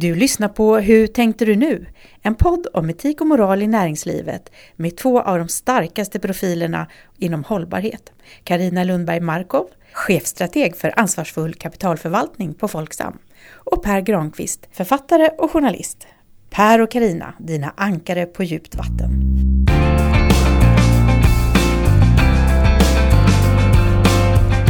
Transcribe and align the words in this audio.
Du 0.00 0.14
lyssnar 0.14 0.48
på 0.48 0.78
Hur 0.78 1.06
tänkte 1.06 1.44
du 1.44 1.56
nu? 1.56 1.86
En 2.22 2.34
podd 2.34 2.66
om 2.72 2.90
etik 2.90 3.20
och 3.20 3.26
moral 3.26 3.62
i 3.62 3.66
näringslivet 3.66 4.50
med 4.76 4.96
två 4.96 5.20
av 5.20 5.38
de 5.38 5.48
starkaste 5.48 6.18
profilerna 6.18 6.86
inom 7.18 7.44
hållbarhet. 7.44 8.12
Karina 8.44 8.84
Lundberg 8.84 9.20
Markov, 9.20 9.66
chefstrateg 9.92 10.76
för 10.76 10.92
ansvarsfull 10.96 11.54
kapitalförvaltning 11.54 12.54
på 12.54 12.68
Folksam 12.68 13.18
och 13.54 13.82
Per 13.82 14.00
Granqvist, 14.00 14.68
författare 14.72 15.28
och 15.38 15.50
journalist. 15.50 16.06
Per 16.50 16.80
och 16.80 16.90
Karina, 16.90 17.34
dina 17.38 17.72
ankare 17.76 18.26
på 18.26 18.42
djupt 18.44 18.74
vatten. 18.74 19.10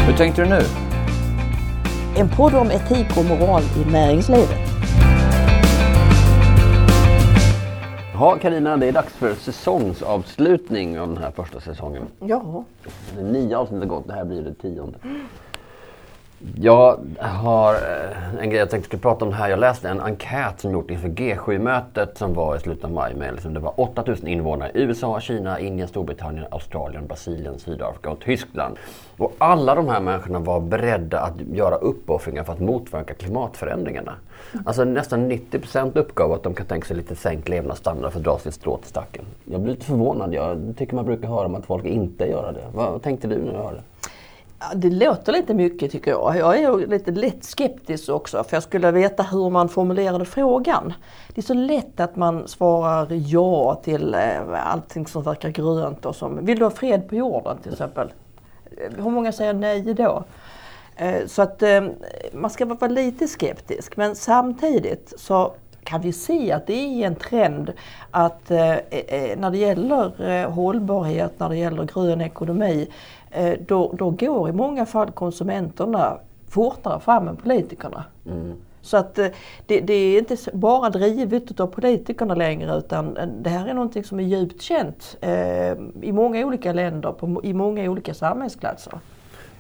Hur 0.07 0.17
tänkte 0.17 0.43
du 0.43 0.49
nu? 0.49 0.61
En 2.17 2.29
podd 2.29 2.55
om 2.55 2.71
etik 2.71 3.17
och 3.17 3.25
moral 3.25 3.63
i 3.63 3.91
näringslivet. 3.91 4.78
Ja, 8.21 8.39
Karina, 8.39 8.77
det 8.77 8.87
är 8.87 8.93
dags 8.93 9.13
för 9.13 9.35
säsongsavslutning 9.35 11.01
av 11.01 11.09
den 11.09 11.17
här 11.17 11.31
första 11.31 11.61
säsongen. 11.61 12.03
Ja. 12.21 12.65
Det 13.15 13.21
är 13.21 13.25
nio 13.25 13.57
avsnitt 13.57 13.81
har 13.81 13.87
gått, 13.87 14.07
det 14.07 14.13
här 14.13 14.25
blir 14.25 14.43
det 14.43 14.55
tionde. 14.55 14.99
Jag 16.57 16.99
har 17.19 17.75
eh, 17.75 18.35
en 18.43 18.51
grej 18.51 18.59
jag 18.59 18.71
tänkte 18.71 18.87
skulle 18.87 19.03
prata 19.03 19.25
om 19.25 19.33
här. 19.33 19.49
Jag 19.49 19.59
läste 19.59 19.89
en 19.89 20.01
enkät 20.01 20.61
som 20.61 20.73
gjort 20.73 20.91
inför 20.91 21.09
G7-mötet 21.09 22.19
som 22.19 22.35
var 22.35 22.57
i 22.57 22.61
slutet 22.61 22.85
av 22.85 22.91
maj. 22.91 23.15
Med 23.15 23.35
liksom 23.35 23.55
det 23.55 23.61
var 23.61 23.81
8000 23.81 24.29
invånare 24.29 24.71
i 24.75 24.83
USA, 24.83 25.21
Kina, 25.21 25.61
Indien, 25.61 25.89
Storbritannien, 25.89 26.47
Australien, 26.51 27.07
Brasilien, 27.07 27.59
Sydafrika 27.59 28.11
och 28.11 28.21
Tyskland. 28.21 28.77
Och 29.17 29.35
alla 29.39 29.75
de 29.75 29.89
här 29.89 30.01
människorna 30.01 30.39
var 30.39 30.61
beredda 30.61 31.21
att 31.21 31.41
göra 31.53 31.75
uppoffringar 31.75 32.45
för 32.45 32.53
att 32.53 32.61
motverka 32.61 33.15
klimatförändringarna. 33.15 34.15
Alltså 34.65 34.85
nästan 34.85 35.29
90 35.29 35.59
procent 35.59 35.97
uppgav 35.97 36.33
att 36.33 36.43
de 36.43 36.55
kan 36.55 36.67
tänka 36.67 36.87
sig 36.87 36.97
lite 36.97 37.17
sänkt 37.17 37.49
levnadsstandard 37.49 38.13
för 38.13 38.19
att 38.19 38.25
dra 38.25 38.39
sitt 38.39 38.55
strå 38.55 38.77
till 38.77 38.89
stacken. 38.89 39.25
Jag 39.45 39.61
blir 39.61 39.73
lite 39.73 39.87
förvånad. 39.87 40.35
Jag 40.35 40.75
tycker 40.79 40.95
man 40.95 41.05
brukar 41.05 41.29
höra 41.29 41.47
om 41.47 41.55
att 41.55 41.67
folk 41.67 41.85
inte 41.85 42.27
gör 42.27 42.53
det. 42.53 42.77
Vad 42.79 43.03
tänkte 43.03 43.29
du 43.29 43.39
när 43.39 43.53
du 43.53 43.59
hörde 43.59 43.83
det? 44.75 44.91
Låter 44.91 45.33
lite 45.33 45.55
mycket 45.55 45.93
tycker 45.93 46.11
jag. 46.11 46.37
Jag 46.37 46.59
är 46.59 46.87
lite 46.87 47.11
lätt 47.11 47.45
skeptisk 47.45 48.09
också 48.09 48.45
för 48.45 48.57
jag 48.57 48.63
skulle 48.63 48.91
veta 48.91 49.23
hur 49.23 49.51
man 49.51 49.69
formulerade 49.69 50.25
frågan. 50.25 50.93
Det 51.35 51.41
är 51.41 51.43
så 51.43 51.55
lätt 51.55 52.01
att 52.01 52.17
man 52.17 52.49
svarar 52.49 53.07
ja 53.11 53.75
till 53.75 54.15
eh, 54.15 54.71
allting 54.73 55.07
som 55.07 55.23
verkar 55.23 55.49
grönt 55.49 56.07
och 56.07 56.17
som, 56.17 56.47
vill 56.47 56.59
du 56.59 56.65
ha 56.65 56.71
fred 56.71 57.09
på 57.09 57.15
jorden 57.15 57.59
till 57.63 57.73
exempel? 57.73 58.13
Eh, 58.65 59.05
hur 59.05 59.11
många 59.11 59.33
säger 59.33 59.53
nej 59.53 59.95
då? 59.95 60.25
Eh, 60.97 61.27
så 61.27 61.43
att 61.43 61.63
man 62.33 62.51
ska 62.51 62.67
vara 62.67 62.91
lite 62.91 63.29
skeptisk 63.29 63.97
men 63.97 64.17
samtidigt 64.17 65.15
så 65.17 65.53
kan 65.89 66.01
vi 66.01 66.13
se 66.13 66.53
att 66.53 66.67
det 66.67 66.73
är 66.73 67.07
en 67.07 67.15
trend 67.15 67.73
att 68.11 68.51
eh, 68.51 68.73
eh, 68.73 69.39
när 69.39 69.51
det 69.51 69.59
gäller 69.59 70.31
eh, 70.31 70.51
hållbarhet, 70.51 71.41
när 71.41 71.49
det 71.49 71.57
gäller 71.57 71.85
grön 71.85 72.21
ekonomi, 72.21 72.89
då, 73.67 73.93
då 73.99 74.11
går 74.11 74.49
i 74.49 74.53
många 74.53 74.87
fall 74.87 75.11
konsumenterna 75.11 76.19
fortare 76.49 77.01
fram 77.01 77.29
än 77.29 77.37
politikerna. 77.37 78.05
Så 78.83 78.97
att 78.97 79.15
det, 79.67 79.81
det 79.81 79.93
är 79.93 80.19
inte 80.19 80.37
bara 80.53 80.91
drivet 80.91 81.61
av 81.61 81.67
politikerna 81.67 82.35
längre 82.35 82.77
utan 82.77 83.19
det 83.43 83.51
här 83.51 83.67
är 83.67 83.75
någonting 83.75 84.05
som 84.05 84.21
är 84.21 84.25
djupt 84.25 84.63
känt 84.63 85.17
eh, 85.21 85.73
i 86.03 86.13
många 86.13 86.47
olika 86.47 86.73
länder, 86.73 87.13
på, 87.13 87.41
i 87.45 87.53
många 87.55 87.91
olika 87.91 88.15
samhällsklasser. 88.15 88.99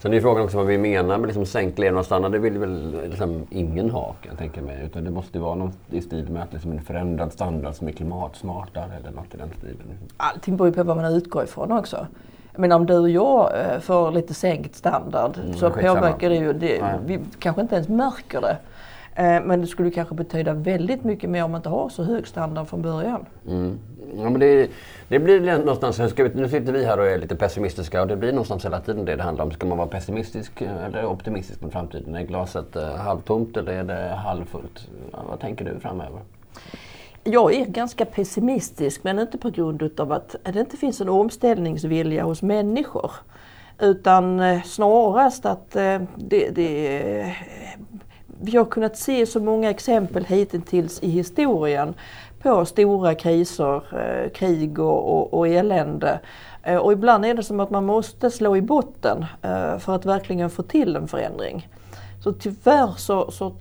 Sen 0.02 0.10
är 0.12 0.16
ju 0.16 0.22
frågan 0.22 0.44
också 0.44 0.56
vad 0.56 0.66
vi 0.66 0.78
menar 0.78 1.18
med 1.18 1.26
liksom 1.26 1.46
sänkt 1.46 1.78
levnadsstandard. 1.78 2.32
Det 2.32 2.38
vill 2.38 2.58
väl 2.58 3.00
liksom 3.10 3.46
ingen 3.50 3.90
ha 3.90 4.04
kan 4.22 4.30
jag 4.30 4.38
tänka 4.38 4.62
mig. 4.62 4.82
Utan 4.84 5.04
det 5.04 5.10
måste 5.10 5.38
vara 5.38 5.54
något 5.54 5.74
i 5.90 6.00
stil 6.00 6.30
med 6.30 6.42
att 6.42 6.52
liksom 6.52 6.72
en 6.72 6.80
förändrad 6.80 7.32
standard 7.32 7.74
som 7.74 7.88
är 7.88 7.92
klimatsmartare 7.92 8.90
eller 9.00 9.10
något 9.10 9.34
i 9.34 9.36
den 9.36 9.50
stilen. 9.58 9.98
Allting 10.16 10.56
beror 10.56 10.68
ju 10.68 10.74
på 10.74 10.82
vad 10.82 10.96
man 10.96 11.04
utgår 11.14 11.44
ifrån 11.44 11.72
också. 11.72 12.06
Men 12.56 12.72
om 12.72 12.86
du 12.86 12.98
och 12.98 13.10
jag 13.10 13.50
eh, 13.60 13.80
får 13.80 14.10
lite 14.10 14.34
sänkt 14.34 14.74
standard 14.74 15.34
så 15.34 15.40
Mm, 15.66 15.72
skitsamma. 15.72 15.94
påverkar 16.00 16.28
det 16.30 16.36
ju, 16.36 16.52
det, 16.52 16.82
vi 17.06 17.20
kanske 17.38 17.62
inte 17.62 17.74
ens 17.74 17.88
märker 17.88 18.40
det. 18.40 18.56
Eh, 19.18 19.42
Men 19.44 19.60
det 19.60 19.66
skulle 19.66 19.90
kanske 19.90 20.14
betyda 20.14 20.52
väldigt 20.52 21.04
mycket 21.04 21.30
mer 21.30 21.44
om 21.44 21.50
man 21.50 21.58
inte 21.58 21.68
har 21.68 21.88
så 21.88 22.02
hög 22.02 22.26
standard 22.26 22.68
från 22.68 22.82
början. 22.82 23.26
Mm. 23.48 23.78
Ja, 24.16 24.30
men 24.30 24.40
det, 24.40 24.70
det 25.08 25.18
blir 25.18 25.58
någonstans, 25.58 26.10
ska 26.10 26.24
vi, 26.24 26.30
nu 26.34 26.48
sitter 26.48 26.72
vi 26.72 26.84
här 26.84 26.98
och 26.98 27.06
är 27.06 27.18
lite 27.18 27.36
pessimistiska 27.36 28.02
och 28.02 28.08
det 28.08 28.16
blir 28.16 28.32
någonstans 28.32 28.64
hela 28.64 28.80
tiden 28.80 29.04
det 29.04 29.16
det 29.16 29.22
handlar 29.22 29.44
om. 29.44 29.50
Ska 29.50 29.66
man 29.66 29.78
vara 29.78 29.88
pessimistisk 29.88 30.62
eh, 30.62 30.84
eller 30.84 31.06
optimistisk 31.06 31.60
med 31.62 31.72
framtiden? 31.72 32.14
Är 32.14 32.22
glaset 32.22 32.76
eh, 32.76 32.94
halvtomt 32.94 33.56
eller 33.56 33.72
är 33.72 33.84
det 33.84 34.14
halvfullt? 34.14 34.88
Ja, 35.12 35.18
vad 35.28 35.40
tänker 35.40 35.64
du 35.64 35.80
framöver? 35.80 36.20
Jag 37.24 37.54
är 37.54 37.66
ganska 37.66 38.04
pessimistisk 38.04 39.04
men 39.04 39.18
inte 39.18 39.38
på 39.38 39.50
grund 39.50 39.82
utav 39.82 40.12
att 40.12 40.36
det 40.42 40.60
inte 40.60 40.76
finns 40.76 41.00
en 41.00 41.08
omställningsvilja 41.08 42.24
hos 42.24 42.42
människor. 42.42 43.10
Utan 43.80 44.40
snarast 44.64 45.46
att 45.46 45.70
det, 45.70 46.50
det, 46.50 47.34
vi 48.40 48.56
har 48.56 48.64
kunnat 48.64 48.96
se 48.96 49.26
så 49.26 49.40
många 49.40 49.70
exempel 49.70 50.24
hittills 50.24 51.02
i 51.02 51.10
historien 51.10 51.94
på 52.42 52.64
stora 52.64 53.14
kriser, 53.14 53.74
eh, 53.76 54.30
krig 54.30 54.78
och, 54.78 55.12
och, 55.18 55.34
och 55.34 55.48
elände. 55.48 56.20
Eh, 56.62 56.76
Och 56.76 56.92
ibland 56.92 57.24
är 57.24 57.34
det 57.34 57.42
som 57.42 57.60
att 57.60 57.70
man 57.70 57.84
måste 57.86 58.30
slå 58.30 58.56
i 58.56 58.62
botten 58.62 59.24
eh, 59.42 59.78
för 59.78 59.94
att 59.94 60.06
verkligen 60.06 60.50
få 60.50 60.62
till 60.62 60.96
en 60.96 61.08
förändring. 61.08 61.68
Så 62.20 62.32
tyvärr 62.32 62.94
så, 62.96 63.30
så 63.30 63.52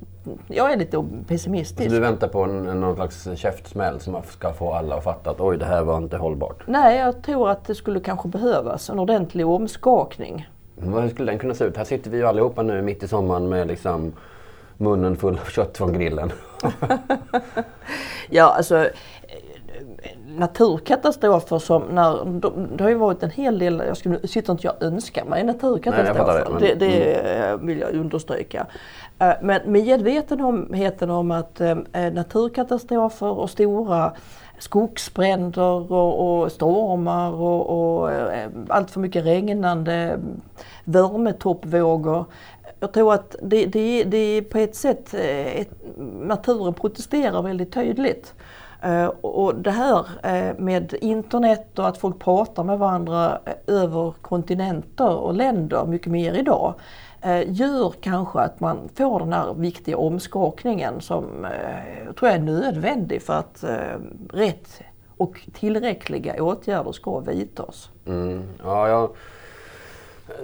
jag 0.48 0.74
är 0.74 0.78
lite 0.78 1.06
pessimistisk. 1.28 1.90
Så 1.90 1.96
du 1.96 2.02
väntar 2.02 2.28
på 2.28 2.44
en, 2.44 2.64
någon 2.82 2.96
slags 2.96 3.28
käftsmäll 3.36 4.00
som 4.00 4.18
ska 4.30 4.54
få 4.54 4.74
alla 4.74 4.96
att 4.96 5.04
fatta 5.04 5.30
att 5.30 5.40
oj, 5.42 5.58
det 5.58 5.66
här 5.66 5.84
var 5.84 5.98
inte 5.98 6.18
hållbart. 6.18 6.64
Nej, 6.68 6.98
jag 6.98 7.22
tror 7.22 7.50
att 7.50 7.66
det 7.66 7.76
skulle 7.76 8.00
kanske 8.00 8.28
behövas 8.28 8.90
en 8.90 9.00
ordentlig 9.00 9.48
omskakning. 9.48 10.48
Hur 10.82 11.09
skulle 11.09 11.32
den 11.32 11.40
kunna 11.40 11.54
se 11.54 11.64
ut? 11.66 11.78
Här 11.78 11.84
sitter 11.84 12.09
vi 12.12 12.18
ju 12.18 12.28
allihopa 12.28 12.64
nu 12.64 12.82
mitt 12.82 13.04
i 13.04 13.08
sommaren 13.08 13.50
med 13.50 13.68
liksom 13.68 14.14
munnen 14.78 15.16
full 15.16 15.40
av 15.46 15.50
kött 15.50 15.78
från 15.78 15.94
grillen. 15.94 16.32
Ja, 18.30 18.54
alltså 18.58 18.78
eh, 18.78 18.90
naturkatastrofer 20.28 21.60
som 21.60 21.82
när, 21.84 22.26
de- 22.40 22.68
det 22.78 22.84
har 22.84 22.90
ju 22.90 22.96
varit 22.96 23.24
en 23.24 23.30
hel 23.30 23.60
del, 23.60 23.84
jag 23.88 23.98
skulle, 23.98 24.28
sitter 24.28 24.54
inte 24.54 24.68
jag 24.68 24.84
önskar 24.84 25.26
mig 25.26 25.44
Nej, 25.44 25.54
naturkatastrofer. 25.54 26.14
fattar 26.14 26.46
det, 26.46 26.50
men- 26.52 26.62
det 26.62 26.76
det 26.76 27.14
eh, 27.14 27.58
vill 27.58 27.80
jag 27.80 27.94
understryka. 27.94 28.66
Eh, 29.20 29.32
Men 29.42 29.62
medvetenheten 29.72 31.09
om 31.12 31.32
att 31.32 31.62
naturkatastrofer 32.14 33.28
och 33.40 33.50
stora 33.50 34.14
skogsbränder 34.59 35.92
och, 35.94 36.42
och 36.42 36.52
stormar 36.52 37.32
och, 37.32 38.02
och 38.02 38.09
allt 38.68 38.92
för 38.92 39.00
mycket 39.00 39.26
regnande, 39.26 40.20
värmetoppvågor. 40.84 42.26
Jag 42.80 42.92
tror 42.92 43.14
att 43.14 43.36
det, 43.42 43.66
det, 43.66 44.04
det 44.04 44.18
är 44.18 44.42
på 44.42 44.58
ett 44.58 44.76
sätt, 44.76 45.14
eh, 45.14 45.60
ett, 45.62 45.70
naturen 46.22 46.74
protesterar 46.74 47.42
väldigt 47.42 47.74
tydligt. 47.74 48.34
Eh, 48.82 49.06
och 49.08 49.56
det 49.56 49.72
här 49.72 50.08
eh, 50.24 50.58
med 50.58 50.94
internet 51.02 51.80
och 51.80 51.88
att 51.88 51.98
folk 51.98 52.20
pratar 52.20 52.64
med 52.64 52.80
varandra 52.80 53.40
över 53.68 54.14
kontinenter 54.22 55.16
och 55.16 55.34
länder 55.34 55.86
mycket 55.86 56.12
mer 56.12 56.34
idag 56.34 56.74
gör 57.48 57.94
kanske 58.02 58.40
att 58.40 58.60
man 58.60 58.90
får 58.96 59.20
den 59.20 59.34
här 59.34 59.54
viktiga 59.54 59.98
omskakningen 59.98 61.02
som 61.02 61.48
jag 62.06 62.16
tror 62.16 62.30
är 62.30 62.40
nödvändig 62.40 63.22
för 63.22 63.34
att 63.34 63.64
rätt 64.30 64.82
och 65.18 65.48
tillräckliga 65.54 66.44
åtgärder 66.44 66.92
ska 66.92 67.20
vidtas. 67.20 67.90
Mm. 68.06 68.44
Ja, 68.64 68.90
jag 68.90 69.09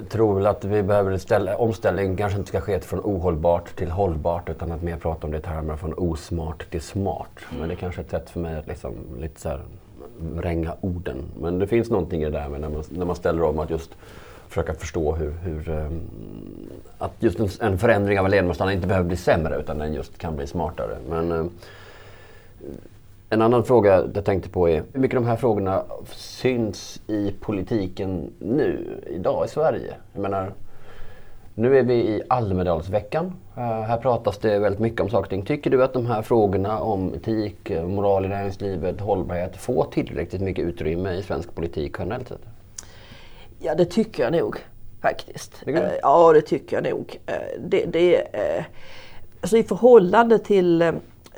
tror 0.10 0.36
väl 0.36 0.46
att 0.46 0.66
vi 0.66 0.84
behöver 0.84 1.18
ställa, 1.18 1.58
omställning 1.58 2.18
kanske 2.18 2.38
inte 2.38 2.50
ska 2.50 2.62
ske 2.62 2.80
från 2.80 3.00
ohållbart 3.00 3.76
till 3.76 3.92
hållbart 3.92 4.50
utan 4.50 4.72
att 4.72 4.82
mer 4.82 4.98
prata 4.98 5.28
om 5.28 5.32
det 5.32 5.38
i 5.38 5.42
termer 5.42 5.76
från 5.76 5.94
osmart 5.94 6.70
till 6.70 6.82
smart. 6.82 7.40
Men 7.60 7.68
det 7.68 7.74
är 7.74 7.78
kanske 7.78 8.02
är 8.02 8.04
ett 8.04 8.12
sätt 8.12 8.30
för 8.30 8.40
mig 8.40 8.58
att 8.58 8.68
liksom 8.68 8.94
lite 9.20 9.42
så 9.42 9.50
här 9.50 9.62
vränga 10.18 10.76
orden. 10.82 11.18
Men 11.42 11.60
det 11.60 11.68
finns 11.68 11.90
någonting 11.90 12.22
i 12.22 12.26
det 12.26 12.32
där 12.32 12.50
med 12.50 12.62
när 12.62 12.70
man, 12.70 12.84
när 12.90 13.06
man 13.06 13.16
ställer 13.16 13.44
om 13.44 13.60
att 13.60 13.70
just 13.70 13.92
försöka 14.48 14.74
förstå 14.74 15.16
hur, 15.16 15.32
hur 15.32 15.70
ehm, 15.70 16.02
att 16.98 17.14
just 17.20 17.40
en, 17.40 17.50
en 17.60 17.78
förändring 17.78 18.20
av 18.20 18.26
en 18.26 18.32
inte 18.74 18.88
behöver 18.88 19.08
bli 19.08 19.18
sämre 19.18 19.60
utan 19.60 19.78
den 19.78 19.94
just 19.94 20.18
kan 20.18 20.36
bli 20.36 20.48
smartare. 20.48 20.98
Men, 21.10 21.32
ehm, 21.32 21.50
en 23.34 23.42
annan 23.42 23.64
fråga 23.64 24.04
jag 24.14 24.26
tänkte 24.26 24.50
på 24.50 24.70
är 24.70 24.84
hur 24.94 25.00
mycket 25.00 25.16
de 25.16 25.26
här 25.26 25.36
frågorna 25.36 25.84
syns 26.16 27.02
i 27.08 27.32
politiken 27.42 28.34
nu, 28.40 29.00
idag 29.08 29.46
i 29.46 29.48
Sverige? 29.48 29.94
Jag 30.14 30.22
menar, 30.22 30.54
nu 31.56 31.78
är 31.78 31.84
vi 31.84 31.94
i 31.94 32.22
Almedalsveckan. 32.30 33.26
Uh, 33.58 33.64
här 33.64 33.98
pratas 33.98 34.38
det 34.38 34.60
väldigt 34.60 34.80
mycket 34.80 35.02
om 35.02 35.10
saker 35.10 35.24
och 35.24 35.30
ting. 35.30 35.46
Tycker 35.46 35.70
du 35.70 35.84
att 35.84 35.94
de 35.94 36.06
här 36.06 36.22
frågorna 36.22 36.80
om 36.80 37.14
etik, 37.14 37.70
eh, 37.70 37.88
moral 37.88 38.26
i 38.26 38.28
näringslivet, 38.28 39.02
hållbarhet 39.02 39.58
får 39.58 39.86
tillräckligt 39.92 40.42
mycket 40.42 40.66
utrymme 40.66 41.14
i 41.14 41.24
svensk 41.24 41.56
politik 41.56 41.96
generellt 42.00 42.28
sett? 42.28 42.42
Ja 43.60 43.76
det 43.76 43.86
tycker 43.86 44.24
jag 44.24 44.34
nog 44.34 44.58
faktiskt. 45.02 45.64
Eh, 45.68 45.82
Ja 46.02 46.34
det 46.34 46.42
tycker 46.42 46.76
jag 46.82 46.90
nog. 46.94 47.20
Eh, 47.26 47.34
Det, 47.60 47.86
det, 47.86 48.16
eh, 48.16 48.64
alltså 49.42 49.58
I 49.58 49.64
förhållande 49.64 50.40
till 50.40 50.82
eh, 50.82 50.92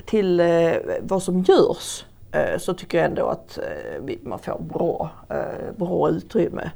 till 0.06 0.40
eh, 0.40 0.74
vad 1.02 1.24
som 1.24 1.42
görs 1.42 2.06
eh, 2.32 2.58
så 2.58 2.74
tycker 2.74 2.98
jag 2.98 3.08
ändå 3.08 3.28
att 3.28 3.58
eh, 3.58 4.16
man 4.22 4.40
får 4.40 4.60
bra, 4.60 5.10
eh, 5.30 5.76
bra 5.78 6.10
utrymme. 6.10 6.72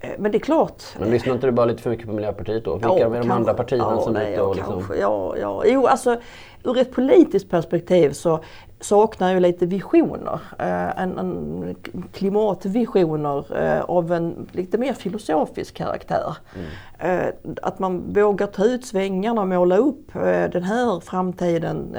Eh, 0.00 0.10
men 0.18 0.32
det 0.32 0.38
är 0.38 0.40
klart. 0.40 0.82
Men 0.98 1.10
lyssnar 1.10 1.34
inte 1.34 1.46
du 1.46 1.52
bara 1.52 1.66
lite 1.66 1.82
för 1.82 1.90
mycket 1.90 2.06
på 2.06 2.12
Miljöpartiet 2.12 2.64
då? 2.64 2.74
Vilka 2.74 2.88
ja, 2.88 2.98
är 2.98 3.04
de 3.04 3.12
kanske, 3.12 3.32
andra 3.32 3.54
partierna 3.54 3.92
ja, 3.96 4.00
som 4.00 4.16
är 4.16 4.30
ute 4.30 4.40
och 4.40 4.56
liksom... 4.56 4.84
Ja, 5.00 5.36
ja. 5.36 5.62
Jo, 5.66 5.86
alltså 5.86 6.16
ur 6.64 6.78
ett 6.78 6.92
politiskt 6.92 7.50
perspektiv 7.50 8.10
så 8.10 8.40
saknar 8.80 9.32
jag 9.32 9.42
lite 9.42 9.66
visioner. 9.66 10.40
Eh, 10.58 11.02
en, 11.02 11.18
en 11.18 11.76
klimatvisioner 12.12 13.62
eh, 13.62 13.80
av 13.80 14.12
en 14.12 14.48
lite 14.52 14.78
mer 14.78 14.92
filosofisk 14.92 15.74
karaktär. 15.74 16.36
Mm. 16.54 17.18
Eh, 17.18 17.34
att 17.62 17.78
man 17.78 18.12
vågar 18.12 18.46
ta 18.46 18.64
ut 18.64 18.86
svängarna 18.86 19.40
och 19.40 19.48
måla 19.48 19.76
upp 19.76 20.12
den 20.52 20.62
här 20.62 21.00
framtiden 21.00 21.96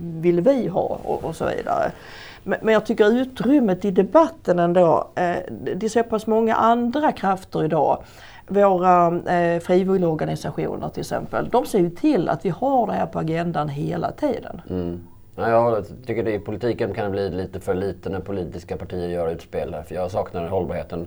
vill 0.00 0.40
vi 0.40 0.66
ha 0.66 1.00
och, 1.04 1.24
och 1.24 1.36
så 1.36 1.46
vidare. 1.56 1.92
Men 2.44 2.68
jag 2.68 2.86
tycker 2.86 3.20
utrymmet 3.20 3.84
i 3.84 3.90
debatten 3.90 4.58
ändå, 4.58 5.08
eh, 5.14 5.36
det 5.50 5.86
är 5.86 5.88
så 5.88 6.02
pass 6.02 6.26
många 6.26 6.54
andra 6.54 7.12
krafter 7.12 7.64
idag 7.64 8.02
våra 8.48 9.06
eh, 9.06 9.60
frivilligorganisationer 9.60 10.88
till 10.88 11.00
exempel, 11.00 11.48
de 11.48 11.66
ser 11.66 11.78
ju 11.78 11.90
till 11.90 12.28
att 12.28 12.44
vi 12.44 12.48
har 12.48 12.86
det 12.86 12.92
här 12.92 13.06
på 13.06 13.18
agendan 13.18 13.68
hela 13.68 14.12
tiden. 14.12 14.60
Mm. 14.70 15.00
Ja, 15.36 15.48
jag 15.50 15.84
tycker 16.06 16.22
det 16.22 16.34
i 16.34 16.38
politiken 16.38 16.94
kan 16.94 17.04
det 17.04 17.10
bli 17.10 17.30
lite 17.30 17.60
för 17.60 17.74
lite 17.74 18.08
när 18.08 18.20
politiska 18.20 18.76
partier 18.76 19.08
gör 19.08 19.30
utspel. 19.30 19.76
För 19.88 19.94
jag 19.94 20.10
saknar 20.10 20.48
hållbarheten. 20.48 21.06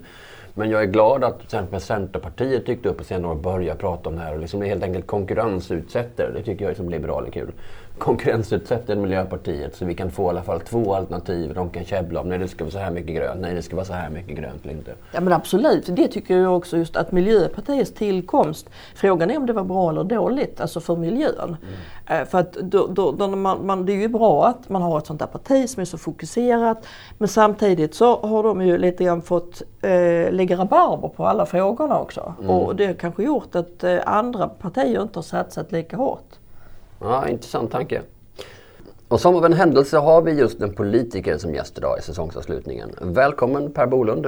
Men 0.54 0.70
jag 0.70 0.82
är 0.82 0.86
glad 0.86 1.24
att 1.24 1.36
till 1.36 1.44
exempel 1.44 1.80
Centerpartiet 1.80 2.66
tyckte 2.66 2.88
upp 2.88 2.98
på 2.98 3.04
senare 3.04 3.32
år 3.32 3.36
börja 3.36 3.74
prata 3.74 4.08
om 4.08 4.16
det 4.16 4.22
här 4.22 4.34
och 4.34 4.40
liksom 4.40 4.62
helt 4.62 4.82
enkelt 4.82 5.06
konkurrensutsätter. 5.06 6.30
Det 6.34 6.42
tycker 6.42 6.64
jag 6.64 6.70
liksom 6.70 6.86
som 6.86 6.90
liberal 6.92 7.26
är 7.26 7.30
kul 7.30 7.52
konkurrensutsätter 7.98 8.96
Miljöpartiet 8.96 9.76
så 9.76 9.84
vi 9.84 9.94
kan 9.94 10.10
få 10.10 10.26
i 10.26 10.28
alla 10.28 10.42
fall 10.42 10.60
två 10.60 10.94
alternativ 10.94 11.54
de 11.54 11.70
kan 11.70 11.84
käbbla 11.84 12.20
om. 12.20 12.28
Nej, 12.28 12.38
det 12.38 12.48
ska 12.48 12.64
vara 12.64 12.72
så 12.72 12.78
här 12.78 12.90
mycket 12.90 13.16
grönt. 13.16 13.40
Nej, 13.40 13.54
det 13.54 13.62
ska 13.62 13.76
vara 13.76 13.86
så 13.86 13.92
här 13.92 14.10
mycket 14.10 14.36
grönt 14.36 14.64
eller 14.64 14.74
inte. 14.74 14.94
Ja 15.12 15.20
men 15.20 15.32
absolut, 15.32 15.96
det 15.96 16.08
tycker 16.08 16.36
jag 16.36 16.56
också 16.56 16.76
just 16.76 16.96
att 16.96 17.12
Miljöpartiets 17.12 17.92
tillkomst. 17.92 18.70
Frågan 18.94 19.30
är 19.30 19.36
om 19.36 19.46
det 19.46 19.52
var 19.52 19.64
bra 19.64 19.90
eller 19.90 20.04
dåligt, 20.04 20.60
alltså 20.60 20.80
för 20.80 20.96
miljön. 20.96 21.56
Mm. 22.06 22.26
För 22.26 22.38
att 22.38 22.52
då, 22.52 22.86
då, 22.86 23.12
då 23.12 23.28
man, 23.28 23.66
man, 23.66 23.86
det 23.86 23.92
är 23.92 23.96
ju 23.96 24.08
bra 24.08 24.46
att 24.46 24.68
man 24.68 24.82
har 24.82 24.98
ett 24.98 25.06
sånt 25.06 25.20
där 25.20 25.26
parti 25.26 25.70
som 25.70 25.80
är 25.80 25.84
så 25.84 25.98
fokuserat. 25.98 26.86
Men 27.18 27.28
samtidigt 27.28 27.94
så 27.94 28.20
har 28.20 28.42
de 28.42 28.62
ju 28.62 28.78
lite 28.78 29.04
grann 29.04 29.22
fått 29.22 29.62
eh, 29.82 30.32
lägga 30.32 30.56
rabarber 30.56 31.08
på 31.08 31.26
alla 31.26 31.46
frågorna 31.46 31.98
också. 31.98 32.34
Mm. 32.38 32.50
Och 32.50 32.76
det 32.76 32.86
har 32.86 32.94
kanske 32.94 33.22
gjort 33.22 33.54
att 33.54 33.84
eh, 33.84 33.98
andra 34.06 34.48
partier 34.48 35.02
inte 35.02 35.18
har 35.18 35.22
satsat 35.22 35.72
lika 35.72 35.96
hårt. 35.96 36.38
Ja, 37.02 37.28
intressant 37.28 37.70
tanke. 37.70 38.02
Och 39.08 39.20
som 39.20 39.36
av 39.36 39.44
en 39.44 39.52
händelse 39.52 39.98
har 39.98 40.22
vi 40.22 40.32
just 40.32 40.60
en 40.60 40.74
politiker 40.74 41.38
som 41.38 41.54
gäst 41.54 41.78
idag 41.78 41.98
i 41.98 42.02
säsongsavslutningen. 42.02 42.90
Välkommen 43.00 43.72
Per 43.72 43.86
Bolund. 43.86 44.26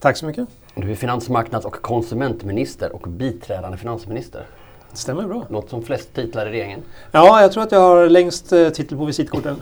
Tack 0.00 0.16
så 0.16 0.26
mycket. 0.26 0.48
Du 0.74 0.90
är 0.90 0.94
finansmarknads 0.94 1.66
och 1.66 1.82
konsumentminister 1.82 2.94
och 2.94 3.08
biträdande 3.08 3.78
finansminister. 3.78 4.46
Det 4.90 4.96
stämmer 4.96 5.22
bra. 5.22 5.46
Något 5.48 5.70
som 5.70 5.82
flest 5.82 6.14
titlar 6.14 6.46
i 6.46 6.50
regeringen. 6.50 6.80
Ja, 7.12 7.40
jag 7.42 7.52
tror 7.52 7.62
att 7.62 7.72
jag 7.72 7.80
har 7.80 8.08
längst 8.08 8.52
eh, 8.52 8.68
titel 8.68 8.98
på 8.98 9.04
visitkorten. 9.04 9.56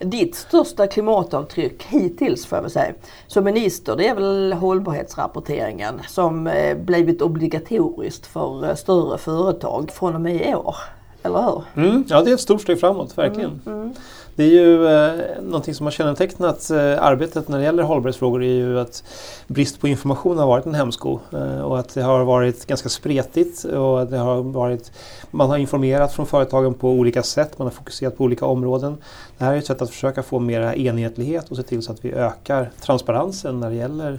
Ditt 0.00 0.34
största 0.34 0.86
klimatavtryck 0.86 1.82
hittills 1.82 2.46
får 2.46 2.56
jag 2.56 2.62
väl 2.62 2.70
säga 2.70 2.92
som 3.26 3.44
minister 3.44 3.96
det 3.96 4.08
är 4.08 4.14
väl 4.14 4.52
hållbarhetsrapporteringen 4.52 6.00
som 6.08 6.46
eh, 6.46 6.76
blivit 6.76 7.22
obligatoriskt 7.22 8.26
för 8.26 8.68
eh, 8.68 8.74
större 8.74 9.18
företag 9.18 9.90
från 9.90 10.14
och 10.14 10.20
med 10.20 10.48
i 10.48 10.54
år. 10.54 10.76
Eller 11.22 11.42
hur? 11.42 11.62
Mm, 11.84 12.04
ja 12.08 12.22
det 12.22 12.30
är 12.30 12.34
ett 12.34 12.40
stort 12.40 12.62
steg 12.62 12.80
framåt, 12.80 13.18
verkligen. 13.18 13.60
Mm, 13.66 13.80
mm. 13.80 13.94
Det 14.38 14.44
är 14.44 14.48
ju 14.48 14.86
eh, 14.86 15.42
någonting 15.42 15.74
som 15.74 15.86
har 15.86 15.90
kännetecknat 15.90 16.70
eh, 16.70 17.02
arbetet 17.02 17.48
när 17.48 17.58
det 17.58 17.64
gäller 17.64 17.82
hållbarhetsfrågor 17.82 18.42
är 18.42 18.54
ju 18.54 18.80
att 18.80 19.04
brist 19.46 19.80
på 19.80 19.88
information 19.88 20.38
har 20.38 20.46
varit 20.46 20.66
en 20.66 20.74
hämsko 20.74 21.18
eh, 21.32 21.60
och 21.60 21.78
att 21.78 21.94
det 21.94 22.02
har 22.02 22.24
varit 22.24 22.66
ganska 22.66 22.88
spretigt 22.88 23.64
och 23.64 24.06
det 24.06 24.16
har 24.18 24.42
varit, 24.42 24.92
man 25.30 25.50
har 25.50 25.58
informerat 25.58 26.12
från 26.12 26.26
företagen 26.26 26.74
på 26.74 26.90
olika 26.90 27.22
sätt, 27.22 27.58
man 27.58 27.66
har 27.66 27.72
fokuserat 27.72 28.18
på 28.18 28.24
olika 28.24 28.46
områden. 28.46 28.96
Det 29.38 29.44
här 29.44 29.52
är 29.52 29.58
ett 29.58 29.66
sätt 29.66 29.82
att 29.82 29.90
försöka 29.90 30.22
få 30.22 30.38
mer 30.38 30.60
enhetlighet 30.60 31.50
och 31.50 31.56
se 31.56 31.62
till 31.62 31.82
så 31.82 31.92
att 31.92 32.04
vi 32.04 32.12
ökar 32.12 32.70
transparensen 32.80 33.60
när 33.60 33.70
det 33.70 33.76
gäller 33.76 34.18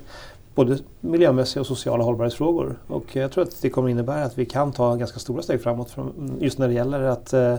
både 0.60 0.78
miljömässiga 1.00 1.62
och 1.62 1.68
sociala 1.68 2.04
hållbarhetsfrågor. 2.04 2.76
Och 2.88 3.16
jag 3.16 3.32
tror 3.32 3.44
att 3.44 3.62
det 3.62 3.70
kommer 3.70 3.90
innebära 3.90 4.24
att 4.24 4.38
vi 4.38 4.46
kan 4.46 4.72
ta 4.72 4.96
ganska 4.96 5.20
stora 5.20 5.42
steg 5.42 5.64
framåt 5.64 5.96
just 6.40 6.58
när 6.58 6.68
det 6.68 6.74
gäller 6.74 7.02
att 7.02 7.34
eh, 7.34 7.56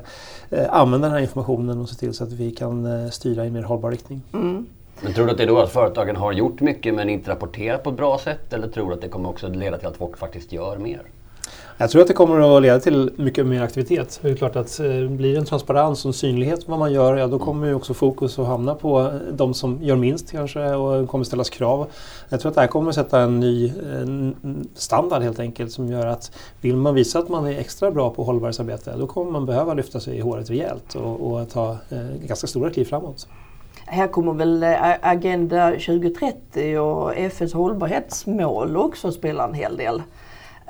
använda 0.70 1.06
den 1.06 1.14
här 1.14 1.22
informationen 1.22 1.80
och 1.80 1.88
se 1.88 1.94
till 1.94 2.14
så 2.14 2.24
att 2.24 2.32
vi 2.32 2.50
kan 2.50 2.86
eh, 2.86 3.10
styra 3.10 3.44
i 3.44 3.46
en 3.46 3.52
mer 3.52 3.62
hållbar 3.62 3.90
riktning. 3.90 4.22
Mm. 4.32 4.66
Men 5.00 5.12
tror 5.12 5.26
du 5.26 5.32
att 5.32 5.38
det 5.38 5.44
är 5.44 5.48
då 5.48 5.58
att 5.58 5.72
företagen 5.72 6.16
har 6.16 6.32
gjort 6.32 6.60
mycket 6.60 6.94
men 6.94 7.08
inte 7.10 7.30
rapporterat 7.30 7.82
på 7.82 7.90
ett 7.90 7.96
bra 7.96 8.18
sätt? 8.18 8.52
Eller 8.52 8.68
tror 8.68 8.88
du 8.88 8.94
att 8.94 9.00
det 9.00 9.08
kommer 9.08 9.28
också 9.28 9.48
leda 9.48 9.78
till 9.78 9.88
att 9.88 9.96
folk 9.96 10.18
faktiskt 10.18 10.52
gör 10.52 10.78
mer? 10.78 11.02
Jag 11.80 11.90
tror 11.90 12.02
att 12.02 12.08
det 12.08 12.14
kommer 12.14 12.56
att 12.56 12.62
leda 12.62 12.80
till 12.80 13.10
mycket 13.16 13.46
mer 13.46 13.62
aktivitet. 13.62 14.18
Det 14.22 14.30
är 14.30 14.34
klart 14.34 14.56
att 14.56 14.80
eh, 14.80 14.86
blir 14.86 15.32
det 15.32 15.38
en 15.38 15.44
transparens 15.44 16.04
och 16.04 16.08
en 16.08 16.12
synlighet 16.12 16.68
vad 16.68 16.78
man 16.78 16.92
gör, 16.92 17.16
ja, 17.16 17.26
då 17.26 17.38
kommer 17.38 17.66
ju 17.66 17.74
också 17.74 17.94
fokus 17.94 18.38
att 18.38 18.46
hamna 18.46 18.74
på 18.74 19.00
eh, 19.00 19.06
de 19.32 19.54
som 19.54 19.78
gör 19.82 19.96
minst 19.96 20.30
kanske 20.30 20.74
och 20.74 21.08
kommer 21.08 21.24
ställas 21.24 21.50
krav. 21.50 21.86
Jag 22.28 22.40
tror 22.40 22.50
att 22.50 22.54
det 22.54 22.60
här 22.60 22.68
kommer 22.68 22.88
att 22.88 22.94
sätta 22.94 23.20
en 23.20 23.40
ny 23.40 23.66
eh, 23.66 23.72
standard 24.74 25.22
helt 25.22 25.38
enkelt 25.40 25.72
som 25.72 25.88
gör 25.88 26.06
att 26.06 26.32
vill 26.60 26.76
man 26.76 26.94
visa 26.94 27.18
att 27.18 27.28
man 27.28 27.46
är 27.46 27.58
extra 27.58 27.90
bra 27.90 28.10
på 28.10 28.24
hållbarhetsarbete 28.24 28.94
då 28.98 29.06
kommer 29.06 29.30
man 29.30 29.46
behöva 29.46 29.74
lyfta 29.74 30.00
sig 30.00 30.16
i 30.16 30.20
håret 30.20 30.50
rejält 30.50 30.94
och, 30.94 31.32
och 31.32 31.50
ta 31.50 31.70
eh, 31.90 32.26
ganska 32.26 32.46
stora 32.46 32.70
kliv 32.70 32.84
framåt. 32.84 33.28
Här 33.86 34.08
kommer 34.08 34.32
väl 34.32 34.62
eh, 34.62 34.94
Agenda 35.02 35.70
2030 35.70 36.78
och 36.78 37.16
FNs 37.16 37.52
hållbarhetsmål 37.52 38.76
också 38.76 39.12
spela 39.12 39.44
en 39.44 39.54
hel 39.54 39.76
del. 39.76 40.02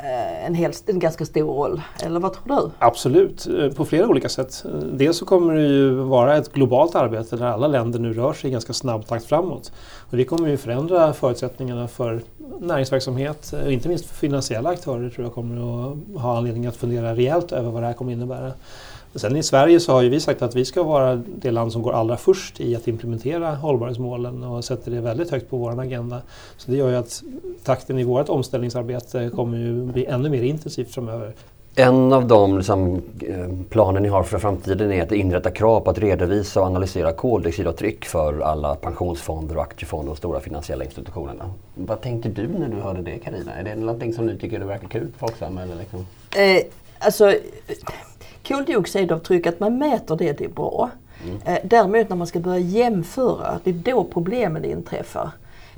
Eh, 0.02 0.46
en, 0.46 0.54
hel, 0.54 0.72
en 0.86 0.98
ganska 0.98 1.24
stor 1.24 1.54
roll. 1.54 1.82
Eller 2.02 2.20
vad 2.20 2.32
tror 2.32 2.56
du? 2.56 2.70
Absolut, 2.78 3.46
eh, 3.46 3.72
på 3.72 3.84
flera 3.84 4.08
olika 4.08 4.28
sätt. 4.28 4.64
Dels 4.92 5.16
så 5.16 5.24
kommer 5.24 5.54
det 5.54 5.62
ju 5.62 5.90
vara 5.90 6.36
ett 6.36 6.52
globalt 6.52 6.94
arbete 6.94 7.36
där 7.36 7.46
alla 7.46 7.66
länder 7.66 7.98
nu 7.98 8.12
rör 8.12 8.32
sig 8.32 8.50
i 8.50 8.52
ganska 8.52 8.72
snabb 8.72 9.06
takt 9.06 9.24
framåt. 9.24 9.72
Och 10.10 10.16
det 10.16 10.24
kommer 10.24 10.48
ju 10.48 10.56
förändra 10.56 11.12
förutsättningarna 11.12 11.88
för 11.88 12.20
näringsverksamhet 12.60 13.54
och 13.64 13.72
inte 13.72 13.88
minst 13.88 14.06
för 14.06 14.14
finansiella 14.14 14.70
aktörer 14.70 15.10
tror 15.10 15.26
jag 15.26 15.34
kommer 15.34 15.56
att 15.56 16.22
ha 16.22 16.36
anledning 16.36 16.66
att 16.66 16.76
fundera 16.76 17.14
rejält 17.14 17.52
över 17.52 17.70
vad 17.70 17.82
det 17.82 17.86
här 17.86 17.94
kommer 17.94 18.12
innebära. 18.12 18.52
Sen 19.14 19.36
i 19.36 19.42
Sverige 19.42 19.80
så 19.80 19.92
har 19.92 20.02
ju 20.02 20.08
vi 20.08 20.20
sagt 20.20 20.42
att 20.42 20.56
vi 20.56 20.64
ska 20.64 20.82
vara 20.82 21.16
det 21.16 21.50
land 21.50 21.72
som 21.72 21.82
går 21.82 21.92
allra 21.92 22.16
först 22.16 22.60
i 22.60 22.76
att 22.76 22.88
implementera 22.88 23.54
hållbarhetsmålen 23.54 24.42
och 24.44 24.64
sätter 24.64 24.90
det 24.90 25.00
väldigt 25.00 25.30
högt 25.30 25.50
på 25.50 25.56
vår 25.56 25.80
agenda. 25.80 26.22
Så 26.56 26.70
det 26.70 26.76
gör 26.76 26.90
ju 26.90 26.96
att 26.96 27.22
takten 27.64 27.98
i 27.98 28.04
vårt 28.04 28.28
omställningsarbete 28.28 29.30
kommer 29.34 29.58
ju 29.58 29.84
bli 29.84 30.06
ännu 30.06 30.28
mer 30.28 30.42
intensivt 30.42 30.94
framöver. 30.94 31.34
En 31.74 32.12
av 32.12 32.26
de 32.26 32.56
liksom, 32.56 33.02
eh, 33.28 33.48
planer 33.70 34.00
ni 34.00 34.08
har 34.08 34.22
för 34.22 34.38
framtiden 34.38 34.92
är 34.92 35.02
att 35.02 35.12
inrätta 35.12 35.50
krav 35.50 35.80
på 35.80 35.90
att 35.90 35.98
redovisa 35.98 36.60
och 36.60 36.66
analysera 36.66 37.12
koldioxidavtryck 37.12 38.04
för 38.04 38.40
alla 38.40 38.74
pensionsfonder 38.74 39.56
och 39.56 39.62
aktiefonder 39.62 40.12
och 40.12 40.18
stora 40.18 40.40
finansiella 40.40 40.84
institutionerna. 40.84 41.50
Vad 41.74 42.00
tänkte 42.00 42.28
du 42.28 42.48
när 42.48 42.68
du 42.68 42.76
hörde 42.76 43.02
det 43.02 43.18
Karina? 43.18 43.52
Är 43.52 43.64
det 43.64 43.74
någonting 43.74 44.14
som 44.14 44.26
du 44.26 44.38
tycker 44.38 44.60
är 44.60 44.64
verkar 44.64 44.88
kul 44.88 45.08
på 45.12 45.18
Folksam? 45.18 45.58
Eller 45.58 45.76
liksom? 45.76 46.06
eh, 46.36 46.62
alltså, 46.98 47.34
koldioxidavtryck, 48.48 49.46
att 49.46 49.60
man 49.60 49.78
mäter 49.78 50.16
det, 50.16 50.38
det 50.38 50.44
är 50.44 50.48
bra. 50.48 50.90
Mm. 51.24 51.58
Däremot 51.64 52.08
när 52.08 52.16
man 52.16 52.26
ska 52.26 52.40
börja 52.40 52.58
jämföra, 52.58 53.60
det 53.64 53.70
är 53.70 53.74
då 53.74 54.04
problemen 54.04 54.64
inträffar. 54.64 55.30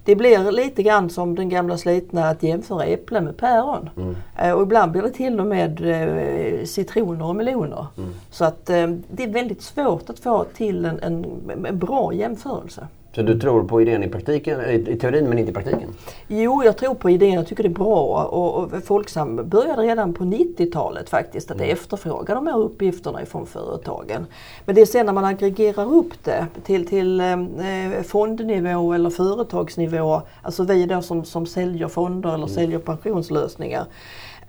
Det 0.04 0.16
blir 0.16 0.52
lite 0.52 0.82
grann 0.82 1.10
som 1.10 1.34
den 1.34 1.48
gamla 1.48 1.78
slitna 1.78 2.28
att 2.28 2.42
jämföra 2.42 2.84
äpplen 2.84 3.24
med 3.24 3.36
päron. 3.36 3.90
Mm. 3.96 4.16
Eh, 4.38 4.52
och 4.52 4.62
ibland 4.62 4.92
blir 4.92 5.02
det 5.02 5.10
till 5.10 5.40
och 5.40 5.46
med 5.46 5.80
eh, 5.80 6.64
citroner 6.64 7.26
och 7.26 7.36
meloner. 7.36 7.86
Mm. 7.98 8.10
Så 8.30 8.44
att 8.44 8.66
det 8.66 9.22
är 9.22 9.32
väldigt 9.32 9.62
svårt 9.62 10.10
att 10.10 10.18
få 10.18 10.44
till 10.44 10.84
en, 10.84 11.00
en, 11.00 11.26
en 11.66 11.78
bra 11.78 12.12
jämförelse. 12.12 12.86
Så 13.14 13.22
du 13.22 13.38
tror 13.38 13.64
på 13.64 13.82
idén 13.82 14.02
i 14.02 14.08
praktiken, 14.08 14.60
i 14.88 14.96
teorin 14.96 15.28
men 15.28 15.38
inte 15.38 15.50
i 15.50 15.54
praktiken? 15.54 15.94
Jo, 16.28 16.64
jag 16.64 16.76
tror 16.76 16.94
på 16.94 17.10
idén. 17.10 17.32
Jag 17.32 17.46
tycker 17.46 17.62
det 17.62 17.68
är 17.68 17.70
bra. 17.70 18.24
Och, 18.24 18.62
och 18.62 18.84
Folksam 18.84 19.48
började 19.48 19.82
redan 19.82 20.14
på 20.14 20.24
90-talet 20.24 21.10
faktiskt 21.10 21.50
att 21.50 21.56
mm. 21.56 21.70
efterfråga 21.70 22.34
de 22.34 22.46
här 22.46 22.58
uppgifterna 22.58 23.22
ifrån 23.22 23.46
företagen. 23.46 24.26
Men 24.64 24.74
det 24.74 24.80
är 24.80 24.86
sen 24.86 25.06
när 25.06 25.12
man 25.12 25.24
aggregerar 25.24 25.94
upp 25.94 26.24
det 26.24 26.46
till, 26.64 26.86
till 26.86 27.20
eh, 27.20 28.02
fondnivå 28.02 28.92
eller 28.92 29.10
företagsnivå, 29.10 30.22
alltså 30.42 30.64
vi 30.64 30.86
då 30.86 31.02
som, 31.02 31.24
som 31.24 31.46
säljer 31.46 31.88
fonder 31.88 32.28
eller 32.28 32.36
mm. 32.36 32.48
säljer 32.48 32.78
pensionslösningar. 32.78 33.86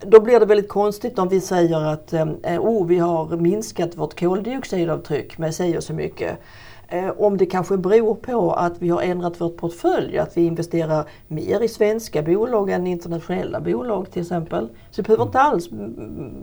Då 0.01 0.21
blir 0.21 0.39
det 0.39 0.45
väldigt 0.45 0.69
konstigt 0.69 1.19
om 1.19 1.29
vi 1.29 1.41
säger 1.41 1.85
att 1.93 2.13
eh, 2.13 2.25
oh, 2.59 2.87
vi 2.87 2.97
har 2.97 3.37
minskat 3.37 3.97
vårt 3.97 4.19
koldioxidavtryck 4.19 5.37
med 5.37 5.53
och 5.77 5.83
så 5.83 5.93
mycket. 5.93 6.39
Eh, 6.87 7.09
om 7.17 7.37
det 7.37 7.45
kanske 7.45 7.77
beror 7.77 8.15
på 8.15 8.51
att 8.51 8.73
vi 8.79 8.89
har 8.89 9.01
ändrat 9.01 9.41
vårt 9.41 9.57
portfölj, 9.57 10.17
att 10.17 10.37
vi 10.37 10.41
investerar 10.45 11.05
mer 11.27 11.63
i 11.63 11.67
svenska 11.67 12.21
bolag 12.21 12.69
än 12.69 12.87
internationella 12.87 13.59
bolag 13.59 14.11
till 14.11 14.21
exempel. 14.21 14.67
Så 14.91 15.01
det 15.01 15.07
behöver 15.07 15.23
inte 15.23 15.39
alls 15.39 15.69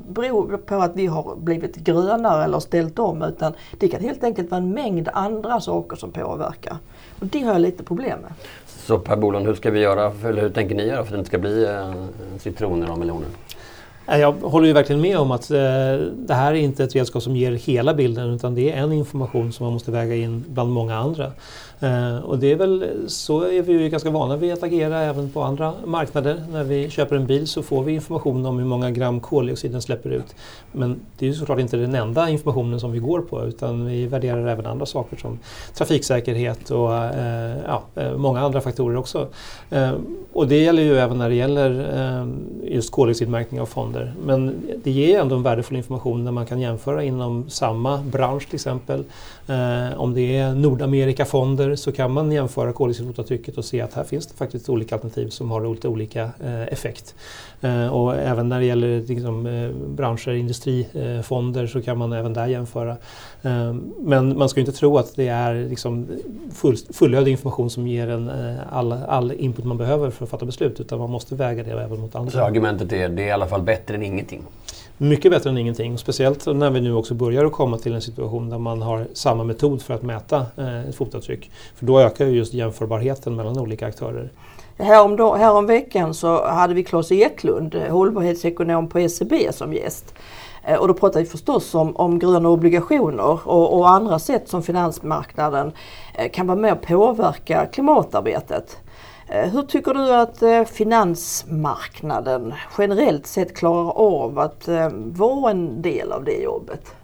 bero 0.09 0.59
på 0.59 0.75
att 0.75 0.97
vi 0.97 1.07
har 1.07 1.37
blivit 1.37 1.77
grönare 1.77 2.45
eller 2.45 2.61
ställt 2.61 2.99
om 2.99 3.23
utan 3.23 3.53
det 3.79 3.89
kan 3.89 4.01
helt 4.01 4.25
enkelt 4.25 4.51
vara 4.51 4.61
en 4.61 4.71
mängd 4.71 5.09
andra 5.13 5.61
saker 5.61 5.97
som 5.97 6.11
påverkar. 6.11 6.77
Och 7.21 7.27
det 7.27 7.41
har 7.41 7.53
jag 7.53 7.61
lite 7.61 7.83
problem 7.83 8.19
med. 8.21 8.33
Så 8.67 8.99
Per 8.99 9.17
Bolund, 9.17 9.47
hur 9.47 9.55
ska 9.55 9.71
vi 9.71 9.81
göra, 9.81 10.13
eller 10.29 10.43
hur 10.43 10.51
tänker 10.51 10.75
ni 10.75 10.87
göra 10.87 10.97
för 10.97 11.03
att 11.03 11.11
det 11.11 11.19
inte 11.19 11.29
ska 11.29 11.39
bli 11.39 11.65
eh, 11.65 11.93
citroner 12.39 12.93
och 12.93 12.99
meloner? 12.99 13.29
Eh, 14.11 14.19
jag 14.19 14.33
håller 14.33 14.67
ju 14.67 14.73
verkligen 14.73 15.00
med 15.00 15.19
om 15.19 15.31
att 15.31 15.50
eh, 15.50 15.59
det 16.17 16.35
här 16.35 16.52
är 16.52 16.55
inte 16.55 16.85
ett 16.85 16.95
redskap 16.95 17.23
som 17.23 17.37
ger 17.37 17.52
hela 17.52 17.95
bilden 17.95 18.31
utan 18.31 18.55
det 18.55 18.73
är 18.73 18.76
en 18.76 18.93
information 18.93 19.52
som 19.52 19.64
man 19.64 19.73
måste 19.73 19.90
väga 19.90 20.14
in 20.14 20.45
bland 20.49 20.73
många 20.73 20.97
andra. 20.97 21.33
Eh, 21.81 22.19
och 22.19 22.39
det 22.39 22.53
är 22.53 22.57
väl, 22.57 23.05
så 23.07 23.43
är 23.43 23.63
vi 23.63 23.73
ju 23.73 23.89
ganska 23.89 24.11
vana 24.11 24.37
vid 24.37 24.53
att 24.53 24.63
agera 24.63 25.01
även 25.01 25.31
på 25.31 25.43
andra 25.43 25.73
marknader. 25.85 26.43
När 26.53 26.65
vi 26.65 26.91
köper 26.91 27.17
en 27.17 27.27
bil 27.27 27.47
så 27.49 27.63
får 27.63 27.85
vi 27.85 27.93
information 27.93 28.47
om 28.47 28.59
hur 28.59 28.67
många 28.67 28.91
gram 28.91 29.21
koldioxid 29.21 29.73
den 29.73 29.83
släpper 29.83 30.11
ut. 30.11 30.35
Men 30.73 31.01
det 31.19 31.27
är 31.27 31.31
ju 31.31 31.35
såklart 31.35 31.59
inte 31.59 31.77
den 31.77 31.95
enda 31.95 32.29
informationen 32.29 32.81
som 32.81 32.93
vi 32.93 32.99
går 32.99 33.21
på 33.21 33.45
utan 33.45 33.87
vi 33.87 34.07
värderar 34.07 34.47
även 34.47 34.67
andra 34.67 34.87
saker 34.87 35.17
som 35.17 35.39
trafiksäkerhet 35.75 36.71
och 36.71 36.95
eh, 36.95 37.57
ja, 37.67 37.83
eh, 37.95 38.17
många 38.17 38.41
andra 38.41 38.61
faktorer 38.61 38.97
också. 38.97 39.27
Och 40.33 40.49
det 40.49 40.63
gäller 40.63 40.83
ju 40.83 40.99
även 40.99 41.19
när 41.19 41.29
det 41.29 41.35
gäller 41.35 42.27
just 42.63 42.93
koldioxidmärkning 42.93 43.61
av 43.61 43.67
fonder. 43.67 44.15
Men 44.25 44.57
det 44.85 44.91
ger 44.91 45.21
ändå 45.21 45.37
en 45.37 45.43
värdefull 45.43 45.77
information 45.77 46.25
när 46.25 46.33
man 46.33 46.47
kan 46.47 46.61
jämföra 46.61 47.05
inom 47.05 47.51
samma 47.51 47.99
bransch 47.99 48.47
till 48.47 48.55
exempel. 48.55 49.05
Om 49.97 50.15
det 50.15 50.37
är 50.37 50.55
Nordamerikafonder 50.55 51.70
länder 51.71 51.77
så 51.77 51.93
kan 51.93 52.11
man 52.11 52.33
jämföra 52.33 52.73
koldioxidfotavtrycket 52.73 53.59
och 53.59 53.65
se 53.65 53.81
att 53.81 53.95
här 53.95 54.05
finns 54.05 54.27
det 54.27 54.35
faktiskt 54.35 54.69
olika 54.69 54.95
alternativ 54.95 55.29
som 55.29 55.50
har 55.50 55.75
lite 55.75 55.89
olika 55.89 56.31
eh, 56.45 56.73
effekt. 56.73 57.15
Eh, 57.61 57.87
och 57.87 58.15
även 58.15 58.49
när 58.49 58.61
det 58.61 58.67
gäller 58.67 59.00
liksom, 59.07 59.47
eh, 59.47 59.71
branscher, 59.71 60.31
industrifonder 60.31 61.62
eh, 61.62 61.69
så 61.69 61.83
kan 61.83 61.99
man 61.99 62.12
även 62.12 62.33
där 62.33 62.47
jämföra. 62.47 62.97
Eh, 63.43 63.75
men 64.00 64.39
man 64.39 64.49
ska 64.49 64.61
inte 64.61 64.73
tro 64.73 64.99
att 64.99 65.17
det 65.17 65.29
är 65.29 65.69
liksom 65.69 66.07
full, 66.55 66.77
fullödig 66.93 67.33
information 67.33 67.71
som 67.71 67.87
ger 67.87 68.09
en 68.09 68.29
eh, 68.29 68.57
all, 68.71 68.93
all 68.93 69.33
input 69.33 69.65
man 69.65 69.79
behöver 69.79 70.11
för 70.11 70.25
att 70.25 70.31
fatta 70.31 70.47
beslut 70.47 70.81
utan 70.81 70.99
man 70.99 71.11
måste 71.11 71.35
väga 71.35 71.62
det 71.62 71.71
även 71.71 72.00
mot 72.00 72.15
andra. 72.15 72.31
Så 72.31 72.41
argumentet 72.41 72.93
är 72.93 73.09
det 73.09 73.23
är 73.23 73.27
i 73.27 73.31
alla 73.31 73.47
fall 73.47 73.62
bättre 73.62 73.95
än 73.95 74.03
ingenting? 74.03 74.43
Mycket 75.02 75.30
bättre 75.30 75.50
än 75.50 75.59
ingenting. 75.59 75.99
Speciellt 75.99 76.47
när 76.47 76.71
vi 76.71 76.80
nu 76.80 76.95
också 76.95 77.14
börjar 77.14 77.45
att 77.45 77.52
komma 77.52 77.78
till 77.78 77.95
en 77.95 78.02
situation 78.02 78.50
där 78.50 78.59
man 78.59 78.83
har 78.83 79.07
samma 79.12 79.45
metod 79.45 79.83
för 79.83 79.95
att 79.95 80.02
mäta 80.02 80.47
eh, 80.57 80.88
ett 80.88 80.95
fotavtryck. 80.95 81.50
För 81.75 81.87
då 81.87 82.00
ökar 82.00 82.26
ju 82.26 82.37
just 82.37 82.54
jämförbarheten 82.54 83.37
mellan 83.37 83.59
olika 83.59 83.87
aktörer. 83.87 84.30
Härom, 84.78 85.38
härom 85.38 85.66
veckan 85.66 86.14
så 86.14 86.47
hade 86.47 86.75
vi 86.75 86.85
Claes 86.85 87.12
Eklund, 87.12 87.75
eh, 87.75 87.92
hållbarhetsekonom 87.92 88.88
på 88.88 89.09
SEB 89.09 89.33
som 89.50 89.73
gäst. 89.73 90.14
Eh, 90.64 90.78
och 90.78 90.88
då 90.88 90.95
pratade 90.95 91.25
vi 91.25 91.30
förstås 91.30 91.75
om, 91.75 91.97
om 91.97 92.19
gröna 92.19 92.49
obligationer 92.49 93.49
och, 93.49 93.78
och 93.78 93.90
andra 93.90 94.19
sätt 94.19 94.49
som 94.49 94.62
finansmarknaden 94.62 95.73
eh, 96.14 96.30
kan 96.30 96.47
vara 96.47 96.59
med 96.59 96.73
och 96.73 96.83
påverka 96.83 97.66
klimatarbetet. 97.66 98.76
Eh, 99.33 99.51
hur 99.51 99.63
tycker 99.63 99.95
du 99.95 100.15
att 100.15 100.43
eh, 100.43 100.65
finansmarknaden 100.65 102.55
generellt 102.79 103.27
sett 103.27 103.57
klarar 103.57 103.91
av 103.91 104.39
att 104.39 104.69
eh, 104.69 104.89
vara 104.95 105.51
en 105.51 105.83
del 105.83 106.13
av 106.13 106.25
det 106.25 106.43
jobbet? 106.43 106.95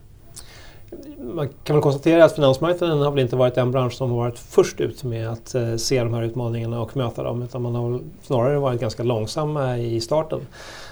Man 1.35 1.49
kan 1.65 1.77
väl 1.77 1.83
konstatera 1.83 2.25
att 2.25 2.35
finansmarknaden 2.35 2.99
har 2.99 3.11
väl 3.11 3.21
inte 3.21 3.37
varit 3.37 3.55
den 3.55 3.71
bransch 3.71 3.93
som 3.93 4.11
har 4.11 4.17
varit 4.17 4.39
först 4.39 4.81
ut 4.81 5.05
med 5.05 5.29
att 5.29 5.55
se 5.81 6.03
de 6.03 6.15
här 6.15 6.23
utmaningarna 6.23 6.81
och 6.81 6.97
möta 6.97 7.23
dem 7.23 7.43
utan 7.43 7.63
man 7.63 7.75
har 7.75 8.01
snarare 8.23 8.59
varit 8.59 8.81
ganska 8.81 9.03
långsamma 9.03 9.79
i 9.79 10.01
starten. 10.01 10.41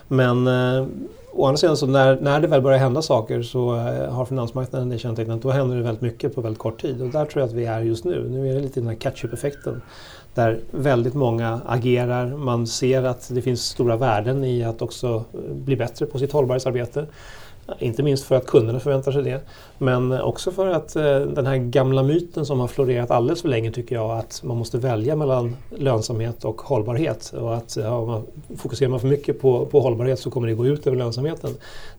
Men 0.09 0.49
å 1.33 1.47
andra 1.47 1.57
sidan 1.57 1.77
så 1.77 1.87
när, 1.87 2.21
när 2.21 2.41
det 2.41 2.49
väl 2.49 2.61
börjar 2.61 2.79
hända 2.79 3.03
saker 3.03 3.43
så 3.43 3.71
har 4.11 4.25
finansmarknaden 4.25 4.89
det 4.89 4.99
kännetecknat 4.99 5.43
då 5.43 5.51
händer 5.51 5.77
det 5.77 5.83
väldigt 5.83 6.03
mycket 6.03 6.35
på 6.35 6.41
väldigt 6.41 6.59
kort 6.59 6.83
tid 6.83 7.03
och 7.03 7.09
där 7.09 7.25
tror 7.25 7.41
jag 7.41 7.49
att 7.49 7.55
vi 7.55 7.65
är 7.65 7.81
just 7.81 8.05
nu. 8.05 8.29
Nu 8.29 8.51
är 8.51 8.55
det 8.55 8.61
lite 8.61 8.81
den 8.81 8.89
här 8.89 8.97
catch-up-effekten 8.97 9.83
där 10.35 10.61
väldigt 10.71 11.15
många 11.15 11.61
agerar. 11.67 12.27
Man 12.27 12.67
ser 12.67 13.03
att 13.03 13.29
det 13.35 13.43
finns 13.43 13.65
stora 13.65 13.97
värden 13.97 14.45
i 14.45 14.65
att 14.65 14.83
också 14.83 15.25
bli 15.51 15.77
bättre 15.77 16.07
på 16.07 16.19
sitt 16.19 16.33
hållbarhetsarbete. 16.33 17.07
Inte 17.79 18.03
minst 18.03 18.25
för 18.25 18.37
att 18.37 18.47
kunderna 18.47 18.81
förväntar 18.81 19.13
sig 19.13 19.23
det. 19.23 19.41
Men 19.79 20.21
också 20.21 20.51
för 20.51 20.67
att 20.67 20.97
eh, 20.97 21.21
den 21.21 21.47
här 21.47 21.57
gamla 21.57 22.03
myten 22.03 22.47
som 22.47 22.61
har 22.61 22.69
florerat 22.69 23.11
alldeles 23.11 23.43
för 23.43 23.49
länge 23.49 23.71
tycker 23.71 23.95
jag 23.95 24.11
att 24.19 24.43
man 24.45 24.57
måste 24.57 24.79
välja 24.79 25.17
mellan 25.17 25.57
lönsamhet 25.71 26.45
och 26.45 26.61
hållbarhet. 26.61 27.35
Och 27.41 27.55
att 27.55 27.77
ja, 27.77 28.05
man, 28.05 28.23
fokuserar 28.57 28.91
man 28.91 29.01
för 29.01 29.09
mycket 29.09 29.41
på, 29.41 29.67
på 29.67 29.81
hållbarhet 29.81 30.19
så 30.19 30.31
kommer 30.31 30.49
det 30.49 30.55
gå 30.55 30.67
ut 30.67 30.87
över 30.87 30.97
lönsamheten. 30.97 31.51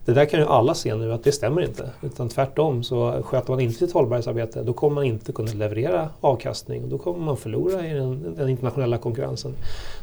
Det 0.06 0.14
där 0.14 0.26
kan 0.26 0.40
ju 0.40 0.46
alla 0.46 0.74
se 0.74 0.96
nu 0.96 1.14
att 1.14 1.24
det 1.24 1.32
stämmer 1.32 1.62
inte. 1.62 1.90
Utan 2.02 2.30
tvärtom 2.30 2.84
så 2.84 3.22
sköter 3.24 3.52
man 3.52 3.60
inte 3.60 3.80
sitt 3.80 3.94
hållbarhetsarbete 3.94 4.64
då 4.64 4.74
kommer 4.74 4.96
man 4.96 5.04
inte 5.04 5.32
kunna 5.32 5.54
leverera 5.54 6.10
avkastning 6.22 6.84
och 6.84 6.90
då 6.90 6.98
kommer 6.98 7.26
man 7.26 7.38
förlora 7.38 7.88
i 7.88 7.94
den, 7.94 8.36
den 8.38 8.50
internationella 8.50 8.98
konkurrensen. 8.98 9.52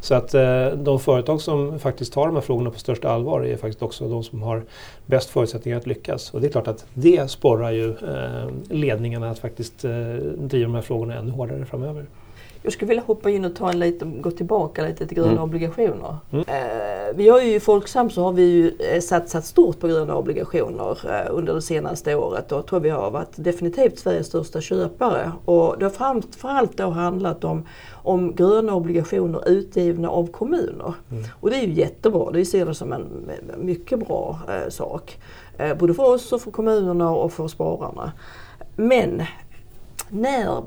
Så 0.00 0.14
att 0.14 0.35
eh, 0.35 0.67
de 0.67 1.00
företag 1.00 1.41
som 1.41 1.79
faktiskt 1.79 2.12
tar 2.12 2.26
de 2.26 2.35
här 2.35 2.43
frågorna 2.43 2.71
på 2.71 2.79
största 2.79 3.09
allvar 3.09 3.41
är 3.41 3.57
faktiskt 3.57 3.83
också 3.83 4.09
de 4.09 4.25
som 4.25 4.43
har 4.43 4.62
bäst 5.07 5.31
förutsättningar 5.31 5.79
att 5.79 5.87
lyckas. 5.87 6.35
Och 6.35 6.41
det 6.41 6.47
är 6.47 6.50
klart 6.50 6.69
att 6.69 6.85
det 6.95 7.31
sporrar 7.31 7.62
ju 7.71 7.90
eh, 7.90 8.50
ledningarna 8.71 9.31
att 9.31 9.38
faktiskt 9.38 9.85
eh, 9.85 10.14
driva 10.37 10.66
de 10.69 10.75
här 10.75 10.83
frågorna 10.83 11.14
ännu 11.14 11.31
hårdare 11.31 11.64
framöver. 11.64 12.07
Jag 12.62 12.73
skulle 12.73 12.88
vilja 12.88 13.02
hoppa 13.02 13.31
in 13.31 13.45
och 13.45 13.57
ta 13.57 13.71
en 13.71 13.78
lite, 13.78 14.04
gå 14.04 14.31
tillbaka 14.31 14.87
lite 14.87 15.07
till 15.07 15.16
gröna 15.16 15.31
mm. 15.31 15.42
obligationer. 15.42 16.16
Mm. 16.31 16.45
Eh, 16.49 17.14
vi 17.14 17.28
har 17.28 17.40
ju 17.40 17.54
i 17.54 17.61
Folksam 17.61 18.11
så 18.11 18.23
har 18.23 18.33
vi 18.33 18.42
ju 18.42 18.73
eh, 18.78 19.00
satsat 19.00 19.45
stort 19.45 19.81
på 19.81 19.88
gröna 19.88 20.16
obligationer 20.16 20.99
eh, 21.11 21.37
under 21.37 21.54
det 21.54 21.62
senaste 21.62 22.14
året 22.14 22.52
och 22.52 22.59
jag 22.59 22.66
tror 22.66 22.81
vi 22.81 22.90
har 22.90 23.11
varit 23.11 23.33
definitivt 23.37 23.99
Sveriges 23.99 24.26
största 24.26 24.61
köpare. 24.61 25.33
Och 25.45 25.78
det 25.78 25.85
har 25.85 25.90
framförallt 25.90 26.76
då 26.76 26.90
handlat 26.90 27.45
om, 27.45 27.66
om 27.92 28.35
gröna 28.35 28.75
obligationer 28.75 29.49
utgivna 29.49 30.09
av 30.09 30.26
kommuner. 30.26 30.95
Mm. 31.11 31.25
Och 31.40 31.50
det 31.50 31.57
är 31.57 31.66
ju 31.66 31.73
jättebra, 31.73 32.31
vi 32.31 32.45
ser 32.45 32.66
det 32.66 32.75
som 32.75 32.92
en 32.92 33.31
mycket 33.57 34.07
bra 34.09 34.38
eh, 34.49 34.71
sak. 34.71 35.19
Eh, 35.59 35.75
både 35.75 35.95
för 35.95 36.14
oss 36.14 36.33
och 36.33 36.42
för 36.42 36.50
kommunerna 36.50 37.11
och 37.11 37.33
för 37.33 37.49
spararna. 37.49 38.12
Men 38.76 39.23
när 40.09 40.62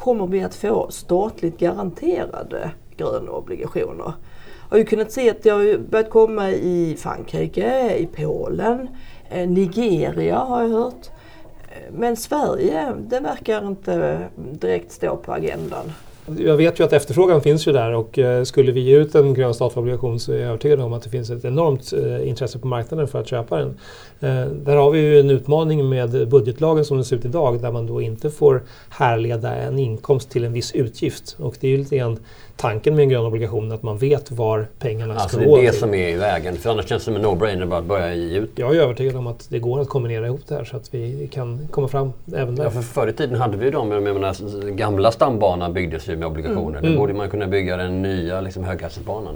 kommer 0.00 0.26
vi 0.26 0.42
att 0.42 0.54
få 0.54 0.90
statligt 0.90 1.58
garanterade 1.58 2.70
gröna 2.96 3.30
obligationer? 3.30 4.12
Jag 4.68 4.76
har 4.76 4.78
ju 4.78 4.84
kunnat 4.84 5.12
se 5.12 5.30
att 5.30 5.42
det 5.42 5.50
har 5.50 5.78
börjat 5.78 6.10
komma 6.10 6.50
i 6.50 6.96
Frankrike, 6.98 7.96
i 7.98 8.06
Polen, 8.06 8.88
eh, 9.30 9.48
Nigeria 9.48 10.38
har 10.38 10.62
jag 10.62 10.68
hört. 10.68 11.10
Eh, 11.68 11.92
men 11.92 12.16
Sverige, 12.16 12.92
det 12.98 13.20
verkar 13.20 13.66
inte 13.66 14.20
direkt 14.52 14.92
stå 14.92 15.16
på 15.16 15.32
agendan. 15.32 15.92
Jag 16.38 16.56
vet 16.56 16.80
ju 16.80 16.84
att 16.84 16.92
efterfrågan 16.92 17.42
finns 17.42 17.68
ju 17.68 17.72
där 17.72 17.94
och 17.94 18.18
eh, 18.18 18.44
skulle 18.44 18.72
vi 18.72 18.80
ge 18.80 18.96
ut 18.96 19.14
en 19.14 19.34
grön 19.34 19.54
statlig 19.54 19.78
obligation 19.78 20.20
så 20.20 20.32
är 20.32 20.36
jag 20.36 20.48
övertygad 20.48 20.80
om 20.80 20.92
att 20.92 21.02
det 21.02 21.10
finns 21.10 21.30
ett 21.30 21.44
enormt 21.44 21.92
eh, 21.92 22.28
intresse 22.28 22.58
på 22.58 22.66
marknaden 22.66 23.08
för 23.08 23.20
att 23.20 23.28
köpa 23.28 23.58
den. 23.58 23.68
Eh, 24.20 24.46
där 24.52 24.76
har 24.76 24.90
vi 24.90 25.00
ju 25.00 25.20
en 25.20 25.30
utmaning 25.30 25.88
med 25.88 26.28
budgetlagen 26.28 26.84
som 26.84 26.96
den 26.96 27.04
ser 27.04 27.16
ut 27.16 27.24
idag 27.24 27.62
där 27.62 27.72
man 27.72 27.86
då 27.86 28.00
inte 28.00 28.30
får 28.30 28.62
härleda 28.88 29.54
en 29.54 29.78
inkomst 29.78 30.30
till 30.30 30.44
en 30.44 30.52
viss 30.52 30.72
utgift. 30.72 31.36
Och 31.38 31.56
det 31.60 31.66
är 31.66 31.70
ju 31.70 31.76
lite 31.76 31.96
grann 31.96 32.18
tanken 32.60 32.94
med 32.94 33.02
en 33.02 33.08
grön 33.08 33.24
obligation 33.24 33.72
att 33.72 33.82
man 33.82 33.98
vet 33.98 34.30
var 34.30 34.68
pengarna 34.78 35.14
alltså 35.14 35.36
ska 35.36 35.46
gå. 35.46 35.56
Det 35.56 35.62
är 35.62 35.66
det 35.66 35.70
till. 35.70 35.80
som 35.80 35.94
är 35.94 36.08
i 36.08 36.14
vägen. 36.14 36.56
För 36.56 36.70
annars 36.70 36.88
känns 36.88 37.02
det 37.02 37.04
som 37.04 37.16
en 37.16 37.24
no-brainer 37.24 37.66
bara 37.66 37.80
att 37.80 37.84
börja 37.84 38.14
ge 38.14 38.38
ut. 38.38 38.50
Jag 38.54 38.76
är 38.76 38.80
övertygad 38.80 39.16
om 39.16 39.26
att 39.26 39.46
det 39.50 39.58
går 39.58 39.80
att 39.80 39.88
kombinera 39.88 40.26
ihop 40.26 40.40
det 40.48 40.54
här 40.54 40.64
så 40.64 40.76
att 40.76 40.94
vi 40.94 41.28
kan 41.32 41.68
komma 41.70 41.88
fram 41.88 42.12
även 42.34 42.56
där. 42.56 42.64
Ja, 42.64 42.70
för 42.70 42.82
förr 42.82 43.08
i 43.08 43.12
tiden 43.12 43.40
hade 43.40 43.56
vi 43.56 43.70
de, 43.70 43.90
jag 43.90 44.02
menar, 44.02 44.70
gamla 44.70 45.12
stambanan 45.12 45.72
byggdes 45.72 46.08
ju 46.08 46.16
med 46.16 46.28
obligationer. 46.28 46.78
Mm. 46.78 46.92
Då 46.92 46.98
borde 46.98 47.14
man 47.14 47.30
kunna 47.30 47.46
bygga 47.46 47.76
den 47.76 48.02
nya 48.02 48.40
liksom, 48.40 48.64
höghastighetsbanan. 48.64 49.34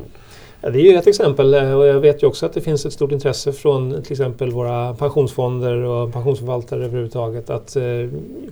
Ja, 0.64 0.71
det 0.71 0.78
är 0.78 0.83
ju 0.83 0.97
ett 0.97 1.06
exempel 1.06 1.54
eh, 1.54 1.73
och 1.73 1.87
jag 1.87 2.00
vet 2.00 2.23
ju 2.23 2.26
också 2.26 2.47
att 2.47 2.52
det 2.52 2.61
finns 2.61 2.87
ett 2.87 2.92
stort 2.92 3.12
intresse 3.12 3.52
från 3.52 4.02
till 4.02 4.12
exempel 4.12 4.50
våra 4.50 4.94
pensionsfonder 4.94 5.76
och 5.76 6.12
pensionsförvaltare 6.12 6.85
överhuvudtaget 6.85 7.50
att 7.50 7.76
eh, 7.76 7.83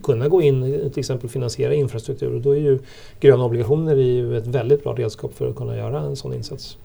kunna 0.03 0.29
gå 0.29 0.43
in 0.43 0.91
till 0.91 1.01
exempel 1.01 1.31
finansiera 1.31 1.75
infrastruktur 1.75 2.35
och 2.35 2.41
då 2.41 2.51
är 2.51 2.61
ju 2.61 2.79
gröna 3.21 3.45
obligationer 3.45 3.97
ju 3.97 4.39
ett 4.39 4.47
väldigt 4.47 4.85
bra 4.85 4.95
redskap 4.95 5.35
för 5.35 5.49
att 5.49 5.57
kunna 5.57 5.77
göra 5.77 6.01
en 6.01 6.17
sån 6.17 6.35
insats. 6.35 6.77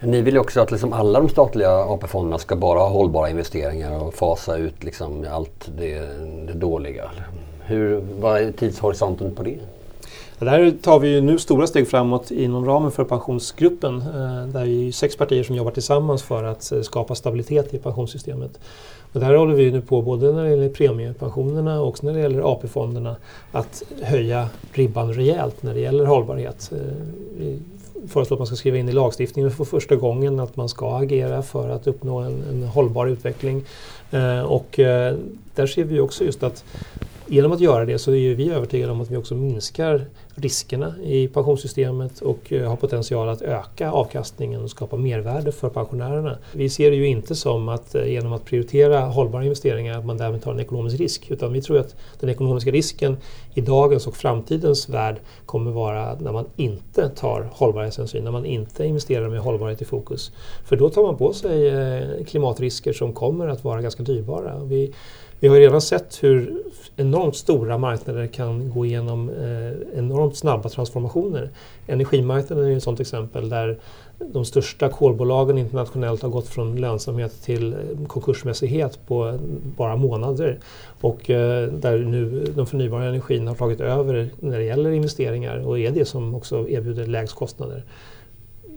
Ni 0.00 0.20
vill 0.20 0.34
ju 0.34 0.40
också 0.40 0.60
att 0.60 0.70
liksom 0.70 0.92
alla 0.92 1.20
de 1.20 1.28
statliga 1.28 1.70
AP-fonderna 1.70 2.38
ska 2.38 2.56
bara 2.56 2.78
ha 2.78 2.88
hållbara 2.88 3.30
investeringar 3.30 4.02
och 4.02 4.14
fasa 4.14 4.56
ut 4.56 4.84
liksom 4.84 5.26
allt 5.30 5.70
det, 5.78 6.00
det 6.46 6.52
dåliga. 6.54 7.10
Hur, 7.60 8.02
vad 8.20 8.40
är 8.40 8.52
tidshorisonten 8.52 9.34
på 9.34 9.42
det? 9.42 9.58
Där 10.38 10.70
tar 10.82 10.98
vi 10.98 11.20
nu 11.20 11.38
stora 11.38 11.66
steg 11.66 11.88
framåt 11.88 12.30
inom 12.30 12.64
ramen 12.64 12.90
för 12.90 13.04
pensionsgruppen. 13.04 13.96
Eh, 13.96 14.46
där 14.46 14.66
är 14.66 14.92
sex 14.92 15.16
partier 15.16 15.42
som 15.42 15.56
jobbar 15.56 15.70
tillsammans 15.70 16.22
för 16.22 16.44
att 16.44 16.72
eh, 16.72 16.80
skapa 16.80 17.14
stabilitet 17.14 17.74
i 17.74 17.78
pensionssystemet. 17.78 18.60
Och 19.12 19.20
där 19.20 19.34
håller 19.34 19.54
vi 19.54 19.70
nu 19.70 19.80
på, 19.80 20.02
både 20.02 20.32
när 20.32 20.44
det 20.44 20.50
gäller 20.50 20.68
premiepensionerna 20.68 21.80
och 21.80 22.04
när 22.04 22.12
det 22.12 22.20
gäller 22.20 22.52
AP-fonderna, 22.52 23.16
att 23.52 23.82
höja 24.02 24.48
ribban 24.72 25.14
rejält 25.14 25.62
när 25.62 25.74
det 25.74 25.80
gäller 25.80 26.04
hållbarhet. 26.04 26.72
Eh, 26.72 26.78
vi 27.38 27.58
föreslår 28.08 28.36
att 28.36 28.40
man 28.40 28.46
ska 28.46 28.56
skriva 28.56 28.76
in 28.76 28.88
i 28.88 28.92
lagstiftningen 28.92 29.50
för 29.50 29.64
första 29.64 29.96
gången 29.96 30.40
att 30.40 30.56
man 30.56 30.68
ska 30.68 30.96
agera 30.96 31.42
för 31.42 31.68
att 31.68 31.86
uppnå 31.86 32.18
en, 32.18 32.42
en 32.50 32.62
hållbar 32.62 33.06
utveckling. 33.06 33.64
Och 34.46 34.74
där 35.54 35.66
ser 35.66 35.84
vi 35.84 36.00
också 36.00 36.24
just 36.24 36.42
att 36.42 36.64
genom 37.28 37.52
att 37.52 37.60
göra 37.60 37.84
det 37.84 37.98
så 37.98 38.14
är 38.14 38.34
vi 38.34 38.50
övertygade 38.50 38.92
om 38.92 39.00
att 39.00 39.10
vi 39.10 39.16
också 39.16 39.34
minskar 39.34 40.06
riskerna 40.34 40.94
i 41.02 41.28
pensionssystemet 41.28 42.20
och 42.20 42.52
eh, 42.52 42.68
har 42.68 42.76
potential 42.76 43.28
att 43.28 43.42
öka 43.42 43.90
avkastningen 43.90 44.62
och 44.62 44.70
skapa 44.70 44.96
mervärde 44.96 45.52
för 45.52 45.68
pensionärerna. 45.68 46.38
Vi 46.52 46.68
ser 46.68 46.90
det 46.90 46.96
ju 46.96 47.06
inte 47.06 47.34
som 47.34 47.68
att 47.68 47.94
eh, 47.94 48.06
genom 48.06 48.32
att 48.32 48.44
prioritera 48.44 49.00
hållbara 49.00 49.44
investeringar 49.44 49.98
att 49.98 50.04
man 50.04 50.16
därmed 50.16 50.42
tar 50.42 50.52
en 50.52 50.60
ekonomisk 50.60 51.00
risk 51.00 51.30
utan 51.30 51.52
vi 51.52 51.62
tror 51.62 51.78
att 51.78 51.96
den 52.20 52.30
ekonomiska 52.30 52.70
risken 52.70 53.16
i 53.54 53.60
dagens 53.60 54.06
och 54.06 54.16
framtidens 54.16 54.88
värld 54.88 55.16
kommer 55.46 55.70
vara 55.70 56.14
när 56.20 56.32
man 56.32 56.46
inte 56.56 57.08
tar 57.08 57.50
hållbarhetshänsyn, 57.52 58.24
när 58.24 58.30
man 58.30 58.46
inte 58.46 58.86
investerar 58.86 59.28
med 59.28 59.40
hållbarhet 59.40 59.82
i 59.82 59.84
fokus. 59.84 60.32
För 60.64 60.76
då 60.76 60.90
tar 60.90 61.02
man 61.02 61.16
på 61.16 61.32
sig 61.32 61.68
eh, 61.68 62.24
klimatrisker 62.26 62.92
som 62.92 63.12
kommer 63.12 63.48
att 63.48 63.64
vara 63.64 63.82
ganska 63.82 64.02
dyrbara. 64.02 64.64
Vi, 64.64 64.92
vi 65.40 65.48
har 65.48 65.56
redan 65.56 65.80
sett 65.80 66.24
hur 66.24 66.62
enormt 66.96 67.36
stora 67.36 67.78
marknader 67.78 68.26
kan 68.26 68.70
gå 68.70 68.86
igenom 68.86 69.30
eh, 69.30 69.98
enormt 69.98 70.36
snabba 70.36 70.68
transformationer. 70.68 71.50
Energimarknaden 71.86 72.64
är 72.64 72.76
ett 72.76 72.82
sådant 72.82 73.00
exempel 73.00 73.48
där 73.48 73.78
de 74.18 74.44
största 74.44 74.88
kolbolagen 74.88 75.58
internationellt 75.58 76.22
har 76.22 76.28
gått 76.28 76.48
från 76.48 76.76
lönsamhet 76.76 77.42
till 77.42 77.72
eh, 77.72 78.06
konkursmässighet 78.06 78.98
på 79.06 79.38
bara 79.76 79.96
månader. 79.96 80.58
Och 81.00 81.30
eh, 81.30 81.68
där 81.68 81.98
nu 81.98 82.44
den 82.56 82.66
förnybara 82.66 83.04
energin 83.04 83.48
har 83.48 83.54
tagit 83.54 83.80
över 83.80 84.28
när 84.40 84.58
det 84.58 84.64
gäller 84.64 84.90
investeringar 84.90 85.66
och 85.66 85.78
är 85.78 85.90
det 85.90 86.04
som 86.04 86.34
också 86.34 86.68
erbjuder 86.68 87.06
lägst 87.06 87.34
kostnader 87.34 87.84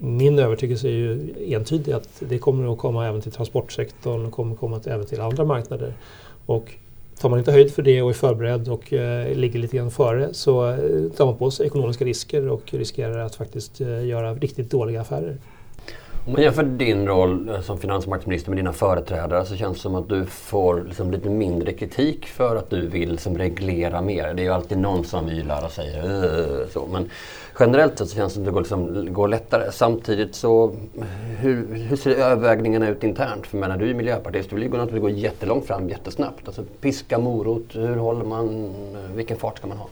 min 0.03 0.39
övertygelse 0.39 0.87
är 0.87 0.91
ju 0.91 1.33
entydig 1.47 1.91
att 1.91 2.09
det 2.19 2.37
kommer 2.37 2.73
att 2.73 2.77
komma 2.77 3.07
även 3.07 3.21
till 3.21 3.31
transportsektorn 3.31 4.25
och 4.25 4.31
kommer 4.31 4.53
att 4.53 4.59
komma 4.59 4.81
även 4.85 5.05
till 5.05 5.21
andra 5.21 5.45
marknader. 5.45 5.93
Och 6.45 6.73
tar 7.19 7.29
man 7.29 7.39
inte 7.39 7.51
höjd 7.51 7.73
för 7.73 7.81
det 7.81 8.01
och 8.01 8.09
är 8.09 8.13
förberedd 8.13 8.67
och 8.67 8.93
eh, 8.93 9.35
ligger 9.35 9.59
lite 9.59 9.77
grann 9.77 9.91
före 9.91 10.33
så 10.33 10.69
eh, 10.69 11.11
tar 11.17 11.25
man 11.25 11.37
på 11.37 11.51
sig 11.51 11.65
ekonomiska 11.65 12.05
risker 12.05 12.47
och 12.47 12.73
riskerar 12.73 13.17
att 13.17 13.35
faktiskt 13.35 13.81
eh, 13.81 14.05
göra 14.05 14.33
riktigt 14.33 14.71
dåliga 14.71 15.01
affärer. 15.01 15.37
Om 16.25 16.33
man 16.33 16.41
jämför 16.41 16.63
din 16.63 17.07
roll 17.07 17.49
eh, 17.49 17.61
som 17.61 17.77
finansmarknadsminister 17.77 18.49
med 18.49 18.57
dina 18.57 18.73
företrädare 18.73 19.45
så 19.45 19.55
känns 19.55 19.77
det 19.77 19.81
som 19.81 19.95
att 19.95 20.09
du 20.09 20.25
får 20.25 20.83
liksom 20.87 21.11
lite 21.11 21.29
mindre 21.29 21.73
kritik 21.73 22.25
för 22.25 22.55
att 22.55 22.69
du 22.69 22.87
vill 22.87 23.11
liksom 23.11 23.37
reglera 23.37 24.01
mer. 24.01 24.33
Det 24.33 24.41
är 24.41 24.43
ju 24.43 24.51
alltid 24.53 24.77
någon 24.77 25.05
som 25.05 25.29
ylar 25.29 25.65
och 25.65 25.71
säger 25.71 26.67
så. 26.73 26.87
Men 26.91 27.09
generellt 27.59 27.97
sett 27.97 28.09
så 28.09 28.15
känns 28.15 28.33
det 28.33 28.35
som 28.35 28.43
att 28.43 28.45
det 28.45 28.51
går, 28.51 28.61
liksom, 28.61 29.13
går 29.13 29.27
lättare. 29.27 29.71
Samtidigt 29.71 30.35
så 30.35 30.75
hur, 31.39 31.75
hur 31.75 31.95
ser 31.95 32.11
övervägningarna 32.11 32.89
ut 32.89 33.03
internt? 33.03 33.47
För 33.47 33.57
menar, 33.57 33.77
du 33.77 33.89
är 33.89 33.93
miljöpartist, 33.93 34.49
du 34.49 34.55
vill 34.55 34.63
ju 34.65 34.71
naturligtvis 34.71 35.01
gå 35.01 35.09
jättelångt 35.09 35.65
fram 35.65 35.89
jättesnabbt. 35.89 36.47
Alltså, 36.47 36.63
piska, 36.81 37.19
morot, 37.19 37.75
hur 37.75 37.95
håller 37.95 38.25
man, 38.25 38.73
vilken 39.15 39.37
fart 39.37 39.57
ska 39.57 39.67
man 39.67 39.77
ha? 39.77 39.87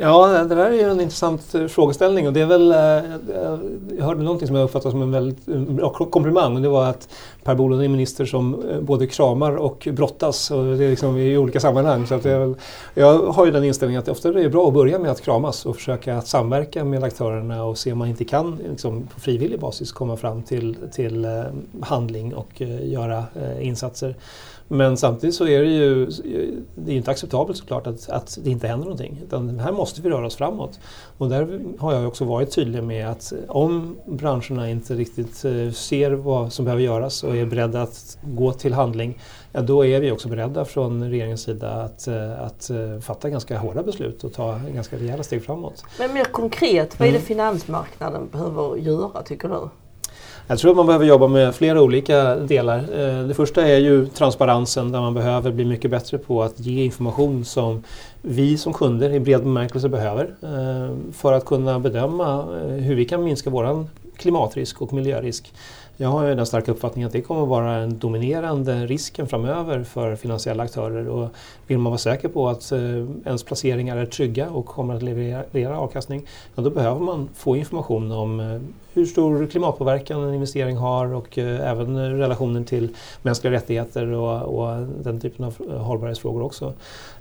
Ja, 0.00 0.26
det 0.26 0.54
där 0.54 0.70
är 0.70 0.72
ju 0.72 0.90
en 0.90 1.00
intressant 1.00 1.54
eh, 1.54 1.66
frågeställning 1.66 2.26
och 2.26 2.32
det 2.32 2.40
är 2.40 2.46
väl, 2.46 2.70
eh, 2.70 2.96
eh, 3.42 3.58
jag 3.98 4.04
hörde 4.04 4.22
någonting 4.22 4.48
som 4.48 4.56
jag 4.56 4.64
uppfattade 4.64 4.90
som 4.90 5.02
en 5.02 5.10
väldigt 5.10 5.46
bra 5.46 5.90
komplimang 5.90 6.56
och 6.56 6.62
det 6.62 6.68
var 6.68 6.86
att 6.86 7.08
Per 7.44 7.54
Bolund 7.54 7.80
är 7.80 7.84
en 7.84 7.92
minister 7.92 8.24
som 8.24 8.62
både 8.80 9.06
kramar 9.06 9.56
och 9.56 9.88
brottas 9.92 10.50
och 10.50 10.64
det 10.64 10.84
är 10.84 10.90
liksom 10.90 11.16
i 11.16 11.38
olika 11.38 11.60
sammanhang. 11.60 12.06
Så 12.06 12.14
att 12.14 12.26
väl, 12.26 12.54
jag 12.94 13.18
har 13.18 13.46
ju 13.46 13.52
den 13.52 13.64
inställningen 13.64 13.98
att 13.98 14.06
det 14.06 14.12
ofta 14.12 14.28
är 14.28 14.48
bra 14.48 14.68
att 14.68 14.74
börja 14.74 14.98
med 14.98 15.10
att 15.10 15.20
kramas 15.20 15.66
och 15.66 15.76
försöka 15.76 16.16
att 16.16 16.26
samverka 16.26 16.84
med 16.84 17.04
aktörerna 17.04 17.64
och 17.64 17.78
se 17.78 17.92
om 17.92 17.98
man 17.98 18.08
inte 18.08 18.24
kan 18.24 18.58
liksom, 18.70 19.06
på 19.14 19.20
frivillig 19.20 19.60
basis 19.60 19.92
komma 19.92 20.16
fram 20.16 20.42
till, 20.42 20.76
till 20.92 21.26
handling 21.80 22.34
och 22.34 22.60
göra 22.82 23.24
insatser. 23.60 24.14
Men 24.68 24.96
samtidigt 24.96 25.34
så 25.34 25.46
är 25.46 25.62
det 25.62 25.70
ju 25.70 26.06
det 26.74 26.92
är 26.92 26.96
inte 26.96 27.10
acceptabelt 27.10 27.58
såklart 27.58 27.86
att, 27.86 28.08
att 28.08 28.38
det 28.42 28.50
inte 28.50 28.68
händer 28.68 28.84
någonting. 28.84 29.20
Utan 29.24 29.58
här 29.58 29.72
måste 29.72 29.87
vi 29.96 30.10
röra 30.10 30.26
oss 30.26 30.36
framåt. 30.36 30.80
Och 31.18 31.28
där 31.28 31.60
har 31.78 31.94
jag 31.94 32.08
också 32.08 32.24
varit 32.24 32.50
tydlig 32.54 32.82
med 32.82 33.08
att 33.08 33.32
om 33.48 33.96
branscherna 34.06 34.70
inte 34.70 34.94
riktigt 34.94 35.44
eh, 35.44 35.70
ser 35.72 36.10
vad 36.10 36.52
som 36.52 36.64
behöver 36.64 36.82
göras 36.82 37.22
och 37.22 37.36
är 37.36 37.46
beredda 37.46 37.82
att 37.82 38.18
gå 38.22 38.52
till 38.52 38.72
handling, 38.72 39.18
ja, 39.52 39.60
då 39.60 39.86
är 39.86 40.00
vi 40.00 40.10
också 40.10 40.28
beredda 40.28 40.64
från 40.64 41.10
regeringens 41.10 41.42
sida 41.42 41.70
att, 41.70 42.08
eh, 42.08 42.42
att 42.42 42.70
eh, 42.70 43.00
fatta 43.00 43.30
ganska 43.30 43.58
hårda 43.58 43.82
beslut 43.82 44.24
och 44.24 44.32
ta 44.32 44.60
ganska 44.74 44.96
rejäla 44.96 45.22
steg 45.22 45.44
framåt. 45.44 45.84
Men 45.98 46.12
mer 46.14 46.24
konkret, 46.24 46.98
vad 46.98 47.08
är 47.08 47.12
det 47.12 47.18
mm. 47.18 47.26
finansmarknaden 47.26 48.28
behöver 48.32 48.76
göra 48.76 49.22
tycker 49.22 49.48
du? 49.48 49.68
Jag 50.50 50.58
tror 50.58 50.70
att 50.70 50.76
man 50.76 50.86
behöver 50.86 51.06
jobba 51.06 51.28
med 51.28 51.54
flera 51.54 51.82
olika 51.82 52.36
delar. 52.36 52.82
Det 53.28 53.34
första 53.34 53.66
är 53.66 53.78
ju 53.78 54.06
transparensen 54.06 54.92
där 54.92 55.00
man 55.00 55.14
behöver 55.14 55.50
bli 55.50 55.64
mycket 55.64 55.90
bättre 55.90 56.18
på 56.18 56.42
att 56.42 56.60
ge 56.60 56.84
information 56.84 57.44
som 57.44 57.82
vi 58.22 58.58
som 58.58 58.72
kunder 58.72 59.10
i 59.10 59.20
bred 59.20 59.42
bemärkelse 59.42 59.88
behöver 59.88 60.34
eh, 60.42 61.12
för 61.12 61.32
att 61.32 61.44
kunna 61.44 61.78
bedöma 61.78 62.38
eh, 62.38 62.68
hur 62.68 62.94
vi 62.94 63.04
kan 63.04 63.24
minska 63.24 63.50
vår 63.50 63.86
klimatrisk 64.16 64.82
och 64.82 64.92
miljörisk. 64.92 65.52
Jag 65.96 66.08
har 66.08 66.26
den 66.26 66.46
starka 66.46 66.72
uppfattningen 66.72 67.06
att 67.06 67.12
det 67.12 67.22
kommer 67.22 67.42
att 67.42 67.48
vara 67.48 67.78
den 67.78 67.98
dominerande 67.98 68.86
risken 68.86 69.28
framöver 69.28 69.84
för 69.84 70.16
finansiella 70.16 70.62
aktörer. 70.62 71.08
Och 71.08 71.28
vill 71.66 71.78
man 71.78 71.92
vara 71.92 71.98
säker 71.98 72.28
på 72.28 72.48
att 72.48 72.72
eh, 72.72 72.80
ens 73.24 73.42
placeringar 73.42 73.96
är 73.96 74.06
trygga 74.06 74.50
och 74.50 74.66
kommer 74.66 74.94
att 74.94 75.02
leverera 75.02 75.78
avkastning, 75.78 76.26
ja, 76.54 76.62
då 76.62 76.70
behöver 76.70 77.00
man 77.00 77.28
få 77.34 77.56
information 77.56 78.12
om 78.12 78.60
hur 78.94 79.06
stor 79.06 79.46
klimatpåverkan 79.46 80.22
en 80.22 80.34
investering 80.34 80.76
har 80.76 81.14
och 81.14 81.38
eh, 81.38 81.70
även 81.70 82.18
relationen 82.18 82.64
till 82.64 82.88
mänskliga 83.22 83.52
rättigheter 83.52 84.06
och, 84.12 84.58
och 84.58 84.86
den 85.02 85.20
typen 85.20 85.44
av 85.44 85.78
hållbarhetsfrågor 85.78 86.42
också. 86.42 86.72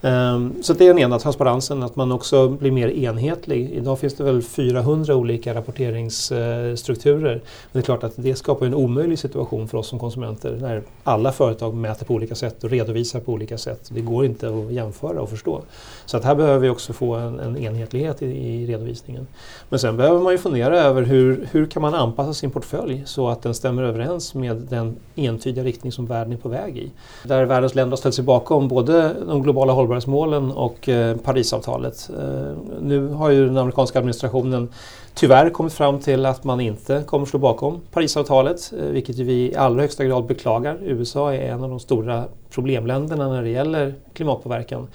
Ehm, 0.01 0.63
så 0.63 0.73
det 0.73 0.84
är 0.84 0.88
den 0.88 0.99
ena, 0.99 1.19
transparensen, 1.19 1.84
att 1.84 1.95
man 1.95 2.12
också 2.12 2.49
blir 2.49 2.71
mer 2.71 2.88
enhetlig. 2.88 3.71
Idag 3.71 3.99
finns 3.99 4.13
det 4.13 4.23
väl 4.23 4.41
400 4.41 5.15
olika 5.15 5.53
rapporteringsstrukturer. 5.53 7.34
Men 7.34 7.41
det 7.71 7.80
är 7.80 7.84
klart 7.84 8.03
att 8.03 8.13
det 8.15 8.36
skapar 8.36 8.65
en 8.65 8.73
omöjlig 8.73 9.19
situation 9.19 9.67
för 9.67 9.77
oss 9.77 9.88
som 9.88 9.99
konsumenter 9.99 10.58
när 10.62 10.82
alla 11.03 11.32
företag 11.32 11.73
mäter 11.73 12.06
på 12.06 12.13
olika 12.13 12.36
sätt 12.36 12.63
och 12.63 12.69
redovisar 12.69 13.19
på 13.19 13.32
olika 13.32 13.58
sätt. 13.58 13.89
Det 13.93 14.01
går 14.01 14.25
inte 14.25 14.47
att 14.47 14.71
jämföra 14.71 15.21
och 15.21 15.30
förstå. 15.30 15.62
Så 16.06 16.17
att 16.17 16.23
här 16.23 16.36
behöver 16.36 16.60
vi 16.60 16.69
också 16.69 16.93
få 16.93 17.13
en, 17.13 17.39
en 17.39 17.58
enhetlighet 17.58 18.21
i, 18.21 18.25
i 18.25 18.65
redovisningen. 18.65 19.27
Men 19.69 19.80
sen 19.80 19.97
behöver 19.97 20.21
man 20.21 20.32
ju 20.32 20.38
fundera 20.38 20.80
över 20.80 21.01
hur, 21.01 21.47
hur 21.58 21.65
kan 21.65 21.82
man 21.82 21.93
anpassa 21.93 22.34
sin 22.34 22.52
portfölj 22.52 23.04
så 23.06 23.30
att 23.30 23.41
den 23.41 23.54
stämmer 23.54 23.84
överens 23.84 24.34
med 24.34 24.56
den 24.56 24.96
entydiga 25.15 25.63
riktning 25.63 25.91
som 25.91 26.06
världen 26.06 26.34
är 26.34 26.38
på 26.38 26.50
väg 26.50 26.78
i. 26.78 26.91
Där 27.24 27.46
världens 27.46 27.76
länder 27.76 27.91
har 27.91 27.98
ställt 27.98 28.15
sig 28.15 28.24
bakom 28.24 28.67
både 28.67 29.13
de 29.28 29.43
globala 29.43 29.74
hållbarhetsmålen 29.74 30.52
och 30.52 30.89
eh, 30.89 31.17
Parisavtalet. 31.17 32.10
Eh, 32.20 32.58
nu 32.82 33.08
har 33.08 33.30
ju 33.30 33.46
den 33.46 33.58
amerikanska 33.58 34.00
administrationen 34.00 34.70
tyvärr 35.13 35.50
kommit 35.50 35.74
fram 35.74 36.00
till 36.00 36.26
att 36.26 36.43
man 36.43 36.60
inte 36.60 37.04
kommer 37.06 37.26
stå 37.26 37.38
bakom 37.38 37.82
Parisavtalet, 37.91 38.74
eh, 38.80 38.86
vilket 38.86 39.20
vi 39.20 39.52
i 39.52 39.56
allra 39.56 39.82
högsta 39.82 40.06
grad 40.06 40.26
beklagar. 40.26 40.78
USA 40.82 41.34
är 41.34 41.52
en 41.52 41.63
av 41.63 41.70
de 41.70 41.80
stora 41.80 42.24
problemländerna 42.50 43.28
när 43.28 43.43
det 43.43 43.50
gäller 43.50 43.96
klimatpåverkan. 44.13 44.88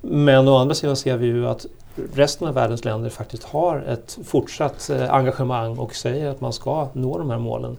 Men 0.00 0.48
å 0.48 0.56
andra 0.56 0.74
sidan 0.74 0.96
ser 0.96 1.16
vi 1.16 1.26
ju 1.26 1.46
att 1.46 1.66
resten 2.14 2.48
av 2.48 2.54
världens 2.54 2.84
länder 2.84 3.10
faktiskt 3.10 3.44
har 3.44 3.78
ett 3.88 4.18
fortsatt 4.24 4.90
eh, 4.90 5.14
engagemang 5.14 5.78
och 5.78 5.94
säger 5.94 6.30
att 6.30 6.40
man 6.40 6.52
ska 6.52 6.88
nå 6.92 7.18
de 7.18 7.30
här 7.30 7.38
målen. 7.38 7.76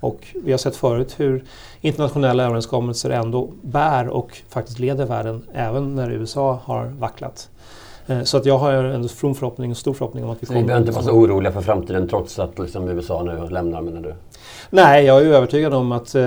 Och 0.00 0.26
vi 0.44 0.50
har 0.50 0.58
sett 0.58 0.76
förut 0.76 1.14
hur 1.16 1.44
internationella 1.80 2.44
överenskommelser 2.44 3.10
ändå 3.10 3.50
bär 3.62 4.08
och 4.08 4.42
faktiskt 4.48 4.78
leder 4.78 5.06
världen 5.06 5.42
även 5.54 5.94
när 5.94 6.10
USA 6.10 6.60
har 6.64 6.86
vacklat. 6.86 7.48
Eh, 8.06 8.22
så 8.22 8.36
att 8.36 8.46
jag 8.46 8.58
har 8.58 8.72
en 8.72 9.08
from 9.08 9.34
förhoppning, 9.34 9.70
en 9.70 9.76
stor 9.76 9.94
förhoppning 9.94 10.24
om 10.24 10.30
att 10.30 10.42
vi 10.42 10.46
kommer... 10.46 10.60
Ni 10.60 10.66
behöver 10.66 10.82
inte 10.82 10.92
vara 10.92 11.04
så 11.04 11.10
oroliga 11.10 11.52
för 11.52 11.60
framtiden 11.60 12.08
trots 12.08 12.38
att 12.38 12.58
liksom 12.58 12.88
USA 12.88 13.22
nu 13.22 13.48
lämnar 13.48 13.82
menar 13.82 14.00
du? 14.00 14.14
Nej, 14.74 15.04
jag 15.04 15.22
är 15.22 15.26
övertygad 15.26 15.74
om 15.74 15.92
att 15.92 16.14
eh, 16.14 16.22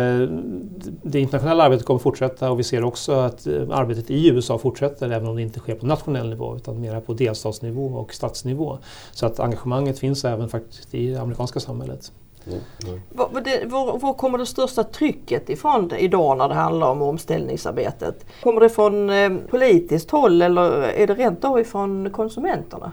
det 1.03 1.19
internationella 1.19 1.63
arbetet 1.63 1.85
kommer 1.85 1.99
fortsätta 1.99 2.51
och 2.51 2.59
vi 2.59 2.63
ser 2.63 2.83
också 2.83 3.13
att 3.13 3.47
eh, 3.47 3.53
arbetet 3.71 4.11
i 4.11 4.27
USA 4.27 4.57
fortsätter 4.57 5.09
även 5.09 5.27
om 5.27 5.35
det 5.35 5.41
inte 5.41 5.59
sker 5.59 5.75
på 5.75 5.85
nationell 5.85 6.29
nivå 6.29 6.55
utan 6.55 6.81
mer 6.81 6.99
på 6.99 7.13
delstatsnivå 7.13 7.85
och 7.85 8.13
statsnivå. 8.13 8.77
Så 9.11 9.25
att 9.25 9.39
engagemanget 9.39 9.99
finns 9.99 10.25
även 10.25 10.49
faktiskt 10.49 10.93
i 10.93 11.09
det 11.09 11.21
amerikanska 11.21 11.59
samhället. 11.59 12.11
Mm, 12.47 12.59
mm. 12.87 13.01
Var, 13.09 13.41
det, 13.41 13.65
var, 13.65 13.97
var, 13.99 14.13
kommer 14.13 14.37
det 14.37 14.45
största 14.45 14.83
trycket 14.83 15.49
ifrån 15.49 15.91
idag 15.97 16.37
när 16.37 16.49
det 16.49 16.55
handlar 16.55 16.89
om 16.89 17.01
omställningsarbetet? 17.01 18.25
Kommer 18.43 18.61
det 18.61 18.69
från 18.69 19.09
eh, 19.09 19.29
politiskt 19.49 20.11
håll 20.11 20.41
eller 20.41 20.81
är 20.81 21.07
det 21.07 21.13
rent 21.13 21.45
av 21.45 21.59
ifrån 21.59 22.09
konsumenterna? 22.09 22.91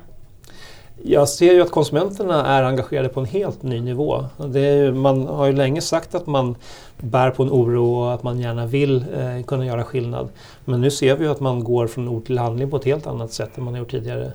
Jag 1.05 1.29
ser 1.29 1.53
ju 1.53 1.63
att 1.63 1.71
konsumenterna 1.71 2.47
är 2.47 2.63
engagerade 2.63 3.09
på 3.09 3.21
en 3.21 3.27
helt 3.27 3.63
ny 3.63 3.81
nivå. 3.81 4.25
Ju, 4.55 4.93
man 4.93 5.27
har 5.27 5.47
ju 5.47 5.53
länge 5.53 5.81
sagt 5.81 6.15
att 6.15 6.27
man 6.27 6.55
bär 6.99 7.31
på 7.31 7.43
en 7.43 7.51
oro 7.51 7.95
och 7.95 8.15
att 8.15 8.23
man 8.23 8.41
gärna 8.41 8.67
vill 8.67 9.05
eh, 9.17 9.45
kunna 9.47 9.67
göra 9.67 9.85
skillnad. 9.85 10.29
Men 10.65 10.81
nu 10.81 10.91
ser 10.91 11.17
vi 11.17 11.25
ju 11.25 11.31
att 11.31 11.41
man 11.41 11.65
går 11.65 11.87
från 11.87 12.09
ord 12.09 12.27
till 12.27 12.39
handling 12.39 12.71
på 12.71 12.77
ett 12.77 12.85
helt 12.85 13.07
annat 13.07 13.33
sätt 13.33 13.59
än 13.59 13.65
man 13.65 13.75
har 13.75 13.79
gjort 13.79 13.91
tidigare 13.91 14.33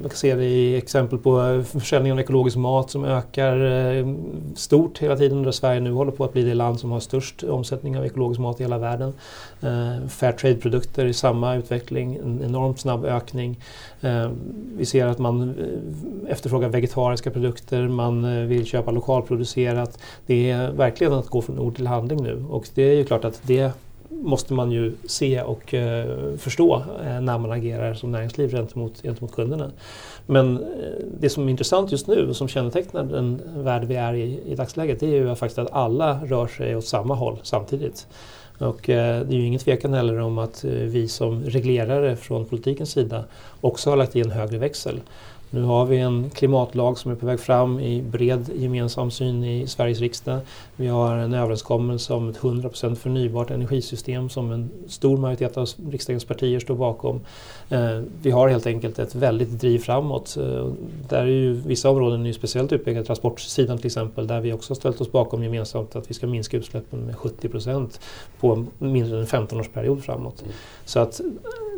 man 0.00 0.08
kan 0.08 0.16
se 0.16 0.34
det 0.34 0.44
i 0.44 0.76
exempel 0.76 1.18
på 1.18 1.62
försäljningen 1.66 2.18
av 2.18 2.20
ekologisk 2.20 2.56
mat 2.56 2.90
som 2.90 3.04
ökar 3.04 3.60
eh, 3.64 4.06
stort 4.54 4.98
hela 4.98 5.16
tiden 5.16 5.42
där 5.42 5.52
Sverige 5.52 5.80
nu 5.80 5.92
håller 5.92 6.12
på 6.12 6.24
att 6.24 6.32
bli 6.32 6.42
det 6.42 6.54
land 6.54 6.80
som 6.80 6.90
har 6.90 7.00
störst 7.00 7.42
omsättning 7.42 7.98
av 7.98 8.06
ekologisk 8.06 8.40
mat 8.40 8.60
i 8.60 8.62
hela 8.62 8.78
världen. 8.78 9.12
Eh, 9.60 10.08
Fairtrade-produkter 10.08 11.06
i 11.06 11.12
samma 11.12 11.54
utveckling, 11.54 12.16
en 12.16 12.42
enormt 12.44 12.80
snabb 12.80 13.04
ökning. 13.04 13.60
Eh, 14.00 14.30
vi 14.76 14.86
ser 14.86 15.06
att 15.06 15.18
man 15.18 15.54
efterfrågar 16.28 16.68
vegetariska 16.68 17.30
produkter, 17.30 17.88
man 17.88 18.48
vill 18.48 18.66
köpa 18.66 18.90
lokalproducerat. 18.90 19.98
Det 20.26 20.50
är 20.50 20.72
verkligen 20.72 21.12
att 21.12 21.28
gå 21.28 21.42
från 21.42 21.58
ord 21.58 21.76
till 21.76 21.86
handling 21.86 22.22
nu 22.22 22.44
och 22.50 22.68
det 22.74 22.82
är 22.82 22.94
ju 22.94 23.04
klart 23.04 23.24
att 23.24 23.40
det 23.42 23.72
måste 24.10 24.54
man 24.54 24.70
ju 24.70 24.92
se 25.06 25.42
och 25.42 25.74
eh, 25.74 26.36
förstå 26.36 26.82
eh, 27.04 27.20
när 27.20 27.38
man 27.38 27.52
agerar 27.52 27.94
som 27.94 28.12
näringsliv 28.12 28.50
gentemot, 28.50 29.02
gentemot 29.02 29.32
kunderna. 29.32 29.70
Men 30.26 30.56
eh, 30.56 30.62
det 31.20 31.30
som 31.30 31.46
är 31.46 31.50
intressant 31.50 31.92
just 31.92 32.06
nu 32.06 32.28
och 32.28 32.36
som 32.36 32.48
kännetecknar 32.48 33.04
den 33.04 33.40
värld 33.56 33.84
vi 33.84 33.94
är 33.94 34.14
i 34.14 34.40
i 34.46 34.54
dagsläget 34.54 35.00
det 35.00 35.06
är 35.06 35.14
ju 35.14 35.34
faktiskt 35.34 35.58
att 35.58 35.72
alla 35.72 36.20
rör 36.24 36.46
sig 36.46 36.76
åt 36.76 36.86
samma 36.86 37.14
håll 37.14 37.38
samtidigt. 37.42 38.06
Och 38.58 38.90
eh, 38.90 39.26
det 39.26 39.34
är 39.34 39.38
ju 39.38 39.46
ingen 39.46 39.60
tvekan 39.60 39.94
heller 39.94 40.18
om 40.20 40.38
att 40.38 40.64
eh, 40.64 40.70
vi 40.70 41.08
som 41.08 41.44
reglerare 41.44 42.16
från 42.16 42.44
politikens 42.44 42.90
sida 42.90 43.24
också 43.60 43.90
har 43.90 43.96
lagt 43.96 44.16
i 44.16 44.20
en 44.20 44.30
högre 44.30 44.58
växel. 44.58 45.00
Nu 45.50 45.62
har 45.62 45.86
vi 45.86 45.98
en 45.98 46.30
klimatlag 46.30 46.98
som 46.98 47.10
är 47.10 47.14
på 47.14 47.26
väg 47.26 47.40
fram 47.40 47.80
i 47.80 48.02
bred 48.02 48.50
gemensam 48.54 49.10
syn 49.10 49.44
i 49.44 49.66
Sveriges 49.66 50.00
riksdag. 50.00 50.40
Vi 50.80 50.86
har 50.86 51.16
en 51.16 51.34
överenskommelse 51.34 52.14
om 52.14 52.28
ett 52.28 52.38
100% 52.38 52.94
förnybart 52.94 53.50
energisystem 53.50 54.28
som 54.28 54.52
en 54.52 54.70
stor 54.86 55.16
majoritet 55.16 55.56
av 55.56 55.68
riksdagens 55.90 56.24
partier 56.24 56.60
står 56.60 56.74
bakom. 56.74 57.20
Eh, 57.68 58.00
vi 58.22 58.30
har 58.30 58.48
helt 58.48 58.66
enkelt 58.66 58.98
ett 58.98 59.14
väldigt 59.14 59.60
driv 59.60 59.78
framåt. 59.78 60.36
Eh, 60.40 60.72
där 61.08 61.18
är 61.18 61.26
ju 61.26 61.52
vissa 61.52 61.90
områden 61.90 62.26
är 62.26 62.32
speciellt 62.32 62.72
utpekade, 62.72 63.06
transportsidan 63.06 63.78
till 63.78 63.86
exempel, 63.86 64.26
där 64.26 64.40
vi 64.40 64.52
också 64.52 64.74
ställt 64.74 65.00
oss 65.00 65.12
bakom 65.12 65.42
gemensamt 65.42 65.96
att 65.96 66.10
vi 66.10 66.14
ska 66.14 66.26
minska 66.26 66.56
utsläppen 66.56 67.00
med 67.00 67.14
70% 67.16 68.00
på 68.40 68.64
mindre 68.78 69.16
än 69.16 69.20
en 69.20 69.26
15-årsperiod 69.26 70.00
framåt. 70.00 70.44
Så 70.84 71.00
att 71.00 71.20
eh, 71.20 71.26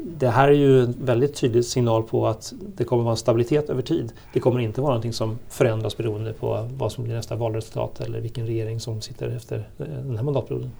det 0.04 0.28
här 0.28 0.48
är 0.48 0.52
ju 0.52 0.82
en 0.82 0.94
väldigt 1.04 1.34
tydlig 1.34 1.64
signal 1.64 2.02
på 2.02 2.26
att 2.26 2.52
det 2.76 2.84
kommer 2.84 3.02
vara 3.02 3.12
en 3.12 3.16
stabilitet 3.16 3.70
över 3.70 3.82
tid. 3.82 4.12
Det 4.32 4.40
kommer 4.40 4.60
inte 4.60 4.80
vara 4.80 4.90
någonting 4.90 5.12
som 5.12 5.38
förändras 5.48 5.96
beroende 5.96 6.32
på 6.32 6.68
vad 6.76 6.92
som 6.92 7.04
blir 7.04 7.14
nästa 7.14 7.36
valresultat 7.36 8.00
eller 8.00 8.20
vilken 8.20 8.46
regering 8.46 8.80
som 8.80 8.91
som 8.92 9.00
sitter 9.00 9.36
efter 9.36 9.56
eh, 9.78 9.86
den 9.86 10.16
här 10.16 10.24
mandatperioden. 10.24 10.70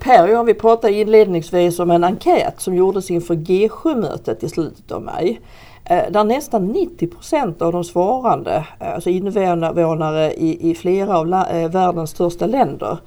Per 0.00 0.22
och 0.22 0.30
jag 0.30 0.44
vi 0.44 0.54
pratade 0.54 0.92
inledningsvis 0.92 1.78
om 1.78 1.90
en 1.90 2.04
enkät 2.04 2.60
som 2.60 2.74
gjordes 2.74 3.10
inför 3.10 3.34
G7-mötet 3.34 4.42
i 4.42 4.48
slutet 4.48 4.92
av 4.92 5.02
maj. 5.02 5.40
Eh, 5.84 6.10
där 6.10 6.24
nästan 6.24 6.66
90 6.66 7.06
procent 7.06 7.62
av 7.62 7.72
de 7.72 7.84
svarande, 7.84 8.66
eh, 8.80 8.94
alltså 8.94 9.10
invånare 9.10 10.32
i, 10.32 10.70
i 10.70 10.74
flera 10.74 11.18
av 11.18 11.26
världens 11.70 12.10
största 12.10 12.46
länder, 12.46 12.98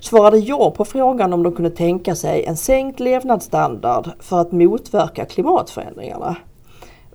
svarade 0.00 0.38
ja 0.38 0.70
på 0.70 0.84
frågan 0.84 1.32
om 1.32 1.42
de 1.42 1.52
kunde 1.52 1.70
tänka 1.70 2.14
sig 2.14 2.44
en 2.44 2.56
sänkt 2.56 3.00
levnadsstandard 3.00 4.10
för 4.20 4.40
att 4.40 4.52
motverka 4.52 5.24
klimatförändringarna. 5.24 6.36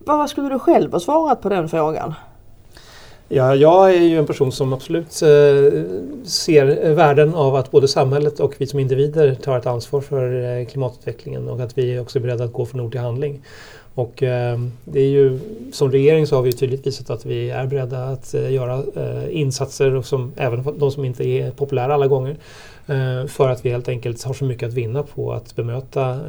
Vad 0.06 0.30
skulle 0.30 0.50
du 0.50 0.60
själv 0.60 0.92
ha 0.92 1.00
svarat 1.00 1.42
på 1.42 1.50
den 1.50 1.70
frågan? 1.70 2.14
Ja, 3.36 3.56
jag 3.56 3.96
är 3.96 4.02
ju 4.02 4.18
en 4.18 4.26
person 4.26 4.52
som 4.52 4.74
absolut 4.74 5.22
eh, 5.22 5.84
ser 6.24 6.94
värden 6.94 7.36
av 7.36 7.56
att 7.56 7.72
både 7.72 7.88
samhället 7.88 8.40
och 8.40 8.54
vi 8.58 8.68
som 8.68 8.80
individer 8.80 9.36
tar 9.36 9.58
ett 9.58 9.66
ansvar 9.66 10.02
för 10.02 10.60
eh, 10.60 10.66
klimatutvecklingen 10.66 11.50
och 11.50 11.60
att 11.60 11.78
vi 11.78 12.00
också 12.00 12.20
är 12.20 12.22
beredda 12.22 12.44
att 12.44 12.54
gå 12.54 12.66
från 12.66 12.82
ord 12.82 12.92
till 12.92 13.02
handling. 13.02 13.42
Och 13.96 14.24
eh, 14.24 14.60
det 14.86 15.00
är 15.00 15.08
ju, 15.08 15.40
som 15.72 15.92
regering 15.92 16.28
så 16.28 16.36
har 16.36 16.44
vi 16.44 16.52
tydligt 16.52 16.88
visat 16.88 17.10
att 17.10 17.26
vi 17.26 17.50
är 17.50 17.66
beredda 17.66 18.04
att 18.04 18.34
eh, 18.34 18.54
göra 18.54 18.84
eh, 18.96 19.38
insatser, 19.38 20.02
som, 20.02 20.32
även 20.38 20.80
de 20.80 20.92
som 20.92 21.06
inte 21.06 21.24
är 21.24 21.52
populära 21.52 21.94
alla 21.94 22.08
gånger, 22.08 22.36
eh, 22.88 23.26
för 23.28 23.50
att 23.50 23.66
vi 23.66 23.70
helt 23.70 23.90
enkelt 23.90 24.24
har 24.24 24.34
så 24.34 24.46
mycket 24.46 24.68
att 24.68 24.74
vinna 24.74 25.04
på 25.04 25.34
att 25.34 25.56
bemöta 25.56 26.20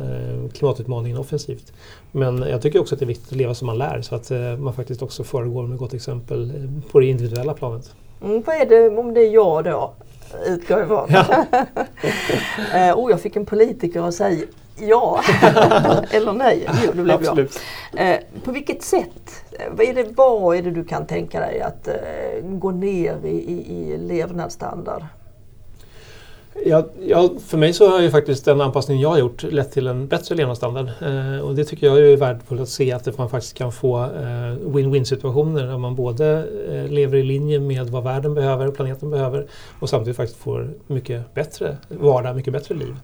klimatutmaningen 0.52 1.18
offensivt. 1.18 1.72
Men 2.16 2.38
jag 2.38 2.62
tycker 2.62 2.80
också 2.80 2.94
att 2.94 2.98
det 2.98 3.04
är 3.04 3.06
viktigt 3.06 3.32
att 3.32 3.38
leva 3.38 3.54
som 3.54 3.66
man 3.66 3.78
lär 3.78 4.02
så 4.02 4.14
att 4.14 4.30
eh, 4.30 4.56
man 4.56 4.74
faktiskt 4.74 5.02
också 5.02 5.24
föregår 5.24 5.66
med 5.66 5.78
gott 5.78 5.94
exempel 5.94 6.68
på 6.92 7.00
det 7.00 7.06
individuella 7.06 7.54
planet. 7.54 7.94
Mm, 8.22 8.42
vad 8.46 8.56
är 8.56 8.66
det 8.66 8.98
om 8.98 9.14
det 9.14 9.20
är 9.20 9.30
jag 9.30 9.64
då? 9.64 9.94
Utgår 10.46 10.82
ifrån. 10.82 11.08
Ja. 11.08 12.94
oh, 12.94 13.10
jag 13.10 13.20
fick 13.20 13.36
en 13.36 13.46
politiker 13.46 14.02
att 14.02 14.14
säga 14.14 14.46
ja 14.76 15.20
eller 16.10 16.32
nej. 16.32 16.68
Jo, 16.84 16.90
det 16.94 17.02
blev 17.02 17.16
Absolut. 17.16 17.60
ja. 17.92 18.18
på 18.44 18.52
vilket 18.52 18.82
sätt? 18.82 19.44
Vad 19.70 19.86
är, 19.86 19.94
det, 19.94 20.06
vad 20.16 20.56
är 20.56 20.62
det 20.62 20.70
du 20.70 20.84
kan 20.84 21.06
tänka 21.06 21.40
dig 21.40 21.60
att 21.60 21.88
gå 22.42 22.70
ner 22.70 23.18
i, 23.24 23.28
i, 23.28 23.72
i 23.72 23.98
levnadsstandard? 23.98 25.02
Ja, 26.62 26.88
ja, 27.06 27.30
för 27.46 27.58
mig 27.58 27.72
så 27.72 27.88
har 27.88 28.00
ju 28.00 28.10
faktiskt 28.10 28.44
den 28.44 28.60
anpassning 28.60 29.00
jag 29.00 29.08
har 29.08 29.18
gjort 29.18 29.42
lett 29.42 29.72
till 29.72 29.86
en 29.86 30.06
bättre 30.06 30.34
levnadsstandard. 30.34 30.88
Eh, 31.02 31.38
och 31.38 31.54
det 31.54 31.64
tycker 31.64 31.86
jag 31.86 31.98
är 31.98 32.16
värdefullt 32.16 32.60
att 32.60 32.68
se 32.68 32.92
att 32.92 33.18
man 33.18 33.30
faktiskt 33.30 33.54
kan 33.54 33.72
få 33.72 34.02
eh, 34.02 34.56
win-win 34.66 35.04
situationer 35.04 35.66
där 35.66 35.78
man 35.78 35.94
både 35.94 36.46
eh, 36.70 36.92
lever 36.92 37.18
i 37.18 37.22
linje 37.22 37.60
med 37.60 37.90
vad 37.90 38.04
världen 38.04 38.34
behöver, 38.34 38.70
planeten 38.70 39.10
behöver 39.10 39.46
och 39.80 39.88
samtidigt 39.88 40.16
faktiskt 40.16 40.40
får 40.40 40.70
mycket 40.86 41.34
bättre 41.34 41.76
vardag, 41.88 42.36
mycket 42.36 42.52
bättre 42.52 42.74
liv. 42.74 42.96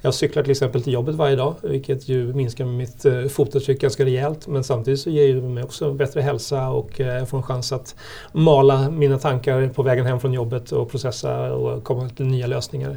Jag 0.00 0.14
cyklar 0.14 0.42
till 0.42 0.50
exempel 0.50 0.82
till 0.82 0.92
jobbet 0.92 1.14
varje 1.14 1.36
dag 1.36 1.54
vilket 1.62 2.08
ju 2.08 2.32
minskar 2.34 2.64
mitt 2.64 3.04
eh, 3.04 3.24
fotavtryck 3.24 3.80
ganska 3.80 4.04
rejält 4.04 4.46
men 4.46 4.64
samtidigt 4.64 5.00
så 5.00 5.10
ger 5.10 5.34
det 5.34 5.40
mig 5.40 5.64
också 5.64 5.92
bättre 5.92 6.20
hälsa 6.20 6.68
och 6.68 7.00
eh, 7.00 7.06
jag 7.06 7.18
eh, 7.18 7.24
får 7.24 7.38
en 7.38 7.42
chans 7.42 7.72
att 7.72 7.94
mala 8.32 8.90
mina 8.90 9.18
tankar 9.18 9.68
på 9.68 9.82
vägen 9.82 10.06
hem 10.06 10.20
från 10.20 10.32
jobbet 10.32 10.72
och 10.72 10.90
processa 10.90 11.52
och 11.54 11.84
komma 11.84 12.08
till 12.08 12.26
nya 12.26 12.46
lösningar. 12.46 12.96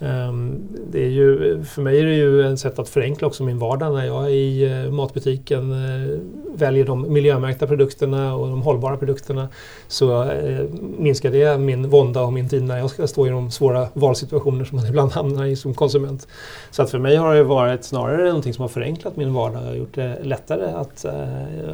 Ehm, 0.00 0.68
det 0.90 1.04
är 1.04 1.08
ju, 1.08 1.62
för 1.64 1.82
mig 1.82 2.00
är 2.00 2.04
det 2.04 2.14
ju 2.14 2.52
ett 2.52 2.60
sätt 2.60 2.78
att 2.78 2.88
förenkla 2.88 3.26
också 3.26 3.42
min 3.42 3.58
vardag 3.58 3.94
när 3.94 4.06
jag 4.06 4.32
i 4.32 4.64
eh, 4.64 4.90
matbutiken 4.90 5.72
eh, 5.72 6.18
väljer 6.54 6.84
de 6.84 7.12
miljömärkta 7.12 7.66
produkterna 7.66 8.34
och 8.34 8.48
de 8.48 8.62
hållbara 8.62 8.96
produkterna 8.96 9.48
så 9.88 10.22
eh, 10.22 10.64
minskar 10.98 11.30
det 11.30 11.58
min 11.58 11.90
vånda 11.90 12.22
och 12.22 12.32
min 12.32 12.48
tid 12.48 12.62
när 12.62 12.78
jag 12.78 12.90
ska 12.90 13.06
stå 13.06 13.26
i 13.26 13.30
de 13.30 13.50
svåra 13.50 13.88
valsituationer 13.94 14.64
som 14.64 14.76
man 14.76 14.86
ibland 14.88 15.12
hamnar 15.12 15.44
i 15.44 15.56
som 15.56 15.74
konsument. 15.74 16.28
Så 16.70 16.82
att 16.82 16.90
för 16.90 16.98
mig 16.98 17.16
har 17.16 17.34
det 17.34 17.42
varit 17.42 17.84
snarare 17.84 18.26
någonting 18.26 18.54
som 18.54 18.62
har 18.62 18.68
förenklat 18.68 19.16
min 19.16 19.32
vardag 19.34 19.68
och 19.68 19.76
gjort 19.76 19.94
det 19.94 20.18
lättare 20.22 20.72
att 20.72 21.04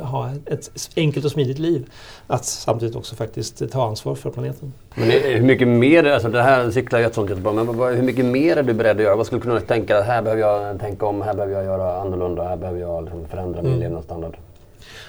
ha 0.03 0.31
ett 0.47 0.71
enkelt 0.97 1.25
och 1.25 1.33
smidigt 1.33 1.59
liv. 1.59 1.87
Att 2.27 2.45
samtidigt 2.45 2.97
också 2.97 3.17
faktiskt 3.17 3.71
ta 3.71 3.89
ansvar 3.89 4.15
för 4.15 4.31
planeten. 4.31 4.73
Men 4.95 5.11
hur 5.11 5.41
mycket 5.41 5.69
mer, 5.69 6.05
alltså 6.05 6.29
det 6.29 6.43
här 6.43 6.71
cyklar 6.71 6.99
jag 6.99 7.09
ett 7.09 7.15
sånt 7.15 7.31
men 7.31 7.69
hur 7.69 8.03
mycket 8.03 8.13
mer 8.22 8.57
är 8.57 8.62
du 8.62 8.74
beredd 8.74 8.96
att 8.96 9.03
göra? 9.03 9.16
Vad 9.16 9.27
skulle 9.27 9.40
du 9.40 9.42
kunna 9.42 9.61
tänka 9.61 10.00
här 10.00 10.22
behöver 10.22 10.42
jag 10.42 10.81
tänka 10.81 11.07
om, 11.07 11.22
här 11.22 11.35
behöver 11.35 11.55
jag 11.55 11.64
göra 11.64 12.00
annorlunda, 12.00 12.48
här 12.48 12.57
behöver 12.57 12.81
jag 12.81 13.05
liksom 13.05 13.29
förändra 13.29 13.62
min 13.62 13.70
mm. 13.70 13.81
levnadsstandard? 13.81 14.37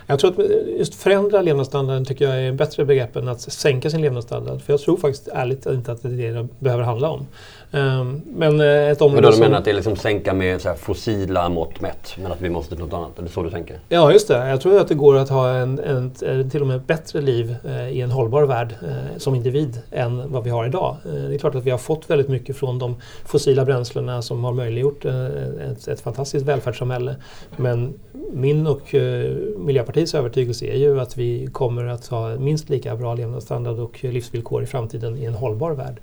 Jag 0.07 0.19
tror 0.19 0.31
att 0.31 0.37
just 0.79 0.95
förändra 0.95 1.41
levnadsstandarden 1.41 2.05
tycker 2.05 2.25
jag 2.25 2.41
är 2.41 2.49
ett 2.49 2.55
bättre 2.55 2.85
begrepp 2.85 3.15
än 3.15 3.27
att 3.27 3.41
sänka 3.41 3.89
sin 3.89 4.01
levnadsstandard. 4.01 4.61
För 4.61 4.73
jag 4.73 4.79
tror 4.81 4.97
faktiskt 4.97 5.27
ärligt 5.27 5.65
inte 5.65 5.91
att 5.91 6.01
det 6.01 6.07
är 6.07 6.11
det 6.11 6.31
det 6.31 6.47
behöver 6.59 6.83
handla 6.83 7.09
om. 7.09 7.27
Um, 7.75 8.21
men 8.25 8.59
eh, 8.59 8.67
ett 8.67 9.01
område 9.01 9.21
men 9.21 9.31
då 9.31 9.38
du 9.38 9.43
menar 9.43 9.57
att 9.57 9.65
det 9.65 9.71
är 9.71 9.75
liksom 9.75 9.95
sänka 9.95 10.33
med 10.33 10.61
så 10.61 10.73
fossila 10.73 11.49
mått 11.49 11.81
mätt, 11.81 12.15
men 12.21 12.31
att 12.31 12.41
vi 12.41 12.49
måste 12.49 12.75
till 12.75 12.83
något 12.83 12.93
annat? 12.93 13.19
Är 13.19 13.23
det 13.23 13.29
så 13.29 13.43
du 13.43 13.49
tänker? 13.49 13.79
Ja, 13.89 14.11
just 14.11 14.27
det. 14.27 14.49
Jag 14.49 14.61
tror 14.61 14.79
att 14.79 14.88
det 14.88 14.95
går 14.95 15.17
att 15.17 15.29
ha 15.29 15.49
en, 15.49 15.79
en, 15.79 16.11
en 16.21 16.49
till 16.49 16.61
och 16.61 16.67
med 16.67 16.81
bättre 16.81 17.21
liv 17.21 17.55
eh, 17.65 17.89
i 17.89 18.01
en 18.01 18.11
hållbar 18.11 18.43
värld 18.43 18.75
eh, 18.81 19.17
som 19.17 19.35
individ 19.35 19.81
än 19.91 20.31
vad 20.31 20.43
vi 20.43 20.49
har 20.49 20.65
idag. 20.65 20.97
Eh, 21.05 21.11
det 21.11 21.35
är 21.35 21.38
klart 21.38 21.55
att 21.55 21.63
vi 21.63 21.71
har 21.71 21.77
fått 21.77 22.09
väldigt 22.09 22.29
mycket 22.29 22.57
från 22.57 22.79
de 22.79 22.95
fossila 23.25 23.65
bränslena 23.65 24.21
som 24.21 24.43
har 24.43 24.53
möjliggjort 24.53 25.05
eh, 25.05 25.25
ett, 25.71 25.88
ett 25.88 26.01
fantastiskt 26.01 26.45
välfärdssamhälle. 26.45 27.15
Men 27.57 27.93
min 28.31 28.67
och 28.67 28.95
eh, 28.95 29.35
Miljöpartiets 29.57 30.15
övertygelse 30.15 30.65
är 30.65 30.77
ju 30.77 30.99
att 31.01 31.17
vi 31.17 31.47
kommer 31.51 31.85
att 31.85 32.07
ha 32.07 32.35
minst 32.35 32.69
lika 32.69 32.95
bra 32.95 33.13
levnadsstandard 33.13 33.79
och 33.79 34.03
livsvillkor 34.03 34.63
i 34.63 34.65
framtiden 34.65 35.17
i 35.17 35.25
en 35.25 35.33
hållbar 35.33 35.71
värld. 35.71 35.99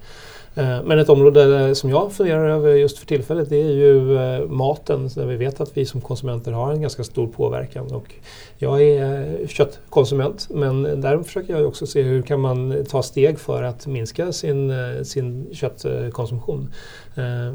Eh, 0.55 0.83
men 0.85 0.99
ett 0.99 1.09
område 1.09 1.61
eh, 1.61 1.73
som 1.73 1.91
jag 1.91 2.13
funderar 2.13 2.49
över 2.49 2.75
just 2.75 2.99
för 2.99 3.07
tillfället 3.07 3.49
det 3.49 3.63
är 3.63 3.71
ju 3.71 4.17
eh, 4.17 4.49
maten 4.49 5.09
där 5.15 5.27
vi 5.27 5.37
vet 5.37 5.61
att 5.61 5.77
vi 5.77 5.87
som 5.87 6.01
konsumenter 6.01 6.53
har 6.53 6.73
en 6.73 6.81
ganska 6.81 7.05
stor 7.05 7.27
påverkan. 7.27 7.93
Och 7.93 8.15
jag 8.59 8.83
är 8.83 9.47
köttkonsument 9.47 10.49
men 10.51 11.01
där 11.01 11.23
försöker 11.23 11.57
jag 11.57 11.67
också 11.67 11.87
se 11.87 12.03
hur 12.03 12.23
kan 12.23 12.41
man 12.41 12.85
ta 12.89 13.03
steg 13.03 13.39
för 13.39 13.63
att 13.63 13.87
minska 13.87 14.33
sin, 14.33 14.73
sin 15.05 15.49
köttkonsumtion. 15.53 16.73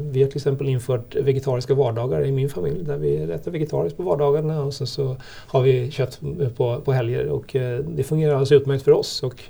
Vi 0.00 0.22
har 0.22 0.28
till 0.28 0.36
exempel 0.36 0.68
infört 0.68 1.16
vegetariska 1.16 1.74
vardagar 1.74 2.24
i 2.24 2.32
min 2.32 2.48
familj 2.48 2.84
där 2.84 2.96
vi 2.96 3.16
äter 3.16 3.50
vegetariskt 3.50 3.96
på 3.96 4.02
vardagarna 4.02 4.62
och 4.62 4.74
sen 4.74 4.86
så 4.86 5.16
har 5.24 5.62
vi 5.62 5.90
kött 5.90 6.20
på, 6.56 6.80
på 6.80 6.92
helger 6.92 7.28
och 7.28 7.56
det 7.82 8.02
fungerar 8.02 8.32
alldeles 8.32 8.52
utmärkt 8.52 8.84
för 8.84 8.92
oss. 8.92 9.22
Och 9.22 9.44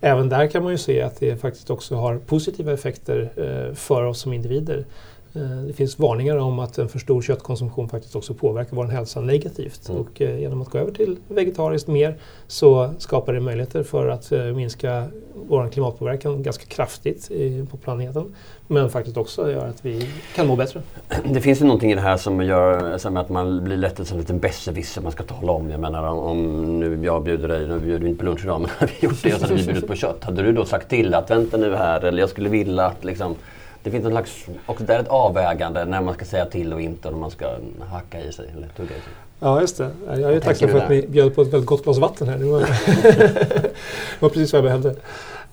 även 0.00 0.28
där 0.28 0.46
kan 0.46 0.62
man 0.62 0.72
ju 0.72 0.78
se 0.78 1.02
att 1.02 1.20
det 1.20 1.36
faktiskt 1.36 1.70
också 1.70 1.96
har 1.96 2.18
positiva 2.18 2.72
effekter 2.72 3.30
eh, 3.36 3.74
för 3.74 4.04
oss 4.04 4.20
som 4.20 4.32
individer. 4.32 4.84
Eh, 5.32 5.42
det 5.66 5.72
finns 5.72 5.98
varningar 5.98 6.36
om 6.36 6.58
att 6.58 6.78
en 6.78 6.88
för 6.88 6.98
stor 6.98 7.22
köttkonsumtion 7.22 7.88
faktiskt 7.88 8.16
också 8.16 8.34
påverkar 8.34 8.76
vår 8.76 8.84
hälsa 8.84 9.20
negativt. 9.20 9.88
Mm. 9.88 10.00
Och 10.00 10.20
eh, 10.20 10.40
genom 10.40 10.62
att 10.62 10.68
gå 10.68 10.78
över 10.78 10.92
till 10.92 11.16
vegetariskt 11.28 11.88
mer 11.88 12.16
så 12.46 12.90
skapar 12.98 13.32
det 13.32 13.40
möjligheter 13.40 13.82
för 13.82 14.08
att 14.08 14.32
eh, 14.32 14.44
minska 14.44 15.06
vår 15.48 15.68
klimatpåverkan 15.68 16.42
ganska 16.42 16.64
kraftigt 16.64 17.30
på 17.70 17.76
planeten. 17.76 18.34
Men 18.66 18.90
faktiskt 18.90 19.16
också 19.16 19.50
gör 19.50 19.66
att 19.66 19.84
vi 19.84 20.08
kan 20.34 20.46
må 20.46 20.56
bättre. 20.56 20.82
Det 21.24 21.40
finns 21.40 21.60
ju 21.60 21.64
någonting 21.64 21.92
i 21.92 21.94
det 21.94 22.00
här 22.00 22.16
som 22.16 22.44
gör 22.44 22.98
som 22.98 23.16
att 23.16 23.28
man 23.28 23.64
blir 23.64 23.76
lätt 23.76 24.06
som 24.06 24.16
en 24.16 24.20
liten 24.20 24.38
besserwisser 24.38 25.02
man 25.02 25.12
ska 25.12 25.22
tala 25.22 25.52
om. 25.52 25.70
Jag 25.70 25.80
menar 25.80 26.08
om 26.08 26.80
nu 26.80 27.04
jag 27.04 27.22
bjuder 27.22 27.48
dig, 27.48 27.68
nu 27.68 27.80
bjuder 27.80 27.98
vi 27.98 28.08
inte 28.08 28.18
på 28.18 28.24
lunch 28.24 28.44
idag, 28.44 28.60
men 28.60 28.70
har 28.78 28.86
vi 28.86 29.06
gjort 29.06 29.22
det 29.22 29.30
så 29.30 29.40
hade 29.40 29.54
vi 29.54 29.64
bjudit 29.64 29.86
på 29.86 29.94
kött. 29.94 30.24
Hade 30.24 30.42
du 30.42 30.52
då 30.52 30.64
sagt 30.64 30.88
till 30.88 31.14
att 31.14 31.30
vänta 31.30 31.56
nu 31.56 31.74
här 31.74 32.04
eller 32.04 32.20
jag 32.20 32.30
skulle 32.30 32.48
vilja 32.48 32.86
att 32.86 33.04
liksom 33.04 33.34
det 33.82 33.90
finns 33.90 34.04
en 34.04 34.10
slags, 34.10 34.46
också 34.66 34.84
där 34.84 34.98
ett 34.98 35.08
avvägande 35.08 35.84
när 35.84 36.00
man 36.00 36.14
ska 36.14 36.24
säga 36.24 36.44
till 36.44 36.72
och 36.72 36.80
inte 36.80 37.08
och 37.08 37.14
när 37.14 37.20
man 37.20 37.30
ska 37.30 37.46
hacka 37.90 38.20
i 38.20 38.32
sig 38.32 38.50
eller 38.56 38.68
tugga 38.68 38.90
i 38.90 39.00
sig. 39.00 39.12
Ja, 39.40 39.60
just 39.60 39.78
det. 39.78 39.90
Jag 40.06 40.32
är 40.32 40.40
tacksam 40.40 40.68
för 40.68 40.78
att 40.78 40.90
ni 40.90 41.06
bjöd 41.06 41.34
på 41.34 41.42
ett 41.42 41.48
väldigt 41.48 41.66
gott 41.66 41.84
glas 41.84 41.98
vatten 41.98 42.28
här. 42.28 42.38
Det 42.38 42.44
var, 42.44 42.60
det 43.02 44.20
var 44.20 44.28
precis 44.28 44.52
vad 44.52 44.58
jag 44.58 44.64
behövde. 44.64 44.94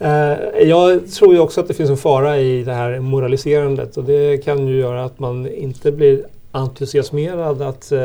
Uh, 0.02 0.68
jag 0.70 1.12
tror 1.12 1.34
ju 1.34 1.40
också 1.40 1.62
att 1.62 1.68
det 1.68 1.74
finns 1.74 1.90
en 1.90 1.98
fara 1.98 2.38
i 2.38 2.64
det 2.64 2.74
här 2.74 3.00
moraliserandet 3.00 3.98
och 3.98 4.04
det 4.04 4.38
kan 4.38 4.68
ju 4.68 4.80
göra 4.80 5.04
att 5.04 5.20
man 5.20 5.48
inte 5.48 5.92
blir 5.92 6.24
entusiasmerad 6.52 7.62
att 7.62 7.92
uh, 7.92 7.98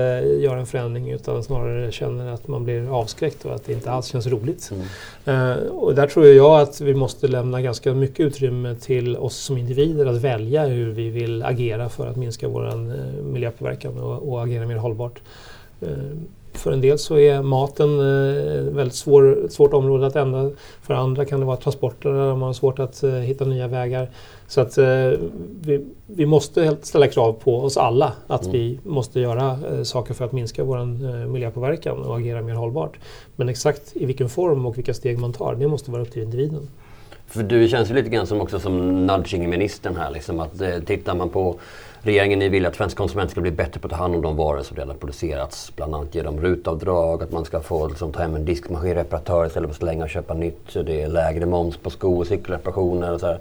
göra 0.42 0.61
en 0.61 0.66
förändring 0.66 1.11
utan 1.11 1.42
snarare 1.42 1.92
känner 1.92 2.33
att 2.33 2.48
man 2.48 2.64
blir 2.64 2.98
avskräckt 2.98 3.44
och 3.44 3.55
att 3.55 3.64
det 3.64 3.72
inte 3.72 3.90
alls 3.90 4.07
känns 4.07 4.26
roligt. 4.26 4.70
Mm. 5.26 5.50
Uh, 5.50 5.66
och 5.66 5.94
där 5.94 6.07
tror 6.07 6.26
jag 6.26 6.61
att 6.61 6.81
vi 6.81 6.94
måste 6.94 7.28
lämna 7.28 7.62
ganska 7.62 7.94
mycket 7.94 8.20
utrymme 8.20 8.74
till 8.74 9.16
oss 9.16 9.37
som 9.37 9.59
individer 9.59 10.07
att 10.07 10.20
välja 10.20 10.66
hur 10.66 10.90
vi 10.90 11.11
vill 11.11 11.42
agera 11.42 11.88
för 11.88 12.07
att 12.07 12.16
minska 12.16 12.48
vår 12.48 12.66
uh, 12.66 13.22
miljöpåverkan 13.22 13.98
och, 13.98 14.33
och 14.33 14.42
agera 14.42 14.66
mer 14.66 14.76
hållbart. 14.76 15.20
För 16.55 16.73
en 16.73 16.81
del 16.81 16.99
så 16.99 17.19
är 17.19 17.43
maten 17.43 18.01
ett 18.01 18.75
väldigt 18.75 18.95
svår, 18.95 19.49
svårt 19.51 19.73
område 19.73 20.07
att 20.07 20.17
ändra. 20.17 20.51
För 20.83 20.95
andra 20.95 21.25
kan 21.25 21.41
det 21.41 21.47
vara 21.47 21.57
transporter 21.57 22.12
där 22.12 22.31
man 22.31 22.43
har 22.43 22.53
svårt 22.53 22.79
att 22.79 23.05
hitta 23.05 23.45
nya 23.45 23.69
vägar. 23.69 24.09
Så 24.53 24.61
att 24.61 24.79
eh, 24.79 25.11
vi, 25.61 25.87
vi 26.07 26.27
måste 26.27 26.77
ställa 26.83 27.09
krav 27.09 27.33
på 27.33 27.61
oss 27.61 27.77
alla 27.77 28.12
att 28.27 28.43
mm. 28.43 28.53
vi 28.53 28.79
måste 28.83 29.21
göra 29.21 29.59
eh, 29.71 29.83
saker 29.83 30.15
för 30.15 30.25
att 30.25 30.33
minska 30.33 30.65
vår 30.65 30.79
eh, 30.79 30.85
miljöpåverkan 31.27 32.03
och 32.03 32.17
agera 32.17 32.43
mer 32.43 32.55
hållbart. 32.55 32.99
Men 33.37 33.49
exakt 33.49 33.97
i 33.97 34.07
vilken 34.07 34.29
form 34.29 34.67
och 34.67 34.79
vilka 34.79 34.95
steg 34.95 35.19
man 35.19 35.33
tar, 35.33 35.55
det 35.55 35.69
måste 35.69 35.91
vara 35.91 36.03
upp 36.03 36.11
till 36.12 36.23
individen. 36.23 36.69
För 37.27 37.43
du 37.43 37.69
känns 37.69 37.91
ju 37.91 37.95
lite 37.95 38.09
grann 38.09 38.27
som 38.27 38.41
också 38.41 38.61
som 38.61 39.07
nudging-ministern 39.07 39.97
här. 39.97 40.11
Liksom 40.11 40.41
att, 40.41 40.61
eh, 40.61 40.79
tittar 40.87 41.15
man 41.15 41.29
på 41.29 41.57
Regeringen 42.05 42.51
vill 42.51 42.67
att 42.67 42.77
svenska 42.77 42.99
konsumenter 42.99 43.31
ska 43.31 43.41
bli 43.41 43.51
bättre 43.51 43.81
på 43.81 43.87
att 43.87 43.91
ta 43.91 43.97
hand 43.97 44.15
om 44.15 44.23
de 44.23 44.37
varor 44.37 44.62
som 44.62 44.77
redan 44.77 44.99
producerats. 44.99 45.77
Bland 45.77 45.95
annat 45.95 46.15
genom 46.15 46.41
rutavdrag, 46.41 47.23
att 47.23 47.33
man 47.33 47.45
ska 47.45 47.61
få 47.61 47.88
liksom, 47.88 48.12
ta 48.12 48.21
hem 48.21 48.37
en 48.37 48.45
diskmaskinreparatör 48.45 49.47
istället 49.47 49.69
för 49.69 49.75
att 49.75 49.77
slänga 49.77 50.05
och 50.05 50.11
köpa 50.11 50.35
nytt. 50.35 50.75
Det 50.75 51.03
är 51.03 51.09
lägre 51.09 51.47
moms 51.47 51.77
på 51.77 51.91
sko 51.91 52.19
och 52.19 52.27
cykelreparationer. 52.27 53.12
Och 53.12 53.21
så 53.21 53.27
här. 53.27 53.38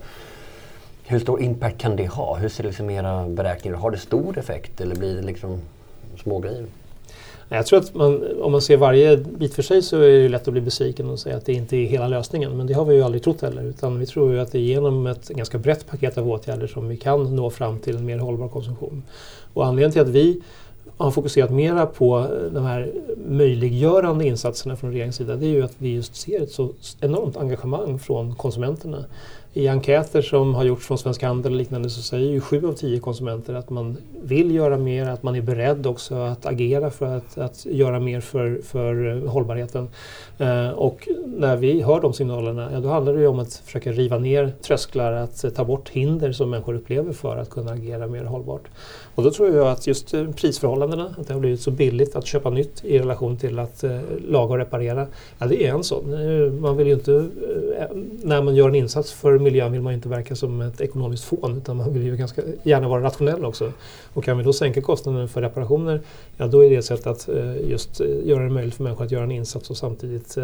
Hur 1.05 1.19
stor 1.19 1.41
impact 1.41 1.77
kan 1.77 1.95
det 1.95 2.07
ha? 2.07 2.35
Hur 2.35 2.49
ser 2.49 2.63
liksom 2.63 2.89
era 2.89 3.27
beräkningar 3.27 3.77
Har 3.77 3.91
det 3.91 3.97
stor 3.97 4.37
effekt 4.37 4.81
eller 4.81 4.95
blir 4.95 5.15
det 5.15 5.21
liksom 5.21 5.61
små 6.23 6.39
grejer? 6.39 6.65
Jag 7.53 7.65
tror 7.65 7.79
att 7.79 7.93
man, 7.93 8.41
om 8.41 8.51
man 8.51 8.61
ser 8.61 8.77
varje 8.77 9.17
bit 9.17 9.53
för 9.53 9.61
sig 9.61 9.81
så 9.81 9.97
är 9.97 10.09
det 10.09 10.29
lätt 10.29 10.47
att 10.47 10.53
bli 10.53 10.61
besviken 10.61 11.09
och 11.09 11.19
säga 11.19 11.37
att 11.37 11.45
det 11.45 11.53
inte 11.53 11.77
är 11.77 11.85
hela 11.85 12.07
lösningen. 12.07 12.57
Men 12.57 12.67
det 12.67 12.73
har 12.73 12.85
vi 12.85 12.95
ju 12.95 13.03
aldrig 13.03 13.23
trott 13.23 13.41
heller. 13.41 13.63
Utan 13.63 13.99
vi 13.99 14.05
tror 14.05 14.33
ju 14.33 14.39
att 14.39 14.51
det 14.51 14.57
är 14.57 14.61
genom 14.61 15.07
ett 15.07 15.27
ganska 15.27 15.57
brett 15.57 15.87
paket 15.87 16.17
av 16.17 16.29
åtgärder 16.29 16.67
som 16.67 16.87
vi 16.87 16.97
kan 16.97 17.35
nå 17.35 17.49
fram 17.49 17.79
till 17.79 17.95
en 17.95 18.05
mer 18.05 18.17
hållbar 18.17 18.47
konsumtion. 18.47 19.03
Och 19.53 19.65
anledningen 19.65 19.91
till 19.91 20.01
att 20.01 20.07
vi 20.07 20.41
har 20.97 21.11
fokuserat 21.11 21.51
mera 21.51 21.85
på 21.85 22.27
de 22.53 22.65
här 22.65 22.91
möjliggörande 23.27 24.25
insatserna 24.25 24.75
från 24.75 24.91
regeringens 24.91 25.15
sida 25.15 25.35
det 25.35 25.45
är 25.45 25.49
ju 25.49 25.63
att 25.63 25.75
vi 25.77 25.95
just 25.95 26.15
ser 26.15 26.41
ett 26.41 26.51
så 26.51 26.69
enormt 26.99 27.37
engagemang 27.37 27.99
från 27.99 28.35
konsumenterna. 28.35 29.05
I 29.53 29.67
enkäter 29.67 30.21
som 30.21 30.55
har 30.55 30.63
gjorts 30.63 30.87
från 30.87 30.97
Svensk 30.97 31.23
Handel 31.23 31.51
och 31.51 31.57
liknande 31.57 31.89
så 31.89 32.01
säger 32.01 32.31
ju 32.31 32.41
sju 32.41 32.67
av 32.67 32.73
tio 32.73 32.99
konsumenter 32.99 33.53
att 33.53 33.69
man 33.69 33.97
vill 34.23 34.55
göra 34.55 34.77
mer, 34.77 35.09
att 35.09 35.23
man 35.23 35.35
är 35.35 35.41
beredd 35.41 35.87
också 35.87 36.15
att 36.15 36.45
agera 36.45 36.89
för 36.89 37.05
att, 37.05 37.37
att 37.37 37.65
göra 37.65 37.99
mer 37.99 38.21
för, 38.21 38.61
för 38.63 39.07
eh, 39.07 39.29
hållbarheten. 39.29 39.89
Eh, 40.37 40.69
och 40.69 41.07
när 41.25 41.57
vi 41.57 41.81
hör 41.81 42.01
de 42.01 42.13
signalerna, 42.13 42.69
ja, 42.73 42.79
då 42.79 42.89
handlar 42.89 43.13
det 43.13 43.19
ju 43.19 43.27
om 43.27 43.39
att 43.39 43.53
försöka 43.53 43.91
riva 43.91 44.17
ner 44.17 44.53
trösklar, 44.61 45.13
att 45.13 45.43
eh, 45.43 45.49
ta 45.49 45.63
bort 45.65 45.89
hinder 45.89 46.31
som 46.31 46.49
människor 46.49 46.75
upplever 46.75 47.13
för 47.13 47.37
att 47.37 47.49
kunna 47.49 47.71
agera 47.71 48.07
mer 48.07 48.23
hållbart. 48.23 48.67
Och 49.15 49.23
då 49.23 49.31
tror 49.31 49.55
jag 49.55 49.67
att 49.67 49.87
just 49.87 50.13
eh, 50.13 50.31
prisförhållandena, 50.31 51.15
att 51.17 51.27
det 51.27 51.33
har 51.33 51.39
blivit 51.39 51.61
så 51.61 51.71
billigt 51.71 52.15
att 52.15 52.25
köpa 52.25 52.49
nytt 52.49 52.85
i 52.85 52.99
relation 52.99 53.37
till 53.37 53.59
att 53.59 53.83
eh, 53.83 53.99
laga 54.27 54.53
och 54.53 54.57
reparera, 54.57 55.07
ja, 55.39 55.45
det 55.47 55.67
är 55.67 55.73
en 55.73 55.83
sån. 55.83 56.13
Eh, 56.13 56.51
man 56.51 56.77
vill 56.77 56.87
ju 56.87 56.93
inte, 56.93 57.13
eh, 57.77 57.97
när 58.23 58.41
man 58.41 58.55
gör 58.55 58.69
en 58.69 58.75
insats 58.75 59.11
för 59.11 59.40
miljön 59.43 59.71
vill 59.71 59.81
man 59.81 59.93
ju 59.93 59.95
inte 59.95 60.09
verka 60.09 60.35
som 60.35 60.61
ett 60.61 60.81
ekonomiskt 60.81 61.23
fån 61.23 61.57
utan 61.57 61.77
man 61.77 61.93
vill 61.93 62.03
ju 62.03 62.17
ganska 62.17 62.41
gärna 62.63 62.87
vara 62.87 63.03
rationell 63.03 63.45
också. 63.45 63.71
Och 64.13 64.23
kan 64.23 64.37
vi 64.37 64.43
då 64.43 64.53
sänka 64.53 64.81
kostnaden 64.81 65.27
för 65.27 65.41
reparationer, 65.41 66.01
ja 66.37 66.47
då 66.47 66.65
är 66.65 66.69
det 66.69 66.75
ett 66.75 66.85
sätt 66.85 67.07
att 67.07 67.29
eh, 67.29 67.69
just 67.69 68.01
eh, 68.01 68.07
göra 68.23 68.43
det 68.43 68.49
möjligt 68.49 68.75
för 68.75 68.83
människor 68.83 69.05
att 69.05 69.11
göra 69.11 69.23
en 69.23 69.31
insats 69.31 69.69
och 69.69 69.77
samtidigt 69.77 70.37
eh, 70.37 70.43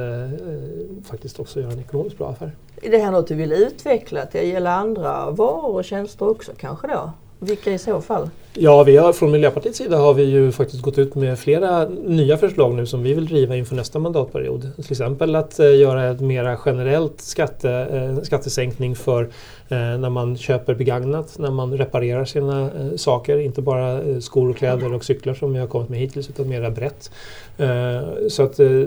faktiskt 1.06 1.40
också 1.40 1.62
göra 1.62 1.72
en 1.72 1.80
ekonomiskt 1.80 2.18
bra 2.18 2.30
affär. 2.30 2.52
Är 2.82 2.92
det 2.92 2.98
här 2.98 3.12
något 3.12 3.28
du 3.28 3.36
vill 3.36 3.52
utveckla 3.52 4.26
till 4.26 4.40
att 4.40 4.48
gälla 4.48 4.74
andra 4.74 5.32
varor 5.32 5.76
och 5.76 5.86
tjänster 5.86 6.30
också 6.30 6.52
kanske 6.58 6.88
då? 6.88 7.12
Vilka 7.40 7.74
i 7.74 7.78
så 7.78 8.02
fall? 8.02 8.30
Ja, 8.60 8.84
vi 8.84 8.98
har, 8.98 9.14
från 9.14 9.32
Miljöpartiets 9.32 9.78
sida 9.78 9.98
har 9.98 10.14
vi 10.14 10.24
ju 10.24 10.52
faktiskt 10.52 10.82
gått 10.82 10.98
ut 10.98 11.16
med 11.16 11.40
flera 11.40 11.90
nya 11.90 12.38
förslag 12.38 12.76
nu 12.76 12.86
som 12.86 13.04
vi 13.04 13.14
vill 13.14 13.26
driva 13.26 13.56
inför 13.56 13.76
nästa 13.76 14.00
mandatperiod. 14.00 14.72
Till 14.76 14.92
exempel 14.92 15.36
att 15.36 15.60
eh, 15.60 15.76
göra 15.76 16.10
ett 16.10 16.20
mera 16.20 16.58
generellt 16.66 17.22
skatte, 17.22 17.72
eh, 17.72 18.24
skattesänkning 18.24 18.96
för 18.96 19.24
eh, 19.70 19.78
när 19.78 20.10
man 20.10 20.38
köper 20.38 20.76
begagnat, 20.76 21.40
när 21.40 21.52
man 21.52 21.78
reparerar 21.78 22.26
sina 22.26 22.62
eh, 22.62 22.96
saker. 22.96 23.38
Inte 23.38 23.62
bara 23.62 24.02
eh, 24.02 24.20
skor 24.20 24.50
och 24.50 24.58
kläder 24.58 24.94
och 24.94 25.06
cyklar 25.06 25.34
som 25.34 25.54
vi 25.54 25.60
har 25.60 25.68
kommit 25.68 25.90
med 25.90 26.00
hittills 26.00 26.30
utan 26.30 26.50
mera 26.50 26.70
brett. 26.70 27.12
Eh, 27.58 28.02
så 28.30 28.44
att 28.44 28.60
eh, 28.60 28.84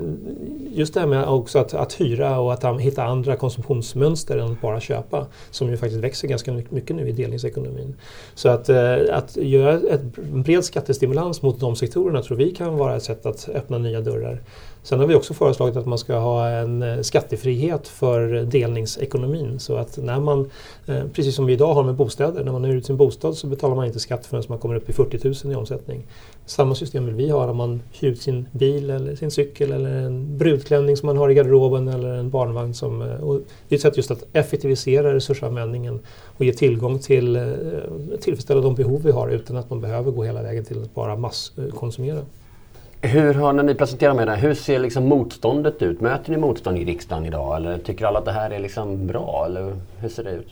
just 0.73 0.95
det 0.95 1.01
här 1.01 1.07
med 1.07 1.29
också 1.29 1.59
att, 1.59 1.75
att 1.75 2.01
hyra 2.01 2.39
och 2.39 2.53
att 2.53 2.81
hitta 2.81 3.05
andra 3.05 3.37
konsumtionsmönster 3.37 4.39
än 4.39 4.53
att 4.53 4.61
bara 4.61 4.81
köpa 4.81 5.27
som 5.51 5.71
ju 5.71 5.77
faktiskt 5.77 6.05
växer 6.05 6.29
ganska 6.29 6.53
mycket 6.69 6.97
nu 6.97 7.09
i 7.09 7.13
delningsekonomin. 7.13 7.95
Så 8.35 8.49
att, 8.49 8.69
eh, 8.69 8.97
att 9.13 9.37
göra 9.61 9.75
ett, 9.75 10.19
en 10.19 10.43
bred 10.43 10.65
skattestimulans 10.65 11.43
mot 11.43 11.61
de 11.61 11.77
sektorerna 11.77 12.23
tror 12.23 12.37
vi 12.37 12.51
kan 12.51 12.77
vara 12.77 12.97
ett 12.97 13.03
sätt 13.03 13.27
att 13.27 13.49
öppna 13.55 13.79
nya 13.79 14.01
dörrar. 14.01 14.41
Sen 14.83 15.01
har 15.01 15.07
vi 15.07 15.15
också 15.15 15.35
föreslagit 15.35 15.77
att 15.77 15.87
man 15.87 15.99
ska 15.99 16.19
ha 16.19 16.49
en 16.49 16.83
eh, 16.83 17.01
skattefrihet 17.01 17.89
för 17.89 18.29
delningsekonomin. 18.45 19.61
Så 19.61 19.77
att 19.77 19.99
när 19.99 20.21
man, 20.21 20.51
eh, 20.87 21.05
precis 21.13 21.35
som 21.35 21.47
vi 21.47 21.53
idag 21.53 21.75
har 21.75 21.83
med 21.83 21.95
bostäder, 21.95 22.45
när 22.45 22.53
man 22.53 22.65
hyr 22.65 22.75
ut 22.75 22.87
sin 22.87 22.97
bostad 22.97 23.37
så 23.37 23.47
betalar 23.47 23.77
man 23.77 23.87
inte 23.87 24.01
skatt 24.01 24.27
förrän 24.27 24.43
man 24.49 24.59
kommer 24.59 24.75
upp 24.75 24.91
i 24.91 24.93
40 24.93 25.47
000 25.47 25.53
i 25.53 25.57
omsättning. 25.57 26.07
Samma 26.47 26.75
system 26.75 27.07
vill 27.07 27.15
vi 27.15 27.31
ha 27.31 27.51
om 27.51 27.57
man 27.57 27.83
hyr 27.93 28.09
ut 28.09 28.23
sin 28.23 28.47
bil 28.53 28.91
eller 28.91 29.15
sin 29.15 29.31
cykel 29.31 29.73
eller 29.73 29.91
en 29.91 30.39
brudklänning 30.39 30.97
som 30.97 31.07
man 31.07 31.17
har 31.17 31.31
i 31.31 31.35
garderoben 31.35 31.89
eller 31.89 32.15
en 32.15 32.31
barnvagn. 32.31 32.75
Som, 32.75 33.03
eh, 33.03 33.15
och 33.15 33.41
det 33.69 33.75
är 33.75 33.77
ett 33.77 33.83
sätt 33.83 33.97
just 33.97 34.11
att 34.11 34.25
effektivisera 34.33 35.15
resursanvändningen 35.15 36.01
och 36.37 36.45
ge 36.45 36.53
tillgång 36.53 36.99
till, 36.99 37.37
eh, 37.37 37.43
tillfredsställa 38.21 38.61
de 38.61 38.75
behov 38.75 39.03
vi 39.03 39.11
har 39.11 39.29
utan 39.29 39.57
att 39.57 39.71
man 39.71 39.81
behöver 39.81 40.11
gå 40.11 40.25
hela 40.25 40.43
vägen 40.43 40.65
till 40.65 40.83
att 40.83 40.95
bara 40.95 41.17
masskonsumera. 41.17 42.21
Hur 43.03 43.35
har, 43.35 43.53
när 43.53 43.63
ni 43.63 43.75
presenterar 43.75 44.15
med 44.15 44.29
det 44.29 44.37
hur 44.37 44.55
ser 44.55 44.79
liksom 44.79 45.05
motståndet 45.05 45.83
ut? 45.83 46.01
Möter 46.01 46.31
ni 46.31 46.37
motstånd 46.37 46.79
i 46.79 46.85
riksdagen 46.85 47.27
idag 47.27 47.57
eller 47.57 47.79
tycker 47.79 48.07
alla 48.07 48.19
att 48.19 48.25
det 48.25 48.33
här 48.33 48.51
är 48.51 48.59
liksom 48.59 49.07
bra? 49.07 49.45
Eller 49.47 49.77
hur 49.99 50.09
ser 50.09 50.25
det 50.25 50.31
ut? 50.31 50.49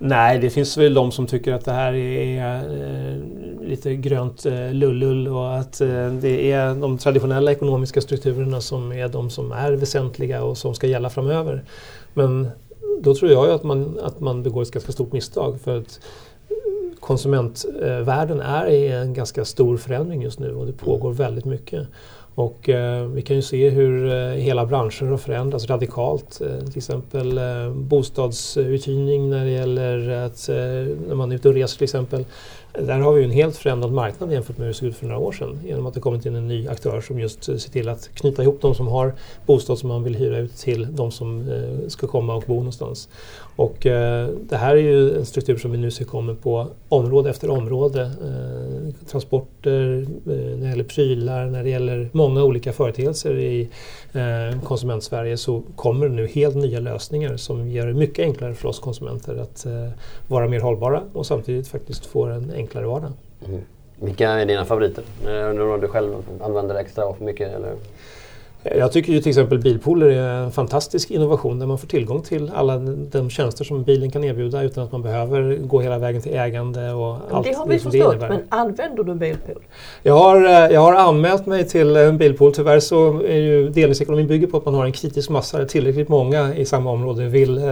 Nej, 0.00 0.38
det 0.38 0.50
finns 0.50 0.76
väl 0.76 0.94
de 0.94 1.12
som 1.12 1.26
tycker 1.26 1.52
att 1.52 1.64
det 1.64 1.72
här 1.72 1.92
är 1.92 2.56
eh, 2.56 3.68
lite 3.68 3.94
grönt 3.94 4.46
eh, 4.46 4.72
lullull 4.72 5.28
och 5.28 5.56
att 5.56 5.80
eh, 5.80 6.12
det 6.12 6.52
är 6.52 6.74
de 6.74 6.98
traditionella 6.98 7.52
ekonomiska 7.52 8.00
strukturerna 8.00 8.60
som 8.60 8.92
är 8.92 9.08
de 9.08 9.30
som 9.30 9.52
är 9.52 9.72
väsentliga 9.72 10.42
och 10.42 10.58
som 10.58 10.74
ska 10.74 10.86
gälla 10.86 11.10
framöver. 11.10 11.64
Men 12.14 12.48
då 13.00 13.14
tror 13.14 13.30
jag 13.30 13.50
att 13.50 13.62
man, 13.62 13.98
att 14.02 14.20
man 14.20 14.42
begår 14.42 14.62
ett 14.62 14.70
ganska 14.70 14.92
stort 14.92 15.12
misstag. 15.12 15.60
För 15.60 15.78
att 15.78 16.00
konsumentvärlden 17.00 18.40
är 18.40 18.66
i 18.66 18.88
en 18.88 19.14
ganska 19.14 19.44
stor 19.44 19.76
förändring 19.76 20.22
just 20.22 20.38
nu 20.38 20.54
och 20.54 20.66
det 20.66 20.72
pågår 20.72 21.12
väldigt 21.12 21.44
mycket. 21.44 21.88
Och 22.38 22.68
eh, 22.68 23.06
vi 23.06 23.22
kan 23.22 23.36
ju 23.36 23.42
se 23.42 23.68
hur 23.68 24.12
eh, 24.12 24.30
hela 24.30 24.66
branscher 24.66 25.06
har 25.06 25.16
förändrats 25.16 25.66
radikalt. 25.66 26.40
Eh, 26.40 26.66
till 26.66 26.76
exempel 26.76 27.38
eh, 27.38 27.70
bostadsuthyrning 27.70 29.30
när 29.30 29.44
det 29.44 29.50
gäller 29.50 30.08
att 30.10 30.48
eh, 30.48 30.56
när 31.08 31.14
man 31.14 31.30
är 31.30 31.36
ute 31.36 31.48
och 31.48 31.54
reser 31.54 31.76
till 31.76 31.84
exempel. 31.84 32.24
Där 32.72 32.98
har 32.98 33.12
vi 33.12 33.24
en 33.24 33.30
helt 33.30 33.56
förändrad 33.56 33.92
marknad 33.92 34.32
jämfört 34.32 34.58
med 34.58 34.66
hur 34.66 34.72
det 34.72 34.78
såg 34.78 34.88
ut 34.88 34.96
för 34.96 35.06
några 35.06 35.20
år 35.20 35.32
sedan 35.32 35.60
genom 35.64 35.86
att 35.86 35.94
det 35.94 36.00
kommit 36.00 36.26
in 36.26 36.34
en 36.34 36.48
ny 36.48 36.68
aktör 36.68 37.00
som 37.00 37.20
just 37.20 37.48
eh, 37.48 37.56
ser 37.56 37.70
till 37.70 37.88
att 37.88 38.10
knyta 38.14 38.42
ihop 38.42 38.58
de 38.60 38.74
som 38.74 38.88
har 38.88 39.14
bostad 39.46 39.78
som 39.78 39.88
man 39.88 40.02
vill 40.02 40.14
hyra 40.14 40.38
ut 40.38 40.56
till 40.56 40.96
de 40.96 41.10
som 41.10 41.48
eh, 41.48 41.88
ska 41.88 42.06
komma 42.06 42.34
och 42.34 42.44
bo 42.46 42.54
någonstans. 42.54 43.08
Och 43.58 43.86
eh, 43.86 44.28
det 44.40 44.56
här 44.56 44.76
är 44.76 44.80
ju 44.80 45.16
en 45.16 45.26
struktur 45.26 45.56
som 45.56 45.70
vi 45.70 45.78
nu 45.78 45.90
ser 45.90 46.04
kommer 46.04 46.34
på 46.34 46.66
område 46.88 47.30
efter 47.30 47.50
område. 47.50 48.02
Eh, 48.02 49.06
transporter, 49.06 50.06
eh, 50.26 50.32
när 50.32 50.62
det 50.62 50.68
gäller 50.68 50.84
prylar, 50.84 51.46
när 51.46 51.64
det 51.64 51.70
gäller 51.70 52.08
många 52.12 52.44
olika 52.44 52.72
företeelser 52.72 53.38
i 53.38 53.68
eh, 54.12 54.62
konsumentsverige 54.62 55.36
så 55.36 55.62
kommer 55.76 56.08
det 56.08 56.14
nu 56.14 56.26
helt 56.26 56.56
nya 56.56 56.80
lösningar 56.80 57.36
som 57.36 57.70
gör 57.70 57.86
det 57.86 57.94
mycket 57.94 58.22
enklare 58.22 58.54
för 58.54 58.68
oss 58.68 58.80
konsumenter 58.80 59.36
att 59.36 59.66
eh, 59.66 59.88
vara 60.28 60.48
mer 60.48 60.60
hållbara 60.60 61.02
och 61.12 61.26
samtidigt 61.26 61.68
faktiskt 61.68 62.06
få 62.06 62.24
en 62.24 62.52
enklare 62.56 62.86
vardag. 62.86 63.12
Mm. 63.46 63.60
Vilka 63.96 64.28
är 64.28 64.46
dina 64.46 64.64
favoriter? 64.64 65.04
Är 65.26 65.48
det 65.48 65.52
några 65.52 65.78
du 65.78 65.88
själv 65.88 66.14
använder 66.40 66.74
extra 66.74 67.14
mycket? 67.18 67.54
Eller? 67.54 67.72
Jag 68.62 68.92
tycker 68.92 69.12
ju 69.12 69.20
till 69.20 69.28
exempel 69.28 69.58
bilpooler 69.58 70.06
är 70.06 70.44
en 70.44 70.52
fantastisk 70.52 71.10
innovation 71.10 71.58
där 71.58 71.66
man 71.66 71.78
får 71.78 71.88
tillgång 71.88 72.22
till 72.22 72.50
alla 72.54 72.78
de 73.10 73.30
tjänster 73.30 73.64
som 73.64 73.82
bilen 73.82 74.10
kan 74.10 74.24
erbjuda 74.24 74.62
utan 74.62 74.84
att 74.84 74.92
man 74.92 75.02
behöver 75.02 75.56
gå 75.56 75.80
hela 75.80 75.98
vägen 75.98 76.22
till 76.22 76.34
ägande 76.34 76.92
och 76.92 77.16
allt 77.30 77.46
det 77.46 77.56
har 77.56 77.66
vi 77.66 77.78
förstått, 77.78 78.20
men 78.20 78.42
använder 78.48 79.04
du 79.04 79.14
bilpool? 79.14 79.62
Jag 80.02 80.14
har, 80.14 80.44
eh, 80.44 80.50
jag 80.50 80.80
har 80.80 80.94
anmält 80.94 81.46
mig 81.46 81.68
till 81.68 81.96
en 81.96 82.18
bilpool. 82.18 82.54
Tyvärr 82.54 82.80
så 82.80 83.22
är 83.22 83.36
ju 83.36 83.68
delningsekonomin 83.68 84.26
bygger 84.26 84.46
på 84.46 84.56
att 84.56 84.64
man 84.64 84.74
har 84.74 84.84
en 84.84 84.92
kritisk 84.92 85.30
massa 85.30 85.64
tillräckligt 85.64 86.08
många 86.08 86.54
i 86.54 86.64
samma 86.64 86.90
område 86.90 87.26
vill 87.26 87.58
eh, 87.58 87.64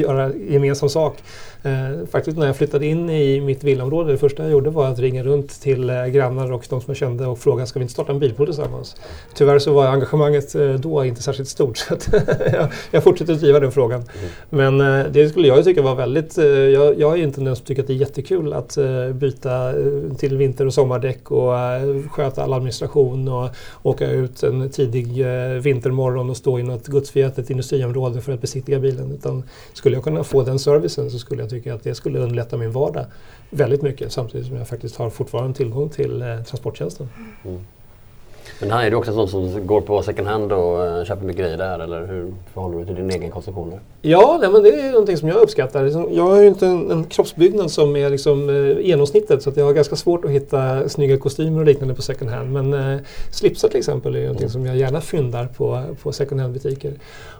göra 0.00 0.32
gemensam 0.34 0.88
sak. 0.88 1.16
Eh, 1.62 2.06
faktiskt 2.10 2.38
när 2.38 2.46
jag 2.46 2.56
flyttade 2.56 2.86
in 2.86 3.10
i 3.10 3.40
mitt 3.40 3.64
villaområde, 3.64 4.12
det 4.12 4.18
första 4.18 4.42
jag 4.42 4.52
gjorde 4.52 4.70
var 4.70 4.86
att 4.86 4.98
ringa 4.98 5.22
runt 5.22 5.60
till 5.60 5.90
eh, 5.90 6.06
grannar 6.06 6.52
och 6.52 6.66
de 6.70 6.80
som 6.80 6.90
jag 6.90 6.96
kände 6.96 7.26
och 7.26 7.38
fråga 7.38 7.66
ska 7.66 7.78
vi 7.78 7.82
inte 7.82 7.92
starta 7.92 8.12
en 8.12 8.18
bilpool 8.18 8.46
tillsammans? 8.46 8.96
Tyvärr 9.34 9.58
så 9.58 9.72
var 9.72 9.86
engagemanget 9.86 10.54
eh, 10.54 10.72
då 10.72 11.04
inte 11.04 11.22
särskilt 11.22 11.48
stort 11.48 11.76
så 11.88 11.94
jag, 12.52 12.68
jag 12.90 13.04
fortsätter 13.04 13.34
driva 13.34 13.60
den 13.60 13.72
frågan. 13.72 14.04
Men 14.50 14.80
eh, 14.80 15.06
det 15.12 15.28
skulle 15.28 15.48
jag 15.48 15.64
tycka 15.64 15.82
var 15.82 15.94
väldigt, 15.94 16.38
eh, 16.38 16.44
jag, 16.46 17.00
jag 17.00 17.18
är 17.18 17.22
inte 17.22 17.40
den 17.40 17.56
som 17.56 17.64
tycker 17.64 17.82
att 17.82 17.86
det 17.86 17.94
är 17.94 17.96
jättekul 17.96 18.52
att 18.52 18.76
eh, 18.76 19.08
byta 19.12 19.72
till 20.18 20.36
vinter 20.36 20.66
och 20.66 20.74
sommardäck 20.74 21.30
och 21.30 21.52
sköta 22.10 22.42
all 22.42 22.52
administration 22.52 23.28
och 23.28 23.48
åka 23.82 24.10
ut 24.10 24.42
en 24.42 24.70
tidig 24.70 25.24
vintermorgon 25.62 26.30
och 26.30 26.36
stå 26.36 26.58
i 26.58 26.62
något 26.62 26.86
gudsförgätet 26.86 27.50
industriområde 27.50 28.20
för 28.20 28.32
att 28.32 28.40
besiktiga 28.40 28.78
bilen. 28.78 29.12
Utan 29.12 29.42
skulle 29.72 29.96
jag 29.96 30.04
kunna 30.04 30.24
få 30.24 30.42
den 30.42 30.58
servicen 30.58 31.10
så 31.10 31.18
skulle 31.18 31.42
jag 31.42 31.47
jag 31.48 31.50
tycker 31.50 31.72
att 31.72 31.84
det 31.84 31.94
skulle 31.94 32.18
underlätta 32.18 32.56
min 32.56 32.72
vardag 32.72 33.06
väldigt 33.50 33.82
mycket 33.82 34.12
samtidigt 34.12 34.46
som 34.46 34.56
jag 34.56 34.68
faktiskt 34.68 34.96
har 34.96 35.10
fortfarande 35.10 35.56
tillgång 35.56 35.88
till 35.88 36.22
eh, 36.22 36.42
transporttjänsten. 36.42 37.08
Mm. 37.44 37.60
Men 38.60 38.70
här 38.70 38.86
är 38.86 38.90
du 38.90 38.96
också 38.96 39.10
en 39.10 39.28
sån 39.28 39.52
som 39.52 39.66
går 39.66 39.80
på 39.80 40.02
second 40.02 40.28
hand 40.28 40.52
och 40.52 40.86
eh, 40.86 41.04
köper 41.04 41.24
mycket 41.26 41.42
grejer 41.42 41.56
där 41.56 41.78
eller 41.78 42.06
hur 42.06 42.34
förhåller 42.54 42.78
du 42.78 42.84
dig 42.84 42.94
till 42.94 43.06
din 43.06 43.10
egen 43.20 43.30
konsumtion? 43.30 43.70
där? 43.70 43.80
Ja, 44.02 44.38
nej, 44.40 44.50
men 44.50 44.62
det 44.62 44.68
är 44.68 44.92
någonting 44.92 45.16
som 45.16 45.28
jag 45.28 45.36
uppskattar. 45.36 45.84
Liksom, 45.84 46.08
Jag 46.12 46.22
har 46.22 46.40
ju 46.40 46.48
inte 46.48 46.66
en, 46.66 46.90
en 46.90 47.04
kroppsbyggnad 47.04 47.70
som 47.70 47.96
är 47.96 48.10
liksom, 48.10 48.48
eh, 48.48 48.86
genomsnittet 48.86 49.42
så 49.42 49.50
att 49.50 49.56
jag 49.56 49.64
har 49.64 49.72
ganska 49.72 49.96
svårt 49.96 50.24
att 50.24 50.30
hitta 50.30 50.88
snygga 50.88 51.16
kostymer 51.16 51.60
och 51.60 51.66
liknande 51.66 51.94
på 51.94 52.02
second 52.02 52.30
hand. 52.30 52.52
Men 52.52 52.94
eh, 52.94 53.00
slipsar 53.30 53.68
till 53.68 53.78
exempel 53.78 54.16
är 54.16 54.22
någonting 54.22 54.48
som 54.48 54.66
jag 54.66 54.76
gärna 54.76 55.00
fyndar 55.00 55.48
på, 55.56 55.82
på 56.02 56.12
second 56.12 56.40
hand-butiker. 56.40 56.92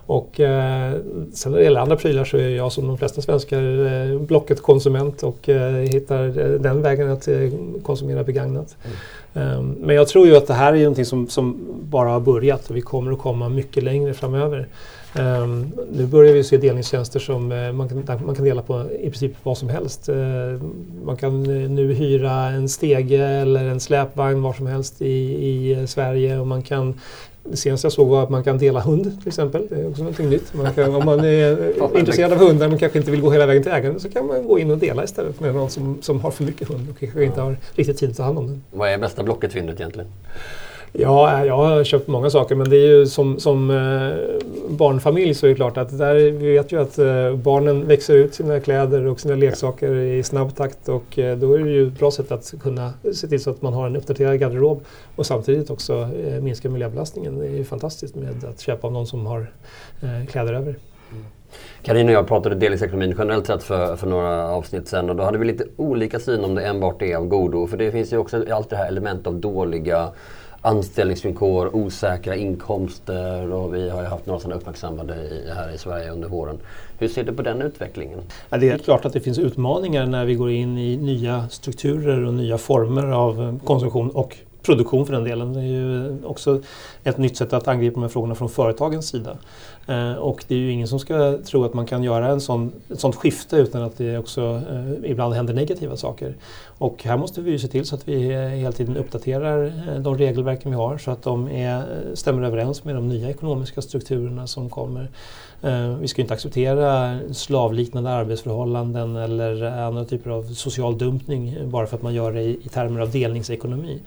Och 0.05 0.39
eh, 0.39 0.93
sen 1.33 1.51
när 1.51 1.59
det 1.59 1.63
gäller 1.63 1.81
andra 1.81 1.95
prylar 1.95 2.23
så 2.23 2.37
är 2.37 2.49
jag 2.49 2.71
som 2.71 2.87
de 2.87 2.97
flesta 2.97 3.21
svenskar 3.21 3.61
eh, 3.85 4.19
Blocket-konsument 4.19 5.23
och 5.23 5.49
eh, 5.49 5.73
hittar 5.73 6.25
eh, 6.39 6.59
den 6.59 6.81
vägen 6.81 7.11
att 7.11 7.27
eh, 7.27 7.35
konsumera 7.83 8.23
begagnat. 8.23 8.75
Um, 8.83 8.91
Ehm, 9.33 9.75
men 9.79 9.95
jag 9.95 10.07
tror 10.07 10.27
ju 10.27 10.37
att 10.37 10.47
det 10.47 10.53
här 10.53 10.73
är 10.73 10.79
någonting 10.79 11.05
som, 11.05 11.27
som 11.27 11.57
bara 11.81 12.09
har 12.09 12.19
börjat 12.19 12.69
och 12.69 12.75
vi 12.75 12.81
kommer 12.81 13.11
att 13.11 13.19
komma 13.19 13.49
mycket 13.49 13.83
längre 13.83 14.13
framöver. 14.13 14.67
Um, 15.15 15.71
nu 15.91 16.05
börjar 16.05 16.33
vi 16.33 16.43
se 16.43 16.57
delningstjänster 16.57 17.19
som 17.19 17.51
uh, 17.51 17.71
man, 17.71 17.89
kan, 17.89 18.25
man 18.25 18.35
kan 18.35 18.45
dela 18.45 18.61
på 18.61 18.85
i 18.91 19.09
princip 19.09 19.33
vad 19.43 19.57
som 19.57 19.69
helst. 19.69 20.09
Uh, 20.09 20.61
man 21.03 21.17
kan 21.17 21.61
eh, 21.63 21.69
nu 21.69 21.93
hyra 21.93 22.31
en 22.31 22.69
stege 22.69 23.25
eller 23.25 23.63
en 23.63 23.79
släpvagn 23.79 24.41
var 24.41 24.53
som 24.53 24.67
helst 24.67 25.01
i, 25.01 25.05
i 25.45 25.73
eh, 25.73 25.85
Sverige 25.85 26.39
och 26.39 26.47
man 26.47 26.61
kan 26.61 26.99
det 27.51 27.57
senaste 27.57 27.85
jag 27.85 27.91
såg 27.91 28.07
var 28.07 28.23
att 28.23 28.29
man 28.29 28.43
kan 28.43 28.57
dela 28.57 28.79
hund 28.79 29.19
till 29.19 29.27
exempel. 29.27 29.67
Det 29.69 29.75
är 29.75 29.89
också 29.89 30.01
någonting 30.01 30.29
nytt. 30.29 30.53
Man 30.53 30.73
kan, 30.73 30.95
om 30.95 31.05
man 31.05 31.19
är 31.19 31.97
intresserad 31.99 32.33
av 32.33 32.37
hundar 32.37 32.67
men 32.67 32.77
kanske 32.77 32.99
inte 32.99 33.11
vill 33.11 33.21
gå 33.21 33.31
hela 33.31 33.45
vägen 33.45 33.63
till 33.63 33.71
ägaren 33.71 33.99
så 33.99 34.09
kan 34.09 34.27
man 34.27 34.47
gå 34.47 34.59
in 34.59 34.71
och 34.71 34.77
dela 34.77 35.03
istället 35.03 35.39
med 35.39 35.55
någon 35.55 35.69
som, 35.69 35.97
som 36.01 36.21
har 36.21 36.31
för 36.31 36.43
mycket 36.43 36.67
hund 36.67 36.89
och 36.89 36.99
kanske 36.99 37.23
inte 37.23 37.41
har 37.41 37.57
riktigt 37.75 37.97
tid 37.97 38.09
att 38.09 38.17
ta 38.17 38.23
hand 38.23 38.37
om 38.37 38.47
den. 38.47 38.63
Vad 38.71 38.89
är 38.89 38.97
bästa 38.97 39.23
Blocket-fyndet 39.23 39.79
egentligen? 39.79 40.09
Ja, 40.91 41.45
jag 41.45 41.55
har 41.57 41.83
köpt 41.83 42.07
många 42.07 42.29
saker 42.29 42.55
men 42.55 42.69
det 42.69 42.77
är 42.77 42.87
ju 42.87 43.05
som, 43.05 43.39
som 43.39 43.71
eh, 43.71 44.39
barnfamilj 44.69 45.33
så 45.33 45.45
är 45.45 45.49
det 45.49 45.55
klart 45.55 45.77
att 45.77 45.97
där, 45.97 46.15
vi 46.15 46.51
vet 46.51 46.71
ju 46.71 46.81
att 46.81 46.97
eh, 46.97 47.35
barnen 47.35 47.87
växer 47.87 48.15
ut 48.15 48.33
sina 48.33 48.59
kläder 48.59 49.05
och 49.05 49.19
sina 49.19 49.35
leksaker 49.35 49.95
i 49.95 50.23
snabb 50.23 50.55
takt 50.55 50.89
och 50.89 51.19
eh, 51.19 51.37
då 51.37 51.53
är 51.53 51.59
det 51.59 51.69
ju 51.69 51.87
ett 51.87 51.99
bra 51.99 52.11
sätt 52.11 52.31
att 52.31 52.53
kunna 52.61 52.93
se 53.13 53.27
till 53.27 53.43
så 53.43 53.49
att 53.49 53.61
man 53.61 53.73
har 53.73 53.87
en 53.87 53.95
uppdaterad 53.95 54.39
garderob 54.39 54.85
och 55.15 55.25
samtidigt 55.25 55.69
också 55.69 56.09
minska 56.41 56.69
miljöbelastningen. 56.69 57.39
Det 57.39 57.45
är 57.45 57.57
ju 57.57 57.63
fantastiskt 57.63 58.15
med 58.15 58.45
att 58.49 58.59
köpa 58.59 58.87
av 58.87 58.93
någon 58.93 59.07
som 59.07 59.25
har 59.25 59.47
kläder 60.29 60.53
över. 60.53 60.75
Mm. 61.11 61.25
Karin 61.81 62.07
och 62.07 62.13
jag 62.13 62.27
pratade 62.27 62.55
delningsekonomin 62.55 63.15
generellt 63.17 63.47
sett 63.47 63.63
för, 63.63 63.95
för 63.95 64.07
några 64.07 64.47
avsnitt 64.47 64.87
sedan 64.87 65.09
och 65.09 65.15
då 65.15 65.23
hade 65.23 65.37
vi 65.37 65.45
lite 65.45 65.63
olika 65.75 66.19
syn 66.19 66.43
om 66.43 66.55
det 66.55 66.61
enbart 66.61 67.01
är 67.01 67.15
av 67.15 67.27
godo. 67.27 67.67
För 67.67 67.77
det 67.77 67.91
finns 67.91 68.13
ju 68.13 68.17
också 68.17 68.45
allt 68.53 68.69
det 68.69 68.75
här 68.75 68.87
elementet 68.87 69.27
av 69.27 69.33
dåliga 69.33 70.09
anställningsvillkor, 70.61 71.75
osäkra 71.75 72.35
inkomster 72.35 73.51
och 73.51 73.75
vi 73.75 73.89
har 73.89 74.01
ju 74.01 74.07
haft 74.07 74.25
några 74.25 74.39
sådana 74.39 74.55
uppmärksammade 74.55 75.15
i, 75.15 75.51
här 75.55 75.75
i 75.75 75.77
Sverige 75.77 76.11
under 76.11 76.29
våren. 76.29 76.57
Hur 76.97 77.07
ser 77.07 77.23
du 77.23 77.33
på 77.33 77.41
den 77.41 77.61
utvecklingen? 77.61 78.19
Ja, 78.49 78.57
det 78.57 78.69
är 78.69 78.77
klart 78.77 79.05
att 79.05 79.13
det 79.13 79.21
finns 79.21 79.39
utmaningar 79.39 80.05
när 80.05 80.25
vi 80.25 80.35
går 80.35 80.51
in 80.51 80.77
i 80.77 80.97
nya 80.97 81.49
strukturer 81.49 82.23
och 82.23 82.33
nya 82.33 82.57
former 82.57 83.07
av 83.07 83.41
eh, 83.41 83.55
konsumtion 83.65 84.09
och 84.09 84.37
produktion 84.61 85.05
för 85.05 85.13
den 85.13 85.23
delen. 85.23 85.53
Det 85.53 85.59
är 85.59 85.63
ju 85.63 86.17
också 86.23 86.61
ett 87.03 87.17
nytt 87.17 87.37
sätt 87.37 87.53
att 87.53 87.67
angripa 87.67 87.93
de 87.93 88.01
här 88.01 88.09
frågorna 88.09 88.35
från 88.35 88.49
företagens 88.49 89.09
sida. 89.09 89.37
Eh, 89.89 90.13
och 90.13 90.45
det 90.47 90.55
är 90.55 90.59
ju 90.59 90.71
ingen 90.71 90.87
som 90.87 90.99
ska 90.99 91.37
tro 91.37 91.63
att 91.63 91.73
man 91.73 91.85
kan 91.85 92.03
göra 92.03 92.27
en 92.27 92.41
sån, 92.41 92.71
ett 92.89 92.99
sånt 92.99 93.15
skifte 93.15 93.55
utan 93.57 93.81
att 93.81 93.97
det 93.97 94.17
också 94.17 94.61
eh, 94.71 95.11
ibland 95.11 95.33
händer 95.33 95.53
negativa 95.53 95.97
saker. 95.97 96.35
Och 96.77 97.03
här 97.03 97.17
måste 97.17 97.41
vi 97.41 97.51
ju 97.51 97.59
se 97.59 97.67
till 97.67 97.85
så 97.85 97.95
att 97.95 98.07
vi 98.07 98.29
eh, 98.31 98.39
hela 98.39 98.71
tiden 98.71 98.97
uppdaterar 98.97 99.65
eh, 99.65 99.99
de 99.99 100.17
regelverken 100.17 100.71
vi 100.71 100.77
har 100.77 100.97
så 100.97 101.11
att 101.11 101.23
de 101.23 101.47
är, 101.47 101.83
stämmer 102.13 102.43
överens 102.43 102.83
med 102.83 102.95
de 102.95 103.09
nya 103.09 103.29
ekonomiska 103.29 103.81
strukturerna 103.81 104.47
som 104.47 104.69
kommer. 104.69 105.09
Eh, 105.61 105.95
Vi 105.95 106.07
ska 106.07 106.21
inte 106.21 106.33
acceptera 106.33 107.19
slavliknande 107.31 108.09
arbetsförhållanden 108.09 109.15
eller 109.15 109.63
andra 109.63 110.05
typer 110.05 110.29
av 110.29 110.43
social 110.43 110.97
dumpning 110.97 111.57
bara 111.63 111.87
för 111.87 111.95
att 111.95 112.03
man 112.03 112.13
gör 112.13 112.31
det 112.31 112.41
i, 112.41 112.59
i 112.63 112.69
termer 112.69 113.01
av 113.01 113.11
delningsekonomi. 113.11 113.99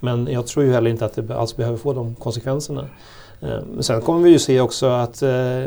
Men 0.00 0.28
jag 0.30 0.46
tror 0.46 0.64
ju 0.64 0.72
heller 0.72 0.90
inte 0.90 1.04
att 1.04 1.14
det 1.14 1.36
alls 1.36 1.56
behöver 1.56 1.78
få 1.78 1.92
de 1.92 2.14
konsekvenserna. 2.14 2.84
Men 3.40 3.82
sen 3.82 4.00
kommer 4.00 4.22
vi 4.22 4.30
ju 4.30 4.38
se 4.38 4.60
också 4.60 4.86
att 4.86 5.22
eh, 5.22 5.64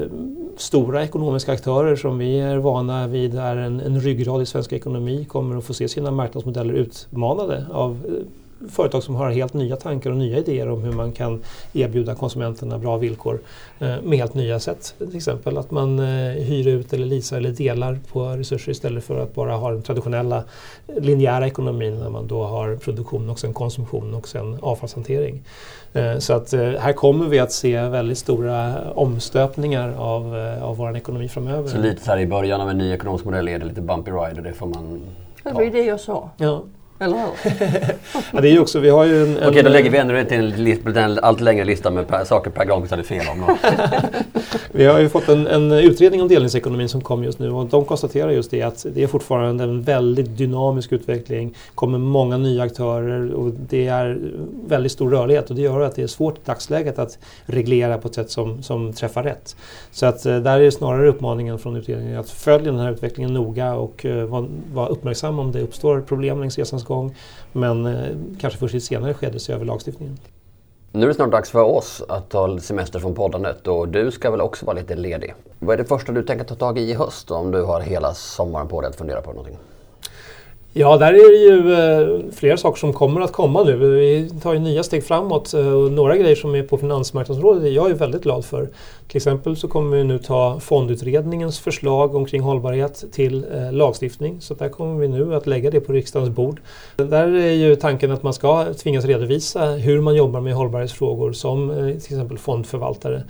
stora 0.57 1.03
ekonomiska 1.03 1.51
aktörer 1.51 1.95
som 1.95 2.17
vi 2.17 2.39
är 2.39 2.57
vana 2.57 3.07
vid 3.07 3.35
är 3.35 3.55
en, 3.55 3.79
en 3.79 3.99
ryggrad 3.99 4.41
i 4.41 4.45
svensk 4.45 4.73
ekonomi 4.73 5.25
kommer 5.25 5.57
att 5.57 5.63
få 5.63 5.73
se 5.73 5.87
sina 5.87 6.11
marknadsmodeller 6.11 6.73
utmanade 6.73 7.65
av 7.71 7.91
eh, 7.91 8.13
företag 8.69 9.03
som 9.03 9.15
har 9.15 9.31
helt 9.31 9.53
nya 9.53 9.75
tankar 9.75 10.09
och 10.11 10.17
nya 10.17 10.37
idéer 10.37 10.69
om 10.69 10.81
hur 10.83 10.91
man 10.91 11.11
kan 11.11 11.41
erbjuda 11.73 12.15
konsumenterna 12.15 12.77
bra 12.77 12.97
villkor 12.97 13.39
eh, 13.79 13.95
med 14.03 14.17
helt 14.19 14.33
nya 14.33 14.59
sätt. 14.59 14.93
Till 14.97 15.15
exempel 15.15 15.57
att 15.57 15.71
man 15.71 15.99
eh, 15.99 16.05
hyr 16.31 16.67
ut 16.67 16.93
eller 16.93 17.05
leasar 17.05 17.37
eller 17.37 17.49
delar 17.49 17.99
på 18.11 18.25
resurser 18.25 18.71
istället 18.71 19.03
för 19.03 19.19
att 19.23 19.35
bara 19.35 19.55
ha 19.55 19.71
den 19.71 19.81
traditionella 19.81 20.43
linjära 20.97 21.47
ekonomin 21.47 21.99
där 21.99 22.09
man 22.09 22.27
då 22.27 22.43
har 22.43 22.75
produktion 22.75 23.29
och 23.29 23.39
sen 23.39 23.53
konsumtion 23.53 24.13
och 24.13 24.27
sen 24.27 24.57
avfallshantering. 24.61 25.41
Eh, 25.93 26.17
Så 26.17 26.33
att 26.33 26.53
eh, 26.53 26.59
här 26.61 26.93
kommer 26.93 27.25
vi 27.27 27.39
att 27.39 27.51
se 27.51 27.81
väldigt 27.81 28.17
stora 28.17 28.73
omstöpningar 28.91 29.93
av, 29.97 30.37
eh, 30.37 30.63
av 30.63 30.77
vår 30.77 30.97
ekonomi 30.97 31.27
framöver. 31.27 31.67
Så 31.69 31.77
lite 31.77 32.03
så 32.03 32.11
här 32.11 32.19
i 32.19 32.27
början 32.27 32.61
av 32.61 32.69
en 32.69 32.77
ny 32.77 32.93
ekonomisk 32.93 33.25
modell 33.25 33.47
är 33.47 33.59
det 33.59 33.65
lite 33.65 33.81
bumpy 33.81 34.11
ride 34.11 34.37
och 34.37 34.43
det 34.43 34.53
får 34.53 34.67
man 34.67 35.01
Det 35.43 35.49
ta. 35.49 35.55
var 35.55 35.61
ju 35.63 35.69
det 35.69 35.83
jag 35.83 35.99
sa. 35.99 36.29
Ja. 36.37 36.63
Eller 37.01 37.17
hur? 37.17 37.29
Ja, 38.33 38.41
det 38.41 38.49
är 38.49 38.51
ju 38.51 38.59
också, 38.59 38.79
vi 38.79 38.89
har 38.89 39.05
ju 39.05 39.23
en, 39.23 39.37
en, 39.37 39.49
Okej, 39.49 39.63
då 39.63 39.69
lägger 39.69 39.89
vi 39.89 39.97
ändå 39.97 40.13
det 40.13 40.25
till 40.25 40.37
en, 40.37 40.49
li- 40.49 40.79
en 40.95 41.19
allt 41.19 41.41
längre 41.41 41.65
lista 41.65 41.91
med 41.91 42.07
per, 42.07 42.23
saker 42.25 42.51
Per 42.51 42.65
Granqvist 42.65 42.91
hade 42.91 43.03
fel 43.03 43.25
om. 43.31 43.57
Vi 44.71 44.85
har 44.85 44.99
ju 44.99 45.09
fått 45.09 45.29
en, 45.29 45.47
en 45.47 45.71
utredning 45.71 46.21
om 46.21 46.27
delningsekonomin 46.27 46.89
som 46.89 47.01
kom 47.01 47.23
just 47.23 47.39
nu 47.39 47.51
och 47.51 47.65
de 47.65 47.85
konstaterar 47.85 48.29
just 48.31 48.51
det 48.51 48.61
att 48.61 48.85
det 48.93 49.03
är 49.03 49.07
fortfarande 49.07 49.63
en 49.63 49.81
väldigt 49.81 50.37
dynamisk 50.37 50.91
utveckling. 50.91 51.53
kommer 51.75 51.97
många 51.97 52.37
nya 52.37 52.63
aktörer 52.63 53.33
och 53.33 53.51
det 53.69 53.87
är 53.87 54.19
väldigt 54.67 54.91
stor 54.91 55.09
rörlighet 55.09 55.49
och 55.49 55.55
det 55.55 55.61
gör 55.61 55.81
att 55.81 55.95
det 55.95 56.03
är 56.03 56.07
svårt 56.07 56.37
i 56.37 56.41
dagsläget 56.45 56.99
att 56.99 57.17
reglera 57.45 57.97
på 57.97 58.07
ett 58.07 58.15
sätt 58.15 58.29
som, 58.31 58.63
som 58.63 58.93
träffar 58.93 59.23
rätt. 59.23 59.55
Så 59.91 60.05
att 60.05 60.25
eh, 60.25 60.37
där 60.37 60.59
är 60.59 60.63
det 60.63 60.71
snarare 60.71 61.07
uppmaningen 61.07 61.59
från 61.59 61.75
utredningen 61.75 62.19
att 62.19 62.29
följa 62.29 62.71
den 62.71 62.79
här 62.81 62.91
utvecklingen 62.91 63.33
noga 63.33 63.73
och 63.73 64.05
eh, 64.05 64.25
vara 64.25 64.45
var 64.73 64.89
uppmärksam 64.91 65.39
om 65.39 65.51
det 65.51 65.61
uppstår 65.61 66.01
problem 66.01 66.39
längs 66.39 66.57
resans 66.57 66.83
gång. 66.93 67.15
Men 67.51 67.85
eh, 67.85 68.17
kanske 68.39 68.59
först 68.59 68.73
i 68.73 68.77
ett 68.77 68.83
senare 68.83 69.13
skede 69.13 69.39
se 69.39 69.53
över 69.53 69.65
lagstiftningen. 69.65 70.17
Nu 70.93 71.03
är 71.03 71.07
det 71.07 71.13
snart 71.13 71.31
dags 71.31 71.49
för 71.49 71.63
oss 71.63 72.03
att 72.09 72.29
ta 72.29 72.59
semester 72.59 72.99
från 72.99 73.15
poddandet 73.15 73.67
och 73.67 73.87
du 73.87 74.11
ska 74.11 74.31
väl 74.31 74.41
också 74.41 74.65
vara 74.65 74.77
lite 74.77 74.95
ledig. 74.95 75.33
Vad 75.59 75.73
är 75.73 75.77
det 75.77 75.85
första 75.85 76.11
du 76.11 76.23
tänker 76.23 76.45
ta 76.45 76.55
tag 76.55 76.77
i 76.77 76.81
i 76.81 76.93
höst 76.93 77.31
om 77.31 77.51
du 77.51 77.61
har 77.61 77.81
hela 77.81 78.13
sommaren 78.13 78.67
på 78.67 78.81
dig 78.81 78.89
att 78.89 78.95
fundera 78.95 79.21
på 79.21 79.29
någonting? 79.29 79.57
Ja, 80.73 80.97
där 80.97 81.13
är 81.13 81.31
det 81.31 81.53
ju 81.53 81.73
eh, 81.73 82.33
flera 82.33 82.57
saker 82.57 82.79
som 82.79 82.93
kommer 82.93 83.21
att 83.21 83.31
komma 83.31 83.63
nu. 83.63 83.75
Vi 83.75 84.29
tar 84.43 84.53
ju 84.53 84.59
nya 84.59 84.83
steg 84.83 85.03
framåt 85.03 85.53
eh, 85.53 85.73
och 85.73 85.91
några 85.91 86.17
grejer 86.17 86.35
som 86.35 86.55
är 86.55 86.63
på 86.63 86.77
finansmarknadsområdet 86.77 87.63
är 87.63 87.67
jag 87.67 87.89
är 87.89 87.95
väldigt 87.95 88.23
glad 88.23 88.45
för. 88.45 88.69
Till 89.07 89.17
exempel 89.17 89.55
så 89.55 89.67
kommer 89.67 89.97
vi 89.97 90.03
nu 90.03 90.19
ta 90.19 90.59
fondutredningens 90.59 91.59
förslag 91.59 92.15
omkring 92.15 92.41
hållbarhet 92.41 93.03
till 93.11 93.45
eh, 93.53 93.71
lagstiftning. 93.71 94.41
Så 94.41 94.53
där 94.53 94.69
kommer 94.69 94.99
vi 94.99 95.07
nu 95.07 95.35
att 95.35 95.47
lägga 95.47 95.71
det 95.71 95.79
på 95.79 95.93
riksdagens 95.93 96.35
bord. 96.35 96.61
Där 96.95 97.27
är 97.27 97.51
ju 97.51 97.75
tanken 97.75 98.11
att 98.11 98.23
man 98.23 98.33
ska 98.33 98.73
tvingas 98.73 99.05
redovisa 99.05 99.65
hur 99.65 100.01
man 100.01 100.15
jobbar 100.15 100.41
med 100.41 100.53
hållbarhetsfrågor 100.53 101.31
som 101.31 101.69
till 101.87 102.15
exempel 102.15 102.37
fondförvaltare. 102.37 103.23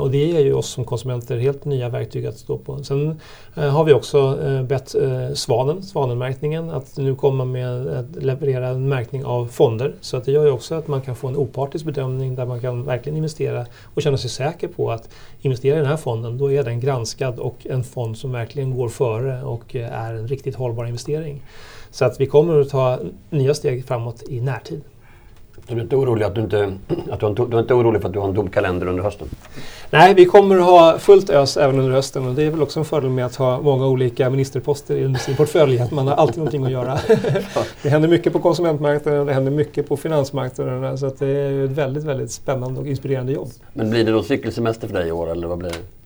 Och 0.00 0.10
det 0.10 0.18
ger 0.18 0.40
ju 0.40 0.54
oss 0.54 0.68
som 0.68 0.84
konsumenter 0.84 1.36
helt 1.36 1.64
nya 1.64 1.88
verktyg 1.88 2.26
att 2.26 2.38
stå 2.38 2.58
på. 2.58 2.84
Sen 2.84 3.20
har 3.54 3.84
vi 3.84 3.92
också 3.92 4.38
bett 4.68 4.94
Svanen, 5.34 5.82
Svanenmärkningen, 5.82 6.67
att 6.70 6.96
nu 6.96 7.14
komma 7.14 7.44
med 7.44 7.86
att 7.86 8.22
leverera 8.22 8.68
en 8.68 8.88
märkning 8.88 9.24
av 9.24 9.46
fonder. 9.46 9.94
Så 10.00 10.16
att 10.16 10.24
det 10.24 10.32
gör 10.32 10.44
ju 10.44 10.50
också 10.50 10.74
att 10.74 10.88
man 10.88 11.02
kan 11.02 11.16
få 11.16 11.28
en 11.28 11.36
opartisk 11.36 11.84
bedömning 11.84 12.34
där 12.34 12.46
man 12.46 12.60
kan 12.60 12.84
verkligen 12.84 13.16
investera 13.16 13.66
och 13.94 14.02
känna 14.02 14.18
sig 14.18 14.30
säker 14.30 14.68
på 14.68 14.90
att 14.90 15.08
investera 15.40 15.76
i 15.76 15.78
den 15.78 15.88
här 15.88 15.96
fonden, 15.96 16.38
då 16.38 16.52
är 16.52 16.64
den 16.64 16.80
granskad 16.80 17.38
och 17.38 17.66
en 17.66 17.84
fond 17.84 18.18
som 18.18 18.32
verkligen 18.32 18.76
går 18.76 18.88
före 18.88 19.42
och 19.42 19.76
eh, 19.76 19.92
är 19.92 20.14
en 20.14 20.28
riktigt 20.28 20.54
hållbar 20.54 20.84
investering. 20.84 21.42
Så 21.90 22.04
att 22.04 22.20
vi 22.20 22.26
kommer 22.26 22.60
att 22.60 22.68
ta 22.68 22.98
nya 23.30 23.54
steg 23.54 23.84
framåt 23.84 24.22
i 24.28 24.40
närtid. 24.40 24.80
Du 25.68 25.76
är 25.76 25.80
inte 25.80 25.96
orolig, 25.96 26.24
att 26.24 26.34
du, 26.34 26.40
inte, 26.40 26.72
att 27.10 27.20
du, 27.20 27.26
har 27.26 27.46
du 27.48 27.56
är 27.56 27.60
inte 27.60 27.74
orolig 27.74 28.00
för 28.00 28.08
att 28.08 28.14
du 28.14 28.20
har 28.20 28.28
en 28.28 28.34
tom 28.34 28.50
kalender 28.50 28.86
under 28.86 29.02
hösten? 29.02 29.28
Nej, 29.90 30.14
vi 30.14 30.24
kommer 30.24 30.56
att 30.56 30.64
ha 30.64 30.98
fullt 30.98 31.30
ös 31.30 31.56
även 31.56 31.78
under 31.78 31.92
hösten 31.92 32.26
och 32.26 32.34
det 32.34 32.42
är 32.42 32.50
väl 32.50 32.62
också 32.62 32.78
en 32.78 32.84
fördel 32.84 33.10
med 33.10 33.26
att 33.26 33.36
ha 33.36 33.60
många 33.60 33.86
olika 33.86 34.30
ministerposter 34.30 35.04
under 35.04 35.20
sin 35.20 35.36
portfölj, 35.36 35.80
att 35.80 35.90
man 35.90 36.06
har 36.06 36.14
alltid 36.14 36.38
någonting 36.38 36.64
att 36.64 36.70
göra. 36.70 36.98
det 37.82 37.88
händer 37.88 38.08
mycket 38.08 38.32
på 38.32 38.38
konsumentmarknaden 38.38 39.26
det 39.26 39.32
händer 39.32 39.52
mycket 39.52 39.88
på 39.88 39.96
finansmarknaderna 39.96 40.96
så 40.96 41.06
att 41.06 41.18
det 41.18 41.26
är 41.26 41.64
ett 41.64 41.70
väldigt, 41.70 42.04
väldigt 42.04 42.30
spännande 42.30 42.80
och 42.80 42.86
inspirerande 42.86 43.32
jobb. 43.32 43.48
Men 43.72 43.90
blir 43.90 44.04
det 44.04 44.12
då 44.12 44.22
cykelsemester 44.22 44.88
för 44.88 44.94
dig 44.94 45.08
i 45.08 45.12
år 45.12 45.30
eller 45.30 45.48
vad 45.48 45.58
blir 45.58 45.70
det? 45.70 45.97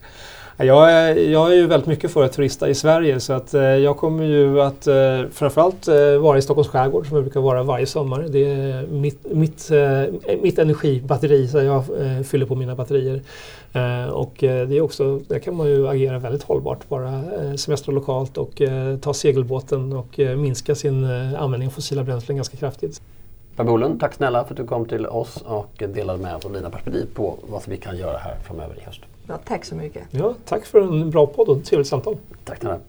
Jag 0.57 0.91
är, 0.91 1.15
jag 1.15 1.51
är 1.51 1.55
ju 1.55 1.67
väldigt 1.67 1.87
mycket 1.87 2.11
för 2.11 2.23
att 2.23 2.33
turista 2.33 2.69
i 2.69 2.75
Sverige 2.75 3.19
så 3.19 3.33
att 3.33 3.53
eh, 3.53 3.61
jag 3.61 3.97
kommer 3.97 4.23
ju 4.23 4.61
att 4.61 4.87
eh, 4.87 5.21
framförallt 5.31 5.87
eh, 5.87 6.17
vara 6.17 6.37
i 6.37 6.41
Stockholms 6.41 6.67
skärgård 6.67 7.07
som 7.07 7.15
jag 7.15 7.23
brukar 7.23 7.39
vara 7.39 7.63
varje 7.63 7.85
sommar. 7.85 8.25
Det 8.29 8.45
är 8.45 8.87
mitt, 8.87 9.25
mitt, 9.31 9.71
eh, 9.71 10.37
mitt 10.41 10.59
energibatteri 10.59 11.47
så 11.47 11.57
jag 11.57 11.75
eh, 11.77 12.23
fyller 12.23 12.45
på 12.45 12.55
mina 12.55 12.75
batterier. 12.75 13.21
Eh, 13.73 14.09
och 14.09 14.43
eh, 14.43 14.67
det 14.67 14.77
är 14.77 14.81
också, 14.81 15.19
där 15.27 15.39
kan 15.39 15.55
man 15.55 15.67
ju 15.67 15.87
agera 15.87 16.19
väldigt 16.19 16.43
hållbart. 16.43 16.89
Bara 16.89 17.09
eh, 17.09 17.55
semestra 17.55 17.91
lokalt 17.91 18.37
och 18.37 18.61
eh, 18.61 18.97
ta 18.97 19.13
segelbåten 19.13 19.93
och 19.93 20.19
eh, 20.19 20.37
minska 20.37 20.75
sin 20.75 21.03
eh, 21.03 21.41
användning 21.41 21.67
av 21.67 21.71
fossila 21.71 22.03
bränslen 22.03 22.35
ganska 22.37 22.57
kraftigt. 22.57 23.01
Per 23.55 23.63
Bolund, 23.63 23.99
tack 23.99 24.13
snälla 24.13 24.43
för 24.43 24.53
att 24.53 24.57
du 24.57 24.65
kom 24.65 24.85
till 24.85 25.07
oss 25.07 25.37
och 25.45 25.83
delade 25.87 26.19
med 26.19 26.35
oss 26.35 26.45
av 26.45 26.53
dina 26.53 26.69
perspektiv 26.69 27.07
på 27.13 27.37
vad 27.49 27.67
vi 27.67 27.77
kan 27.77 27.97
göra 27.97 28.17
här 28.17 28.35
framöver 28.43 28.75
i 28.77 28.83
höst. 28.83 29.01
Ja, 29.27 29.39
tack 29.45 29.65
så 29.65 29.75
mycket. 29.75 30.03
Ja, 30.11 30.33
tack 30.45 30.65
för 30.65 30.81
en 30.81 31.09
bra 31.09 31.27
podd 31.27 31.47
och 31.47 31.57
ett 31.57 31.65
trevligt 31.65 31.87
samtal. 31.87 32.17
Tack 32.43 32.59
snälla. 32.59 32.79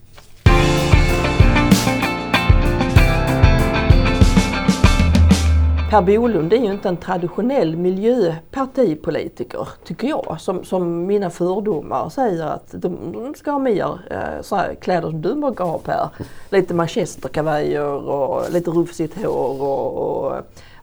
Per 5.89 6.01
Bolund 6.01 6.53
är 6.53 6.57
ju 6.57 6.71
inte 6.71 6.89
en 6.89 6.97
traditionell 6.97 7.75
miljöpartipolitiker, 7.75 9.67
tycker 9.85 10.07
jag. 10.07 10.37
Som, 10.39 10.63
som 10.63 11.05
mina 11.05 11.29
fördomar 11.29 12.09
säger 12.09 12.43
att 12.43 12.71
de, 12.71 12.97
de 13.13 13.33
ska 13.35 13.51
ha 13.51 13.59
mer 13.59 13.99
eh, 14.11 14.41
så 14.41 14.55
här 14.55 14.75
kläder 14.75 15.09
som 15.09 15.21
du 15.21 15.35
brukar 15.35 15.65
ha 15.65 15.77
Per. 15.77 16.09
Lite 16.49 16.73
manchesterkavajer 16.73 18.09
och 18.09 18.51
lite 18.51 18.71
rufsigt 18.71 19.25
hår 19.25 19.61
och, 19.61 20.25
och 20.25 20.33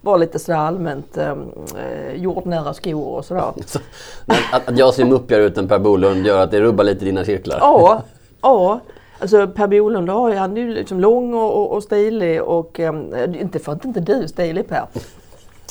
vara 0.00 0.16
lite 0.16 0.38
sådär 0.38 0.58
allmänt 0.58 1.16
eh, 1.16 1.34
jordnära 2.14 2.74
skor 2.74 3.06
och 3.06 3.24
sådär. 3.24 3.52
Så, 3.66 3.78
att, 4.52 4.68
att 4.68 4.78
jag 4.78 4.94
ser 4.94 5.04
muppigare 5.04 5.42
ut 5.42 5.58
än 5.58 5.68
Per 5.68 5.78
Bolund 5.78 6.26
gör 6.26 6.42
att 6.42 6.50
det 6.50 6.60
rubbar 6.60 6.84
lite 6.84 7.04
dina 7.04 7.24
cirklar? 7.24 7.58
Ja, 7.60 8.02
ja. 8.42 8.80
Alltså 9.22 9.46
Per 9.46 9.66
Bolund 9.66 10.10
han 10.10 10.56
är 10.56 10.60
ju 10.60 10.74
liksom 10.74 11.00
lång 11.00 11.34
och, 11.34 11.56
och, 11.56 11.72
och 11.72 11.82
stilig 11.82 12.42
och 12.42 12.80
eh, 12.80 12.94
inte 13.40 13.58
för 13.58 13.72
att 13.72 13.84
inte 13.84 14.00
du 14.00 14.12
är 14.12 14.26
stilig 14.26 14.68
Per. 14.68 14.86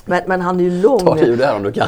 Men, 0.06 0.22
men 0.28 0.42
han 0.42 0.60
är 0.60 0.64
ju 0.64 0.82
lång 0.82 1.00
Ta 1.00 1.16
dig 1.16 1.30
ur 1.30 1.38
det 1.38 1.46
här 1.46 1.56
om 1.56 1.64
du 1.64 1.72
kan. 1.72 1.88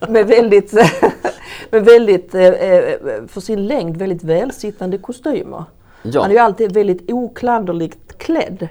med 0.08 0.26
väldigt, 0.26 0.72
med 1.70 1.84
väldigt 1.84 2.34
eh, 2.34 2.44
eh, 2.44 2.94
för 3.28 3.40
sin 3.40 3.66
längd 3.66 3.96
väldigt 3.96 4.24
välsittande 4.24 4.98
kostymer. 4.98 5.64
Ja. 6.02 6.20
Han 6.20 6.30
är 6.30 6.34
ju 6.34 6.40
alltid 6.40 6.72
väldigt 6.72 7.10
oklanderligt 7.10 8.18
klädd. 8.18 8.68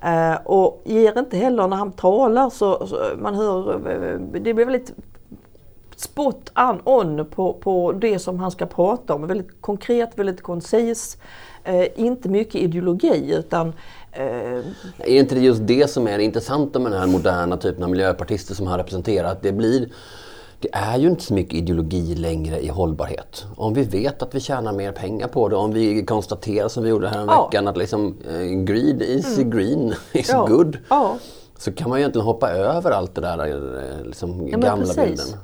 Eh, 0.00 0.34
och 0.44 0.82
ger 0.84 1.18
inte 1.18 1.36
heller 1.36 1.68
när 1.68 1.76
han 1.76 1.92
talar 1.92 2.50
så, 2.50 2.86
så 2.86 2.96
man 3.18 3.34
hör, 3.34 3.80
det 4.32 4.54
blir 4.54 4.64
väldigt 4.64 4.92
spot 6.02 6.52
on 6.84 7.26
på, 7.30 7.52
på 7.52 7.92
det 7.92 8.18
som 8.18 8.38
han 8.38 8.50
ska 8.50 8.66
prata 8.66 9.14
om. 9.14 9.26
Väldigt 9.26 9.60
konkret, 9.60 10.10
väldigt 10.14 10.42
koncis. 10.42 11.16
Eh, 11.64 11.86
inte 11.96 12.28
mycket 12.28 12.54
ideologi 12.54 13.34
utan 13.34 13.72
eh, 14.12 14.24
Är 14.98 15.08
inte 15.08 15.34
det 15.34 15.40
just 15.40 15.66
det 15.66 15.90
som 15.90 16.08
är 16.08 16.18
det 16.18 16.24
intressanta 16.24 16.78
med 16.78 16.92
den 16.92 17.00
här 17.00 17.06
moderna 17.06 17.56
typen 17.56 17.84
av 17.84 17.90
miljöpartister 17.90 18.54
som 18.54 18.66
han 18.66 18.78
representerar? 18.78 19.28
Att 19.32 19.42
det 19.42 19.52
blir 19.52 19.88
det 20.62 20.68
är 20.72 20.98
ju 20.98 21.08
inte 21.08 21.22
så 21.22 21.34
mycket 21.34 21.54
ideologi 21.54 22.14
längre 22.14 22.60
i 22.60 22.68
hållbarhet. 22.68 23.44
Om 23.56 23.74
vi 23.74 23.82
vet 23.82 24.22
att 24.22 24.34
vi 24.34 24.40
tjänar 24.40 24.72
mer 24.72 24.92
pengar 24.92 25.28
på 25.28 25.48
det, 25.48 25.56
om 25.56 25.72
vi 25.72 26.04
konstaterar 26.04 26.68
som 26.68 26.82
vi 26.82 26.90
gjorde 26.90 27.08
här 27.08 27.24
Ja. 27.26 27.46
veckan 27.46 27.68
att 27.68 27.76
liksom, 27.76 28.16
eh, 28.30 28.40
greed 28.40 29.02
is 29.02 29.38
green, 29.38 29.94
is 30.12 30.28
ja, 30.28 30.46
good. 30.46 30.78
Ja. 30.88 31.16
Så 31.62 31.72
kan 31.72 31.88
man 31.88 31.98
ju 31.98 32.02
egentligen 32.02 32.26
hoppa 32.26 32.50
över 32.50 32.90
allt 32.90 33.14
det 33.14 33.20
där 33.20 33.46
eh, 33.46 34.04
liksom, 34.04 34.48
Ja, 34.48 34.58
gamla 34.58 34.84
precis. 34.86 34.96
bilden. 34.96 35.40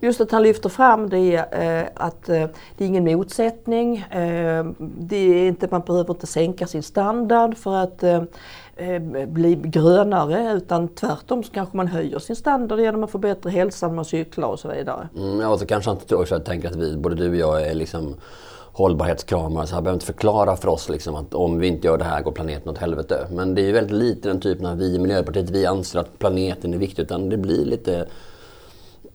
Just 0.00 0.20
att 0.20 0.30
han 0.30 0.42
lyfter 0.42 0.68
fram 0.68 1.08
det 1.10 1.36
eh, 1.36 2.04
att 2.04 2.28
eh, 2.28 2.46
det 2.76 2.84
är 2.84 2.88
ingen 2.88 3.04
motsättning. 3.04 3.96
Eh, 3.98 4.64
det 4.78 5.16
är 5.16 5.48
inte, 5.48 5.68
man 5.70 5.80
behöver 5.80 6.14
inte 6.14 6.26
sänka 6.26 6.66
sin 6.66 6.82
standard 6.82 7.56
för 7.56 7.76
att 7.76 8.02
eh, 8.02 8.22
bli 9.26 9.54
grönare 9.64 10.52
utan 10.52 10.88
tvärtom 10.88 11.42
så 11.42 11.52
kanske 11.52 11.76
man 11.76 11.86
höjer 11.86 12.18
sin 12.18 12.36
standard 12.36 12.80
genom 12.80 13.04
att 13.04 13.10
förbättra 13.10 13.50
hälsan 13.50 13.94
med 13.94 14.00
att 14.00 14.06
cykla 14.08 14.46
och 14.46 14.58
så 14.58 14.68
vidare. 14.68 15.08
Mm, 15.16 15.40
ja, 15.40 15.48
och 15.48 15.58
så 15.58 15.66
kanske 15.66 15.90
han 15.90 15.98
också 16.20 16.38
tänker 16.38 16.68
att 16.68 16.76
vi, 16.76 16.96
både 16.96 17.14
du 17.16 17.28
och 17.28 17.36
jag 17.36 17.62
är 17.62 17.74
liksom 17.74 18.14
hållbarhetskramare 18.72 19.66
så 19.66 19.74
han 19.74 19.84
behöver 19.84 19.96
inte 19.96 20.06
förklara 20.06 20.56
för 20.56 20.68
oss 20.68 20.88
liksom 20.88 21.14
att 21.14 21.34
om 21.34 21.58
vi 21.58 21.66
inte 21.66 21.86
gör 21.86 21.98
det 21.98 22.04
här 22.04 22.22
går 22.22 22.32
planeten 22.32 22.68
åt 22.68 22.78
helvete. 22.78 23.26
Men 23.30 23.54
det 23.54 23.62
är 23.62 23.66
ju 23.66 23.72
väldigt 23.72 23.96
lite 23.96 24.28
den 24.28 24.40
typen 24.40 24.66
av 24.66 24.78
vi 24.78 24.94
i 24.94 24.98
Miljöpartiet, 24.98 25.50
vi 25.50 25.66
anser 25.66 25.98
att 25.98 26.18
planeten 26.18 26.74
är 26.74 26.78
viktig 26.78 27.02
utan 27.02 27.28
det 27.28 27.36
blir 27.36 27.64
lite 27.64 28.06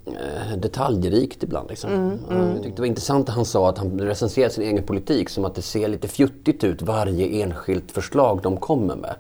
eh, 0.06 0.58
detaljrikt 0.58 1.44
ibland. 1.44 1.70
Liksom. 1.70 2.20
Jag 2.30 2.64
tyckte 2.64 2.76
det 2.76 2.82
var 2.82 2.88
intressant 2.88 3.30
att 3.30 3.36
han 3.36 3.46
sa 3.46 3.70
att 3.70 3.78
han 3.78 4.00
recenserar 4.00 4.50
sin 4.50 4.64
egen 4.64 4.84
politik 4.84 5.30
som 5.30 5.46
att 5.46 5.56
det 5.56 5.62
ser 5.62 5.88
lite 5.88 6.08
fjuttigt 6.08 6.64
ut 6.64 6.82
varje 6.82 7.44
enskilt 7.44 7.92
förslag 7.92 8.40
de 8.44 8.58
kommer 8.58 8.96
med. 8.96 9.16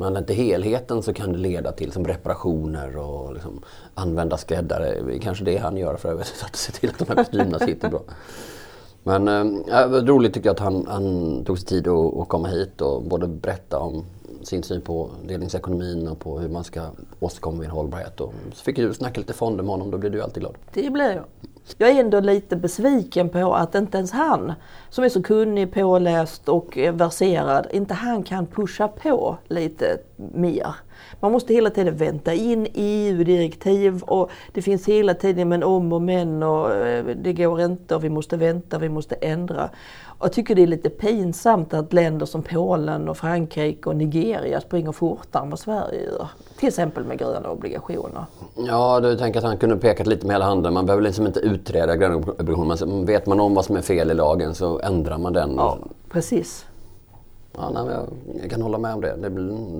Men 0.00 0.16
inte 0.16 0.34
helheten 0.34 1.02
så 1.02 1.12
kan 1.12 1.32
det 1.32 1.38
leda 1.38 1.72
till 1.72 1.92
som 1.92 2.06
reparationer 2.06 2.96
och 2.96 3.34
liksom 3.34 3.62
använda 3.94 4.36
skräddare. 4.36 5.18
Kanske 5.22 5.44
det 5.44 5.56
han 5.56 5.76
gör 5.76 5.96
för 5.96 6.08
övrigt, 6.08 6.44
att 6.44 6.56
se 6.56 6.72
till 6.72 6.90
att 6.90 6.98
de 6.98 7.08
här 7.08 7.14
kostymerna 7.14 7.58
sitter 7.58 7.88
bra. 7.88 8.00
Men 9.08 9.28
eh, 9.28 9.62
det 9.66 9.86
var 9.86 10.00
roligt 10.00 10.34
tycker 10.34 10.48
jag 10.48 10.54
att 10.54 10.60
han, 10.60 10.86
han 10.86 11.44
tog 11.44 11.58
sig 11.58 11.68
tid 11.68 11.88
att, 11.88 12.16
att 12.16 12.28
komma 12.28 12.48
hit 12.48 12.80
och 12.80 13.02
både 13.02 13.26
berätta 13.26 13.78
om 13.78 14.04
sin 14.42 14.62
syn 14.62 14.80
på 14.80 15.10
delningsekonomin 15.28 16.08
och 16.08 16.18
på 16.18 16.38
hur 16.38 16.48
man 16.48 16.64
ska 16.64 16.80
åstadkomma 17.20 17.64
en 17.64 17.70
hållbarhet. 17.70 18.20
Och 18.20 18.34
så 18.54 18.64
fick 18.64 18.76
du 18.76 18.94
snacka 18.94 19.20
lite 19.20 19.32
fonder 19.32 19.64
med 19.64 19.70
honom, 19.70 19.90
då 19.90 19.98
blir 19.98 20.10
du 20.10 20.22
alltid 20.22 20.42
glad. 20.42 20.54
Det 20.72 20.90
blir 20.90 21.10
jag. 21.10 21.24
Jag 21.78 21.90
är 21.90 22.00
ändå 22.00 22.20
lite 22.20 22.56
besviken 22.56 23.28
på 23.28 23.54
att 23.54 23.74
inte 23.74 23.98
ens 23.98 24.12
han, 24.12 24.52
som 24.90 25.04
är 25.04 25.08
så 25.08 25.22
kunnig, 25.22 25.72
påläst 25.74 26.48
och 26.48 26.78
eh, 26.78 26.94
verserad, 26.94 27.66
inte 27.72 27.94
han 27.94 28.22
kan 28.22 28.46
pusha 28.46 28.88
på 28.88 29.36
lite 29.48 29.98
mer. 30.16 30.74
Man 31.20 31.32
måste 31.32 31.54
hela 31.54 31.70
tiden 31.70 31.96
vänta 31.96 32.34
in 32.34 32.66
EU-direktiv 32.74 34.02
och 34.02 34.30
det 34.52 34.62
finns 34.62 34.88
hela 34.88 35.14
tiden 35.14 35.48
men 35.48 35.62
om 35.62 35.92
och 35.92 36.02
men 36.02 36.42
och 36.42 36.74
eh, 36.74 37.04
det 37.04 37.32
går 37.32 37.60
inte 37.60 37.94
och 37.94 38.04
vi 38.04 38.10
måste 38.10 38.36
vänta, 38.36 38.78
vi 38.78 38.88
måste 38.88 39.14
ändra. 39.14 39.70
Och 40.18 40.24
jag 40.24 40.32
tycker 40.32 40.54
det 40.54 40.62
är 40.62 40.66
lite 40.66 40.90
pinsamt 40.90 41.74
att 41.74 41.92
länder 41.92 42.26
som 42.26 42.42
Polen 42.42 43.08
och 43.08 43.16
Frankrike 43.16 43.88
och 43.88 43.96
Nigeria 43.96 44.60
springer 44.60 44.92
fortare 44.92 45.42
än 45.42 45.50
vad 45.50 45.58
Sverige 45.58 46.04
gör. 46.04 46.28
Till 46.58 46.68
exempel 46.68 47.04
med 47.04 47.18
gröna 47.18 47.50
obligationer. 47.50 48.24
Ja, 48.54 49.00
du 49.00 49.16
tänker 49.16 49.38
att 49.38 49.44
han 49.44 49.56
kunde 49.56 49.76
pekat 49.76 50.06
lite 50.06 50.26
med 50.26 50.34
hela 50.34 50.44
handen. 50.44 50.74
Man 50.74 50.86
behöver 50.86 51.02
liksom 51.02 51.26
inte 51.26 51.40
utreda 51.40 51.96
gröna 51.96 52.16
obligationer. 52.16 53.06
Vet 53.06 53.26
man 53.26 53.40
om 53.40 53.54
vad 53.54 53.64
som 53.64 53.76
är 53.76 53.82
fel 53.82 54.10
i 54.10 54.14
lagen 54.14 54.54
så 54.54 54.77
ändrar 54.82 55.18
man 55.18 55.32
den. 55.32 55.54
Ja, 55.56 55.78
precis. 56.10 56.66
Ja, 57.56 57.70
nej, 57.70 57.96
jag, 58.40 58.50
kan 58.50 58.62
hålla 58.62 58.78
med 58.78 58.94
om 58.94 59.00
det. 59.00 59.16
det. 59.16 59.28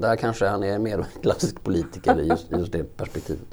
Där 0.00 0.16
kanske 0.16 0.46
han 0.46 0.62
är 0.62 0.78
mer 0.78 1.06
klassisk 1.22 1.64
politiker 1.64 2.20
i 2.20 2.26
just, 2.26 2.46
just 2.50 2.72
det 2.72 2.96
perspektivet. 2.96 3.46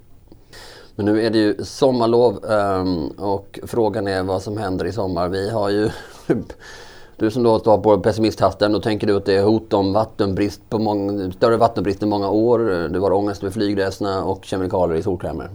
Men 0.95 1.05
nu 1.05 1.25
är 1.25 1.29
det 1.29 1.37
ju 1.37 1.63
sommarlov 1.63 2.45
um, 2.45 3.07
och 3.07 3.59
frågan 3.63 4.07
är 4.07 4.23
vad 4.23 4.41
som 4.41 4.57
händer 4.57 4.85
i 4.85 4.91
sommar. 4.91 5.29
Vi 5.29 5.49
har 5.49 5.69
ju 5.69 5.89
Du 7.17 7.31
som 7.31 7.43
då 7.43 7.59
står 7.59 7.77
på 7.77 7.99
pessimisthatten, 7.99 8.71
då 8.71 8.79
tänker 8.79 9.07
du 9.07 9.15
att 9.15 9.25
det 9.25 9.35
är 9.35 9.43
hot 9.43 9.73
om 9.73 9.93
vattenbrist 9.93 10.61
på 10.69 10.79
många, 10.79 11.31
större 11.31 11.57
vattenbrist 11.57 12.03
i 12.03 12.05
många 12.05 12.29
år. 12.29 12.89
Du 12.89 12.99
har 12.99 13.11
ångest 13.11 13.41
med 13.41 13.53
flygresorna 13.53 14.23
och 14.23 14.45
kemikalier 14.45 14.97
i 14.97 15.03
solkrämer. 15.03 15.49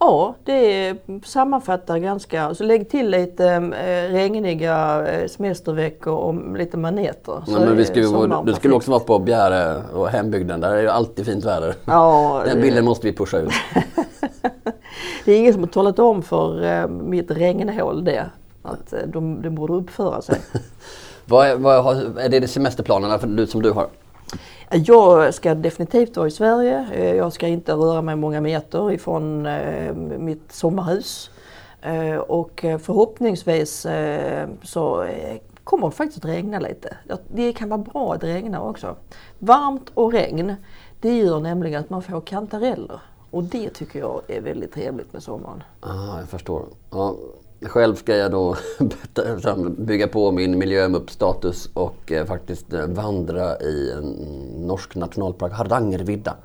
Ja, 0.00 0.34
det 0.44 0.96
sammanfattar 1.24 1.98
ganska, 1.98 2.54
så 2.54 2.64
lägg 2.64 2.90
till 2.90 3.10
lite 3.10 3.46
äh, 3.46 4.12
regniga 4.12 5.06
äh, 5.08 5.28
semesterveckor 5.28 6.14
och 6.14 6.58
lite 6.58 6.76
maneter. 6.76 7.42
Ja, 7.46 7.58
men 7.58 7.76
vi 7.76 7.84
skulle, 7.84 8.42
du 8.44 8.54
skulle 8.54 8.74
också 8.74 8.90
vara 8.90 9.00
på 9.00 9.18
Bjäre 9.18 9.82
och 9.94 10.08
hembygden, 10.08 10.60
där 10.60 10.76
är 10.76 10.82
det 10.82 10.92
alltid 10.92 11.26
fint 11.26 11.44
väder. 11.44 11.74
Ja, 11.84 12.42
Den 12.46 12.60
bilden 12.60 12.84
måste 12.84 13.06
vi 13.06 13.12
pusha 13.12 13.38
ut. 13.38 13.52
det 15.24 15.32
är 15.32 15.38
ingen 15.38 15.52
som 15.52 15.62
har 15.62 15.68
talat 15.68 15.98
om 15.98 16.22
för 16.22 16.64
äh, 16.64 16.88
mitt 16.88 17.30
regnhål 17.30 18.04
det. 18.04 18.30
Att 18.62 18.94
de, 19.06 19.42
de 19.42 19.50
borde 19.50 19.72
uppföra 19.72 20.22
sig. 20.22 20.40
vad, 21.24 21.46
är, 21.46 21.56
vad 21.56 22.18
är 22.18 22.28
det 22.28 22.48
semesterplanerna 22.48 23.18
för, 23.18 23.46
som 23.46 23.62
du 23.62 23.70
har? 23.70 23.86
Jag 24.70 25.34
ska 25.34 25.54
definitivt 25.54 26.16
vara 26.16 26.26
i 26.26 26.30
Sverige. 26.30 26.88
Eh, 26.92 27.14
jag 27.14 27.32
ska 27.32 27.46
inte 27.46 27.72
röra 27.72 28.02
mig 28.02 28.16
många 28.16 28.40
meter 28.40 28.92
ifrån 28.92 29.46
eh, 29.46 29.94
mitt 29.94 30.52
sommarhus. 30.52 31.30
Eh, 31.82 32.16
och 32.16 32.60
förhoppningsvis 32.62 33.86
så 34.62 35.06
kommer 35.64 35.86
det 35.86 35.92
faktiskt 35.92 36.24
att 36.24 36.30
regna 36.30 36.58
lite. 36.58 36.96
Det 37.28 37.52
kan 37.52 37.68
vara 37.68 37.78
bra 37.78 38.14
att 38.14 38.24
regna 38.24 38.62
också. 38.62 38.96
Varmt 39.38 39.90
och 39.94 40.12
regn, 40.12 40.54
det 41.00 41.18
gör 41.18 41.40
nämligen 41.40 41.80
att 41.80 41.90
man 41.90 42.02
får 42.02 42.20
kantareller. 42.20 43.00
Och 43.30 43.44
det 43.44 43.70
tycker 43.70 43.98
jag 43.98 44.20
är 44.28 44.40
väldigt 44.40 44.72
trevligt 44.74 45.12
med 45.12 45.22
sommaren. 45.22 45.62
Ah, 45.80 46.18
jag 46.18 46.28
förstår. 46.28 46.64
Ja, 46.90 47.14
själv 47.62 47.94
ska 47.94 48.16
jag 48.16 48.30
då 48.30 48.56
bygga 49.76 50.08
på 50.08 50.32
min 50.32 50.58
miljömuppstatus 50.58 51.70
och 51.74 52.12
eh, 52.12 52.26
faktiskt 52.26 52.72
eh, 52.72 52.86
vandra 52.86 53.60
i 53.60 53.92
en 53.92 54.12
norsk 54.66 54.94
nationalpark, 54.94 55.52
Hardangervidda. 55.52 56.36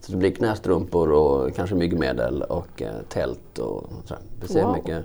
Så 0.00 0.12
det 0.12 0.18
blir 0.18 0.30
knästrumpor 0.30 1.12
och 1.12 1.54
kanske 1.54 1.74
myggmedel 1.74 2.42
och 2.42 2.82
eh, 2.82 2.88
tält 3.08 3.58
och 3.58 3.84
sådär. 4.04 4.22
Vi 4.40 4.48
ser 4.48 4.62
wow. 4.62 4.72
mycket 4.72 5.04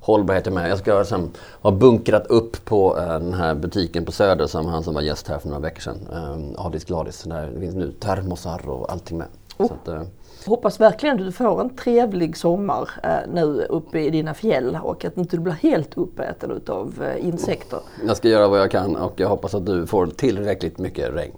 hållbarhet 0.00 0.52
med. 0.52 0.70
Jag 0.70 0.78
ska 0.78 1.04
sen 1.04 1.30
ha 1.60 1.70
bunkrat 1.70 2.26
upp 2.26 2.64
på 2.64 2.98
eh, 2.98 3.06
den 3.06 3.34
här 3.34 3.54
butiken 3.54 4.04
på 4.04 4.12
Söder 4.12 4.46
som 4.46 4.66
han 4.66 4.82
som 4.82 4.94
var 4.94 5.02
gäst 5.02 5.28
här 5.28 5.38
för 5.38 5.48
några 5.48 5.60
veckor 5.60 5.80
sedan. 5.80 5.98
Eh, 6.12 6.66
Adis 6.66 6.84
Gladis. 6.84 7.22
Där 7.22 7.50
det 7.54 7.60
finns 7.60 7.74
nu 7.74 7.92
termosar 7.92 8.68
och 8.68 8.92
allting 8.92 9.18
med. 9.18 9.26
Oh. 9.58 9.66
Så 9.66 9.74
att, 9.74 10.06
Hoppas 10.46 10.80
verkligen 10.80 11.16
att 11.16 11.24
du 11.24 11.32
får 11.32 11.60
en 11.60 11.76
trevlig 11.76 12.36
sommar 12.36 12.90
eh, 13.02 13.32
nu 13.32 13.66
uppe 13.68 14.00
i 14.00 14.10
dina 14.10 14.34
fjäll 14.34 14.78
och 14.82 15.04
att 15.04 15.14
du 15.14 15.20
inte 15.20 15.38
blir 15.38 15.52
helt 15.52 15.98
uppäten 15.98 16.50
utav 16.50 17.02
eh, 17.02 17.26
insekter. 17.26 17.78
Jag 18.06 18.16
ska 18.16 18.28
göra 18.28 18.48
vad 18.48 18.60
jag 18.60 18.70
kan 18.70 18.96
och 18.96 19.20
jag 19.20 19.28
hoppas 19.28 19.54
att 19.54 19.66
du 19.66 19.86
får 19.86 20.06
tillräckligt 20.06 20.78
mycket 20.78 21.14
regn. 21.14 21.32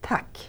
Tack! 0.00 0.48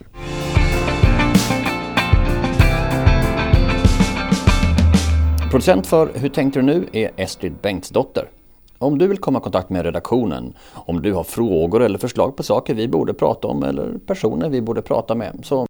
Producent 5.51 5.87
för 5.87 6.09
Hur 6.13 6.29
tänkte 6.29 6.59
du 6.59 6.63
nu 6.63 6.87
är 6.91 7.11
Estrid 7.15 7.53
Bengtsdotter. 7.61 8.29
Om 8.77 8.97
du 8.97 9.07
vill 9.07 9.17
komma 9.17 9.39
i 9.39 9.41
kontakt 9.41 9.69
med 9.69 9.85
redaktionen, 9.85 10.53
om 10.73 11.01
du 11.01 11.13
har 11.13 11.23
frågor 11.23 11.83
eller 11.83 11.97
förslag 11.97 12.35
på 12.35 12.43
saker 12.43 12.73
vi 12.73 12.87
borde 12.87 13.13
prata 13.13 13.47
om 13.47 13.63
eller 13.63 13.97
personer 14.07 14.49
vi 14.49 14.61
borde 14.61 14.81
prata 14.81 15.15
med, 15.15 15.39
så 15.43 15.57